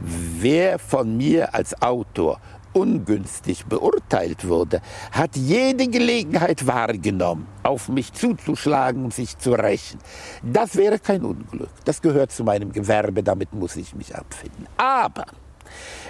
Wer 0.00 0.78
von 0.78 1.16
mir 1.16 1.54
als 1.54 1.80
Autor 1.80 2.40
ungünstig 2.72 3.66
beurteilt 3.66 4.46
wurde, 4.46 4.80
hat 5.10 5.36
jede 5.36 5.88
Gelegenheit 5.88 6.66
wahrgenommen, 6.66 7.46
auf 7.62 7.88
mich 7.88 8.12
zuzuschlagen 8.12 9.04
und 9.04 9.14
sich 9.14 9.38
zu 9.38 9.52
rächen. 9.52 9.98
Das 10.42 10.76
wäre 10.76 10.98
kein 10.98 11.24
Unglück. 11.24 11.70
Das 11.84 12.02
gehört 12.02 12.32
zu 12.32 12.44
meinem 12.44 12.72
Gewerbe, 12.72 13.22
damit 13.22 13.52
muss 13.52 13.76
ich 13.76 13.94
mich 13.94 14.14
abfinden. 14.14 14.66
Aber 14.76 15.26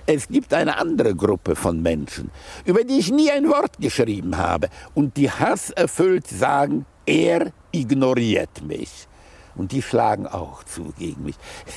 es 0.06 0.28
gibt 0.28 0.52
eine 0.54 0.78
andere 0.78 1.14
Gruppe 1.14 1.54
von 1.54 1.80
Menschen, 1.82 2.30
über 2.64 2.84
die 2.84 2.98
ich 2.98 3.10
nie 3.10 3.30
ein 3.30 3.48
Wort 3.48 3.78
geschrieben 3.78 4.36
habe 4.36 4.68
und 4.94 5.16
die 5.16 5.30
hasserfüllt 5.30 6.26
sagen, 6.26 6.86
er 7.06 7.52
ignoriert 7.70 8.62
mich. 8.62 9.08
Und 9.54 9.72
die 9.72 9.82
schlagen 9.82 10.26
auch 10.26 10.64
zu 10.64 10.94
gegen 10.98 11.24
mich. 11.24 11.36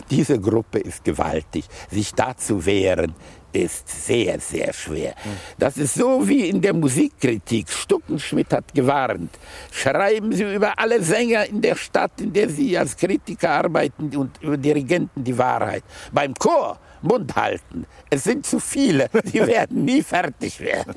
Diese 0.09 0.39
Gruppe 0.39 0.79
ist 0.79 1.03
gewaltig. 1.03 1.65
Sich 1.91 2.13
da 2.13 2.37
zu 2.37 2.65
wehren, 2.65 3.13
ist 3.55 3.87
sehr, 4.05 4.39
sehr 4.39 4.73
schwer. 4.73 5.15
Das 5.57 5.77
ist 5.77 5.95
so 5.95 6.27
wie 6.27 6.49
in 6.49 6.61
der 6.61 6.73
Musikkritik. 6.73 7.69
Stuckenschmidt 7.69 8.51
hat 8.53 8.73
gewarnt. 8.73 9.31
Schreiben 9.71 10.31
Sie 10.31 10.43
über 10.43 10.77
alle 10.77 11.01
Sänger 11.01 11.45
in 11.45 11.61
der 11.61 11.75
Stadt, 11.75 12.19
in 12.19 12.33
der 12.33 12.49
Sie 12.49 12.77
als 12.77 12.95
Kritiker 12.95 13.49
arbeiten 13.49 14.15
und 14.15 14.41
über 14.41 14.57
Dirigenten 14.57 15.23
die 15.23 15.37
Wahrheit. 15.37 15.83
Beim 16.11 16.33
Chor 16.35 16.79
Mund 17.01 17.35
halten. 17.35 17.85
Es 18.09 18.23
sind 18.23 18.45
zu 18.45 18.59
viele. 18.59 19.07
Sie 19.23 19.39
werden 19.47 19.85
nie 19.85 20.01
fertig 20.01 20.59
werden. 20.59 20.95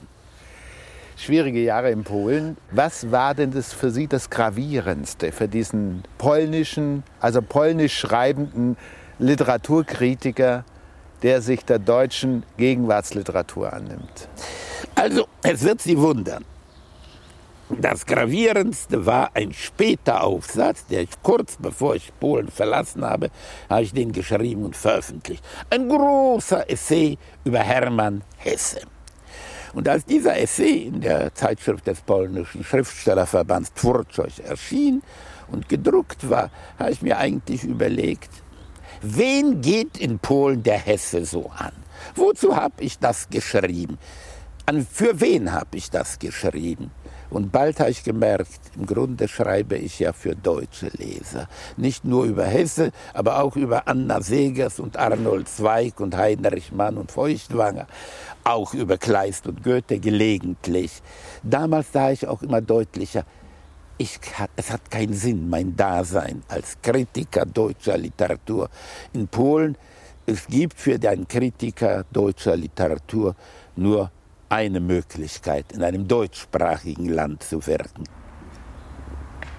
Schwierige 1.16 1.60
Jahre 1.60 1.90
in 1.90 2.04
Polen. 2.04 2.56
Was 2.70 3.10
war 3.10 3.34
denn 3.34 3.50
das 3.50 3.72
für 3.72 3.90
Sie 3.90 4.06
das 4.06 4.30
Gravierendste 4.30 5.32
für 5.32 5.48
diesen 5.48 6.04
polnischen, 6.16 7.02
also 7.20 7.42
polnisch 7.42 7.98
schreibenden 7.98 8.76
Literaturkritiker, 9.18 10.64
der 11.22 11.42
sich 11.42 11.64
der 11.64 11.78
deutschen 11.78 12.44
Gegenwartsliteratur 12.56 13.72
annimmt? 13.72 14.28
Also, 14.94 15.26
es 15.42 15.62
wird 15.62 15.80
Sie 15.80 15.98
wundern. 15.98 16.44
Das 17.70 18.06
gravierendste 18.06 19.04
war 19.04 19.30
ein 19.34 19.52
später 19.52 20.24
Aufsatz, 20.24 20.86
der 20.86 21.02
ich 21.02 21.10
kurz 21.22 21.56
bevor 21.60 21.94
ich 21.94 22.12
Polen 22.18 22.48
verlassen 22.48 23.04
habe, 23.04 23.28
habe 23.68 23.82
ich 23.82 23.92
den 23.92 24.12
geschrieben 24.12 24.64
und 24.64 24.74
veröffentlicht. 24.74 25.44
Ein 25.68 25.88
großer 25.88 26.70
Essay 26.70 27.18
über 27.44 27.58
Hermann 27.58 28.22
Hesse. 28.38 28.80
Und 29.74 29.86
als 29.86 30.06
dieser 30.06 30.38
Essay 30.38 30.84
in 30.86 31.02
der 31.02 31.34
Zeitschrift 31.34 31.86
des 31.86 32.00
polnischen 32.00 32.64
Schriftstellerverbands 32.64 33.74
Twórczość 33.74 34.40
erschien 34.40 35.02
und 35.48 35.68
gedruckt 35.68 36.30
war, 36.30 36.50
habe 36.78 36.92
ich 36.92 37.02
mir 37.02 37.18
eigentlich 37.18 37.64
überlegt, 37.64 38.30
wen 39.02 39.60
geht 39.60 39.98
in 39.98 40.18
Polen 40.18 40.62
der 40.62 40.78
Hesse 40.78 41.24
so 41.24 41.50
an? 41.56 41.72
Wozu 42.14 42.56
habe 42.56 42.82
ich 42.82 42.98
das 42.98 43.28
geschrieben? 43.28 43.98
An, 44.66 44.86
für 44.90 45.20
wen 45.20 45.52
habe 45.52 45.76
ich 45.76 45.90
das 45.90 46.18
geschrieben? 46.18 46.90
Und 47.30 47.52
bald 47.52 47.78
habe 47.80 47.90
ich 47.90 48.04
gemerkt, 48.04 48.60
im 48.74 48.86
Grunde 48.86 49.28
schreibe 49.28 49.76
ich 49.76 49.98
ja 49.98 50.12
für 50.14 50.34
deutsche 50.34 50.88
Leser. 50.96 51.46
Nicht 51.76 52.04
nur 52.04 52.24
über 52.24 52.44
Hesse, 52.44 52.90
aber 53.12 53.42
auch 53.42 53.54
über 53.56 53.86
Anna 53.86 54.22
Segers 54.22 54.80
und 54.80 54.96
Arnold 54.96 55.46
Zweig 55.48 56.00
und 56.00 56.16
Heinrich 56.16 56.72
Mann 56.72 56.96
und 56.96 57.12
Feuchtwanger. 57.12 57.86
Auch 58.44 58.72
über 58.72 58.96
Kleist 58.96 59.46
und 59.46 59.62
Goethe 59.62 59.98
gelegentlich. 59.98 61.02
Damals 61.42 61.92
sah 61.92 62.10
ich 62.10 62.26
auch 62.26 62.40
immer 62.40 62.62
deutlicher, 62.62 63.24
ich, 63.98 64.18
es 64.56 64.70
hat 64.70 64.90
keinen 64.90 65.12
Sinn, 65.12 65.50
mein 65.50 65.76
Dasein 65.76 66.42
als 66.48 66.76
Kritiker 66.80 67.44
deutscher 67.44 67.98
Literatur 67.98 68.70
in 69.12 69.26
Polen. 69.28 69.76
Es 70.24 70.46
gibt 70.46 70.78
für 70.78 70.98
den 70.98 71.26
Kritiker 71.26 72.04
deutscher 72.12 72.56
Literatur 72.56 73.34
nur 73.76 74.10
eine 74.48 74.80
Möglichkeit, 74.80 75.72
in 75.72 75.82
einem 75.82 76.06
deutschsprachigen 76.06 77.08
Land 77.08 77.42
zu 77.42 77.66
wirken. 77.66 78.04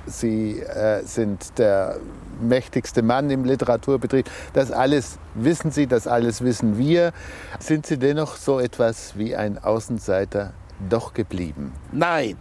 Sie 0.05 0.59
äh, 0.59 1.03
sind 1.03 1.57
der 1.59 1.97
mächtigste 2.41 3.01
Mann 3.01 3.29
im 3.29 3.45
Literaturbetrieb. 3.45 4.29
Das 4.53 4.71
alles 4.71 5.19
wissen 5.35 5.71
Sie, 5.71 5.85
das 5.85 6.07
alles 6.07 6.41
wissen 6.41 6.77
wir. 6.77 7.11
Sind 7.59 7.85
Sie 7.85 7.97
dennoch 7.97 8.35
so 8.37 8.59
etwas 8.59 9.17
wie 9.17 9.35
ein 9.35 9.57
Außenseiter 9.59 10.53
doch 10.89 11.13
geblieben? 11.13 11.73
Nein, 11.91 12.37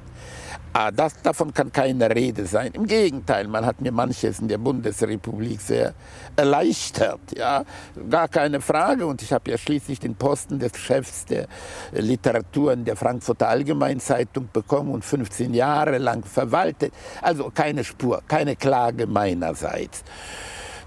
Ah, 0.81 0.93
das, 0.93 1.21
davon 1.23 1.53
kann 1.53 1.73
keine 1.73 2.09
Rede 2.09 2.47
sein. 2.47 2.71
Im 2.73 2.87
Gegenteil, 2.87 3.49
man 3.49 3.67
hat 3.67 3.81
mir 3.81 3.91
manches 3.91 4.39
in 4.39 4.47
der 4.47 4.59
Bundesrepublik 4.59 5.61
sehr 5.61 5.93
erleichtert. 6.37 7.19
Ja? 7.37 7.65
Gar 8.09 8.29
keine 8.29 8.61
Frage. 8.61 9.05
Und 9.05 9.21
ich 9.21 9.33
habe 9.33 9.51
ja 9.51 9.59
schließlich 9.59 9.99
den 9.99 10.15
Posten 10.15 10.61
des 10.61 10.77
Chefs 10.77 11.25
der 11.25 11.49
Literatur 11.91 12.75
in 12.75 12.85
der 12.85 12.95
Frankfurter 12.95 13.49
Allgemeinzeitung 13.49 14.51
bekommen 14.53 14.93
und 14.93 15.05
15 15.05 15.53
Jahre 15.53 15.99
lang 15.99 16.25
verwaltet. 16.25 16.93
Also 17.23 17.51
keine 17.53 17.83
Spur, 17.83 18.23
keine 18.29 18.55
Klage 18.55 19.09
meinerseits. 19.09 20.05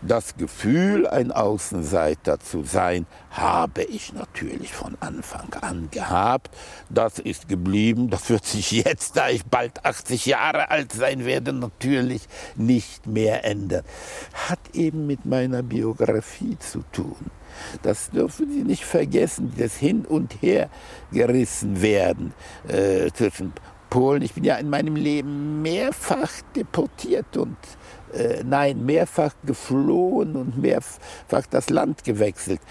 Das 0.03 0.35
Gefühl, 0.35 1.05
ein 1.05 1.31
Außenseiter 1.31 2.39
zu 2.39 2.63
sein, 2.63 3.05
habe 3.29 3.83
ich 3.83 4.13
natürlich 4.13 4.73
von 4.73 4.97
Anfang 4.99 5.53
an 5.61 5.89
gehabt. 5.91 6.49
Das 6.89 7.19
ist 7.19 7.47
geblieben. 7.47 8.09
Das 8.09 8.27
wird 8.31 8.43
sich 8.43 8.71
jetzt, 8.71 9.15
da 9.15 9.29
ich 9.29 9.45
bald 9.45 9.85
80 9.85 10.25
Jahre 10.25 10.71
alt 10.71 10.91
sein 10.91 11.23
werde, 11.25 11.53
natürlich 11.53 12.23
nicht 12.55 13.05
mehr 13.05 13.45
ändern. 13.45 13.83
Hat 14.49 14.59
eben 14.73 15.05
mit 15.05 15.25
meiner 15.25 15.61
Biografie 15.61 16.57
zu 16.57 16.83
tun. 16.91 17.17
Das 17.83 18.09
dürfen 18.09 18.51
Sie 18.51 18.63
nicht 18.63 18.85
vergessen, 18.85 19.53
das 19.55 19.75
Hin 19.75 20.05
und 20.05 20.41
Her 20.41 20.69
gerissen 21.11 21.81
werden 21.81 22.33
äh, 22.67 23.11
zwischen 23.11 23.53
Polen. 23.91 24.23
Ich 24.23 24.33
bin 24.33 24.45
ja 24.45 24.55
in 24.55 24.69
meinem 24.69 24.95
Leben 24.95 25.61
mehrfach 25.61 26.31
deportiert 26.55 27.37
und 27.37 27.57
äh, 28.13 28.43
nein, 28.43 28.85
mehrfach 28.85 29.33
geflohen 29.45 30.35
und 30.35 30.57
mehrfach 30.57 31.45
das 31.49 31.69
Land 31.69 32.03
gewechselt. 32.03 32.61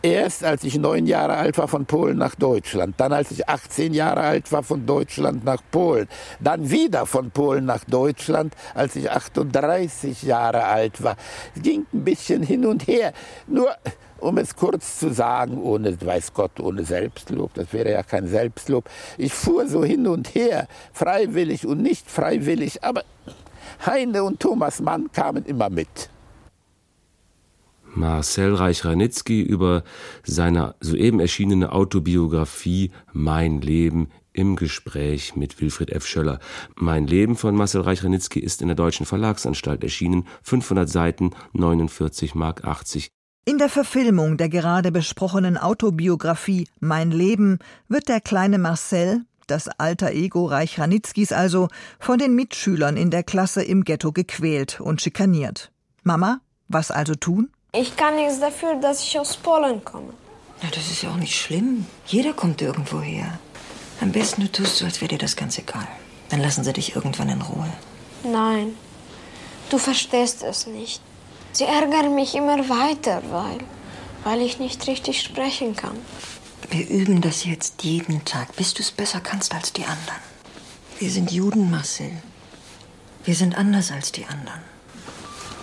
Erst 0.00 0.44
als 0.44 0.62
ich 0.62 0.78
neun 0.78 1.06
Jahre 1.06 1.34
alt 1.34 1.58
war 1.58 1.66
von 1.66 1.84
Polen 1.84 2.18
nach 2.18 2.36
Deutschland, 2.36 2.94
dann 2.98 3.12
als 3.12 3.32
ich 3.32 3.48
18 3.48 3.92
Jahre 3.92 4.20
alt 4.20 4.52
war 4.52 4.62
von 4.62 4.86
Deutschland 4.86 5.44
nach 5.44 5.60
Polen, 5.72 6.06
dann 6.38 6.70
wieder 6.70 7.04
von 7.04 7.32
Polen 7.32 7.64
nach 7.64 7.84
Deutschland, 7.84 8.54
als 8.74 8.94
ich 8.94 9.10
38 9.10 10.22
Jahre 10.22 10.64
alt 10.66 11.02
war. 11.02 11.16
Es 11.56 11.62
ging 11.62 11.84
ein 11.92 12.04
bisschen 12.04 12.44
hin 12.44 12.64
und 12.64 12.86
her. 12.86 13.12
Nur 13.48 13.74
um 14.20 14.38
es 14.38 14.54
kurz 14.54 15.00
zu 15.00 15.12
sagen, 15.12 15.60
ohne, 15.60 16.00
weiß 16.00 16.32
Gott, 16.32 16.60
ohne 16.60 16.84
Selbstlob, 16.84 17.54
das 17.54 17.72
wäre 17.72 17.92
ja 17.92 18.02
kein 18.04 18.28
Selbstlob. 18.28 18.88
Ich 19.16 19.32
fuhr 19.32 19.66
so 19.68 19.84
hin 19.84 20.06
und 20.06 20.34
her, 20.34 20.68
freiwillig 20.92 21.66
und 21.66 21.82
nicht 21.82 22.08
freiwillig, 22.08 22.84
aber 22.84 23.02
Heine 23.84 24.22
und 24.24 24.40
Thomas 24.40 24.80
Mann 24.80 25.10
kamen 25.12 25.44
immer 25.44 25.70
mit. 25.70 26.10
Marcel 27.94 28.54
Reich-Ranitzky 28.54 29.42
über 29.42 29.82
seine 30.24 30.74
soeben 30.80 31.20
erschienene 31.20 31.72
Autobiografie 31.72 32.92
Mein 33.12 33.60
Leben 33.60 34.08
im 34.32 34.54
Gespräch 34.54 35.34
mit 35.34 35.60
Wilfried 35.60 35.90
F. 35.90 36.06
Schöller. 36.06 36.38
Mein 36.76 37.06
Leben 37.06 37.34
von 37.34 37.56
Marcel 37.56 37.80
Reich-Ranitzky 37.80 38.38
ist 38.38 38.62
in 38.62 38.68
der 38.68 38.76
Deutschen 38.76 39.04
Verlagsanstalt 39.04 39.82
erschienen, 39.82 40.28
500 40.42 40.88
Seiten, 40.88 41.30
49 41.54 42.36
Mark 42.36 42.64
80. 42.64 43.08
In 43.46 43.58
der 43.58 43.68
Verfilmung 43.68 44.36
der 44.36 44.48
gerade 44.48 44.92
besprochenen 44.92 45.56
Autobiografie 45.56 46.68
Mein 46.80 47.10
Leben 47.10 47.58
wird 47.88 48.08
der 48.08 48.20
kleine 48.20 48.58
Marcel, 48.58 49.22
das 49.50 49.68
alter 49.68 50.12
Ego 50.12 50.46
Reich 50.46 50.78
Ranitzkis 50.78 51.32
also, 51.32 51.68
von 51.98 52.18
den 52.18 52.34
Mitschülern 52.34 52.96
in 52.96 53.10
der 53.10 53.22
Klasse 53.22 53.62
im 53.62 53.84
Ghetto 53.84 54.12
gequält 54.12 54.80
und 54.80 55.02
schikaniert. 55.02 55.70
Mama, 56.02 56.40
was 56.68 56.90
also 56.90 57.14
tun? 57.14 57.50
Ich 57.72 57.96
kann 57.96 58.16
nichts 58.16 58.40
dafür, 58.40 58.76
dass 58.80 59.02
ich 59.02 59.18
aus 59.18 59.36
Polen 59.36 59.84
komme. 59.84 60.12
Na, 60.62 60.68
das 60.74 60.90
ist 60.90 61.02
ja 61.02 61.10
auch 61.10 61.16
nicht 61.16 61.34
schlimm. 61.34 61.86
Jeder 62.06 62.32
kommt 62.32 62.62
irgendwo 62.62 63.00
her. 63.00 63.38
Am 64.00 64.12
besten 64.12 64.42
du 64.42 64.50
tust 64.50 64.76
so, 64.76 64.84
als 64.84 65.00
wäre 65.00 65.08
dir 65.08 65.18
das 65.18 65.36
ganz 65.36 65.58
egal. 65.58 65.86
Dann 66.30 66.40
lassen 66.40 66.64
sie 66.64 66.72
dich 66.72 66.94
irgendwann 66.94 67.28
in 67.28 67.42
Ruhe. 67.42 67.68
Nein, 68.24 68.74
du 69.70 69.78
verstehst 69.78 70.42
es 70.42 70.66
nicht. 70.66 71.02
Sie 71.52 71.64
ärgern 71.64 72.14
mich 72.14 72.34
immer 72.34 72.68
weiter, 72.68 73.22
weil, 73.30 73.58
weil 74.24 74.42
ich 74.42 74.58
nicht 74.58 74.86
richtig 74.86 75.22
sprechen 75.22 75.74
kann. 75.74 75.96
Wir 76.70 76.88
üben 76.88 77.20
das 77.22 77.44
jetzt 77.44 77.82
jeden 77.82 78.24
Tag, 78.24 78.54
bis 78.56 78.74
du 78.74 78.82
es 78.82 78.90
besser 78.90 79.20
kannst 79.20 79.54
als 79.54 79.72
die 79.72 79.84
anderen. 79.84 80.20
Wir 80.98 81.10
sind 81.10 81.30
Juden, 81.30 81.70
Marcel. 81.70 82.12
Wir 83.24 83.34
sind 83.34 83.56
anders 83.56 83.90
als 83.90 84.12
die 84.12 84.26
anderen. 84.26 84.60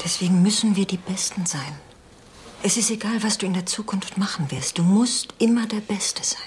Deswegen 0.03 0.41
müssen 0.41 0.75
wir 0.75 0.85
die 0.85 0.97
Besten 0.97 1.45
sein. 1.45 1.79
Es 2.63 2.77
ist 2.77 2.89
egal, 2.89 3.21
was 3.21 3.37
du 3.37 3.45
in 3.45 3.53
der 3.53 3.65
Zukunft 3.65 4.17
machen 4.17 4.49
wirst. 4.49 4.77
Du 4.77 4.83
musst 4.83 5.33
immer 5.37 5.67
der 5.67 5.81
Beste 5.81 6.23
sein. 6.23 6.41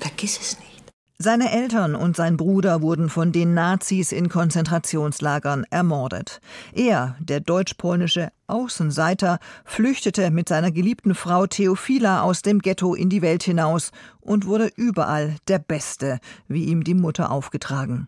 Vergiss 0.00 0.38
es 0.40 0.58
nicht. 0.58 0.77
Seine 1.20 1.50
Eltern 1.50 1.96
und 1.96 2.14
sein 2.14 2.36
Bruder 2.36 2.80
wurden 2.80 3.08
von 3.08 3.32
den 3.32 3.52
Nazis 3.52 4.12
in 4.12 4.28
Konzentrationslagern 4.28 5.64
ermordet. 5.68 6.40
Er, 6.72 7.16
der 7.18 7.40
deutsch-polnische 7.40 8.30
Außenseiter, 8.46 9.40
flüchtete 9.64 10.30
mit 10.30 10.48
seiner 10.48 10.70
geliebten 10.70 11.16
Frau 11.16 11.48
Theophila 11.48 12.22
aus 12.22 12.42
dem 12.42 12.60
Ghetto 12.60 12.94
in 12.94 13.10
die 13.10 13.20
Welt 13.20 13.42
hinaus 13.42 13.90
und 14.20 14.46
wurde 14.46 14.70
überall 14.76 15.34
der 15.48 15.58
Beste, 15.58 16.20
wie 16.46 16.66
ihm 16.66 16.84
die 16.84 16.94
Mutter 16.94 17.32
aufgetragen. 17.32 18.06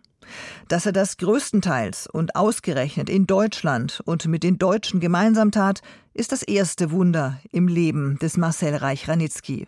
Dass 0.69 0.85
er 0.85 0.93
das 0.93 1.17
größtenteils 1.17 2.07
und 2.07 2.37
ausgerechnet 2.37 3.09
in 3.09 3.27
Deutschland 3.27 3.99
und 4.05 4.25
mit 4.27 4.41
den 4.41 4.57
Deutschen 4.57 5.01
gemeinsam 5.01 5.51
tat, 5.51 5.81
ist 6.13 6.31
das 6.31 6.43
erste 6.43 6.91
Wunder 6.91 7.41
im 7.51 7.67
Leben 7.67 8.17
des 8.19 8.37
Marcel 8.37 8.73
Reich-Ranitzky. 8.73 9.67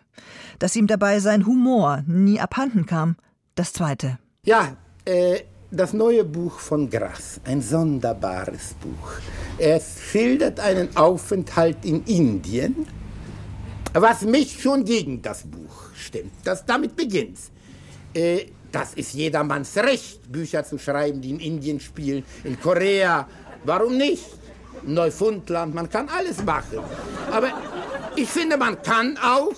Dass 0.58 0.76
ihm 0.76 0.86
dabei 0.86 1.20
sein 1.20 1.44
Humor 1.44 2.02
nie 2.06 2.40
abhanden 2.40 2.86
kam, 2.86 3.16
das 3.54 3.72
zweite. 3.72 4.18
Ja, 4.44 4.76
äh, 5.04 5.40
das 5.70 5.92
neue 5.92 6.24
Buch 6.24 6.58
von 6.58 6.88
Grass, 6.88 7.40
ein 7.44 7.60
sonderbares 7.60 8.74
Buch. 8.74 9.12
Es 9.58 10.00
schildert 10.10 10.60
einen 10.60 10.96
Aufenthalt 10.96 11.84
in 11.84 12.04
Indien, 12.04 12.86
was 13.92 14.22
mich 14.22 14.60
schon 14.60 14.84
gegen 14.84 15.22
das 15.22 15.42
Buch 15.44 15.90
stimmt. 15.94 16.32
Das 16.44 16.64
damit 16.64 16.94
beginnt. 16.96 17.38
Äh, 18.12 18.46
das 18.70 18.94
ist 18.94 19.14
jedermanns 19.14 19.76
Recht, 19.76 20.30
Bücher 20.30 20.64
zu 20.64 20.78
schreiben, 20.78 21.20
die 21.20 21.30
in 21.30 21.40
Indien 21.40 21.78
spielen, 21.78 22.24
in 22.42 22.60
Korea. 22.60 23.28
Warum 23.64 23.96
nicht? 23.96 24.24
Neufundland, 24.82 25.74
man 25.74 25.88
kann 25.88 26.08
alles 26.08 26.44
machen. 26.44 26.80
Aber 27.30 27.52
ich 28.16 28.28
finde, 28.28 28.56
man 28.56 28.82
kann 28.82 29.16
auch 29.18 29.54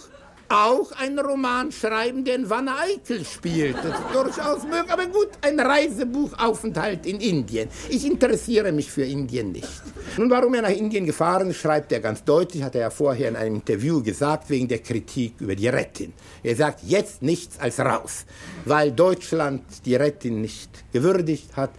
auch 0.49 0.93
einen 0.93 1.19
Roman 1.19 1.73
schreiben, 1.73 2.25
der 2.25 2.37
in 2.37 2.51
Wanne 2.51 2.73
Eickel 2.79 3.25
spielt. 3.25 3.77
Das 3.77 3.99
ist 3.99 4.15
durchaus 4.15 4.63
möglich. 4.65 4.91
Aber 4.91 5.07
gut, 5.07 5.31
ein 5.43 5.59
Reisebuchaufenthalt 5.59 7.07
in 7.07 7.21
Indien. 7.21 7.69
Ich 7.89 8.07
interessiere 8.07 8.73
mich 8.73 8.91
für 8.91 9.05
Indien 9.05 9.53
nicht. 9.53 9.69
Nun, 10.17 10.31
warum 10.31 10.55
er 10.55 10.63
nach 10.63 10.71
Indien 10.71 11.07
gefahren 11.07 11.51
ist, 11.51 11.59
schreibt 11.59 11.93
er 11.93 12.01
ganz 12.01 12.25
deutlich, 12.25 12.63
hat 12.63 12.75
er 12.75 12.83
ja 12.83 12.91
vorher 12.91 13.29
in 13.29 13.37
einem 13.37 13.57
Interview 13.57 14.03
gesagt, 14.03 14.49
wegen 14.51 14.69
der 14.69 14.79
Kritik 14.79 15.35
über 15.41 15.55
die 15.55 15.69
Rettin. 15.69 16.13
Er 16.43 16.57
sagt, 16.57 16.83
jetzt 16.85 17.23
nichts 17.23 17.59
als 17.59 17.81
raus, 17.81 18.25
weil 18.65 18.93
Deutschland 18.93 19.63
die 19.85 19.97
Rettin 19.97 20.41
nicht 20.41 20.71
gewürdigt 20.93 21.57
hat 21.57 21.71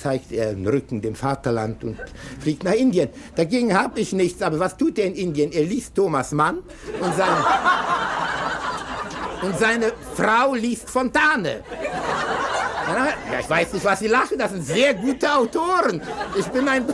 zeigt 0.00 0.32
er 0.32 0.54
den 0.54 0.66
Rücken 0.66 1.00
dem 1.00 1.14
Vaterland 1.14 1.84
und 1.84 1.98
fliegt 2.40 2.64
nach 2.64 2.72
Indien. 2.72 3.08
Dagegen 3.36 3.76
habe 3.76 4.00
ich 4.00 4.12
nichts, 4.12 4.42
aber 4.42 4.58
was 4.58 4.76
tut 4.76 4.98
er 4.98 5.06
in 5.06 5.14
Indien? 5.14 5.52
Er 5.52 5.64
liest 5.64 5.94
Thomas 5.94 6.32
Mann 6.32 6.58
und 7.00 7.14
seine, 7.16 7.44
und 9.42 9.58
seine 9.58 9.92
Frau 10.14 10.54
liest 10.54 10.88
Fontane. 10.88 11.62
Ja, 12.88 13.08
ich 13.40 13.50
weiß 13.50 13.74
nicht, 13.74 13.84
was 13.84 13.98
Sie 13.98 14.08
lachen, 14.08 14.38
das 14.38 14.50
sind 14.52 14.64
sehr 14.64 14.94
gute 14.94 15.32
Autoren. 15.34 16.00
Ich 16.38 16.46
bin 16.46 16.68
ein... 16.68 16.84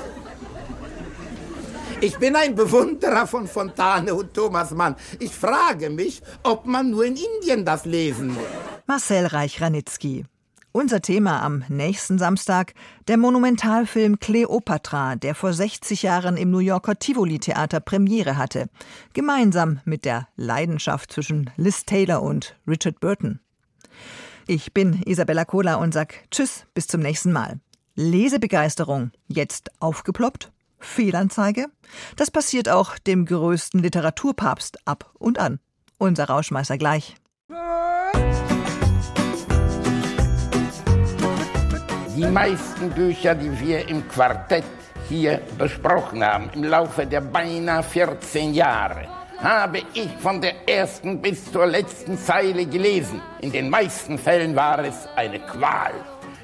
Ich 2.01 2.19
bin 2.19 2.37
ein 2.37 2.55
Bewunderer 2.55 3.27
von 3.27 3.47
Fontane 3.47 4.15
und 4.15 4.35
Thomas 4.35 4.73
Mann. 4.73 4.95
Ich 5.21 5.31
frage 5.35 5.89
mich, 5.89 6.21
ob 6.43 6.67
man 6.67 6.91
nur 6.91 7.07
in 7.07 7.17
Indien 7.17 7.65
das 7.65 7.87
lesen 7.87 8.35
muss. 8.35 8.45
Marcel 8.87 9.25
Reich-Ranitzky. 9.27 10.27
Unser 10.77 11.01
Thema 11.01 11.41
am 11.41 11.63
nächsten 11.69 12.19
Samstag 12.19 12.75
der 13.07 13.17
Monumentalfilm 13.17 14.19
Cleopatra, 14.19 15.15
der 15.15 15.37
vor 15.37 15.53
60 15.53 16.03
Jahren 16.03 16.37
im 16.37 16.51
New 16.51 16.59
Yorker 16.59 16.99
Tivoli 16.99 17.39
Theater 17.39 17.79
Premiere 17.79 18.37
hatte, 18.37 18.69
gemeinsam 19.13 19.79
mit 19.85 20.05
der 20.05 20.27
Leidenschaft 20.35 21.13
zwischen 21.13 21.49
Liz 21.57 21.85
Taylor 21.85 22.23
und 22.23 22.57
Richard 22.67 22.99
Burton. 22.99 23.39
Ich 24.49 24.75
bin 24.75 25.01
Isabella 25.07 25.45
Kohler 25.45 25.79
und 25.79 25.95
sag 25.95 26.29
Tschüss, 26.33 26.67
bis 26.75 26.89
zum 26.89 27.03
nächsten 27.03 27.31
Mal. 27.31 27.61
Lesebegeisterung 27.95 29.13
jetzt 29.29 29.71
aufgeploppt? 29.79 30.51
Fehlanzeige? 30.81 31.67
Das 32.17 32.33
passiert 32.33 32.69
auch 32.69 32.99
dem 32.99 33.27
größten 33.27 33.81
Literaturpapst 33.81 34.89
ab 34.89 35.13
und 35.21 35.39
an. 35.39 35.61
Unser 35.99 36.25
Rauschmeißer 36.25 36.79
gleich. 36.79 37.15
Die 42.15 42.27
meisten 42.27 42.91
Bücher, 42.91 43.35
die 43.35 43.59
wir 43.61 43.89
im 43.89 44.07
Quartett 44.09 44.65
hier 45.09 45.41
besprochen 45.59 46.25
haben, 46.25 46.49
im 46.55 46.65
Laufe 46.65 47.07
der 47.07 47.21
beinahe 47.21 47.83
14 47.83 48.55
Jahre, 48.55 49.09
habe 49.39 49.83
ich 49.95 50.09
von 50.21 50.41
der 50.41 50.69
ersten 50.69 51.21
bis 51.21 51.51
zur 51.51 51.67
letzten 51.67 52.17
Zeile 52.17 52.67
gelesen. 52.67 53.21
In 53.41 53.51
den 53.51 53.69
meisten 53.69 54.17
Fällen 54.17 54.55
war 54.55 54.79
es 54.85 55.09
eine 55.17 55.41
Qual. 55.41 55.93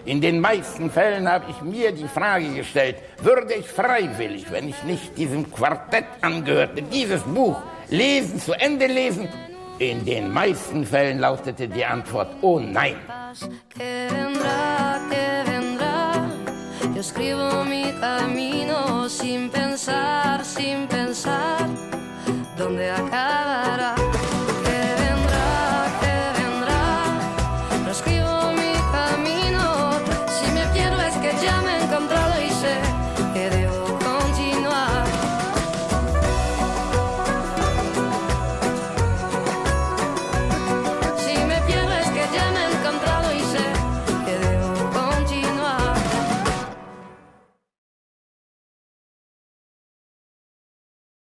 In 0.04 0.20
den 0.20 0.40
meisten 0.40 0.90
Fällen 0.90 1.30
habe 1.30 1.44
ich 1.48 1.62
mir 1.62 1.92
die 1.92 2.08
Frage 2.08 2.48
gestellt, 2.54 2.96
würde 3.22 3.54
ich 3.54 3.68
freiwillig, 3.68 4.50
wenn 4.50 4.68
ich 4.68 4.82
nicht 4.82 5.16
diesem 5.16 5.50
Quartett 5.52 6.06
angehörte, 6.20 6.82
dieses 6.82 7.22
Buch 7.22 7.62
lesen, 7.90 8.40
zu 8.40 8.54
Ende 8.54 8.86
lesen? 8.86 9.28
In 9.80 10.04
den 10.04 10.30
meisten 10.30 10.84
Fällen 10.84 11.20
lautete 11.20 11.66
die 11.66 11.82
Antwort, 11.86 12.28
oh 12.42 12.60
nein. 12.60 12.96
Yo 16.94 17.00
escribo 17.00 17.64
mi 17.64 17.90
camino 17.98 19.08
sin 19.08 19.48
pensar, 19.48 20.44
sin 20.44 20.86
pensar 20.86 21.66
dónde 22.58 22.90
acaba. 22.90 23.94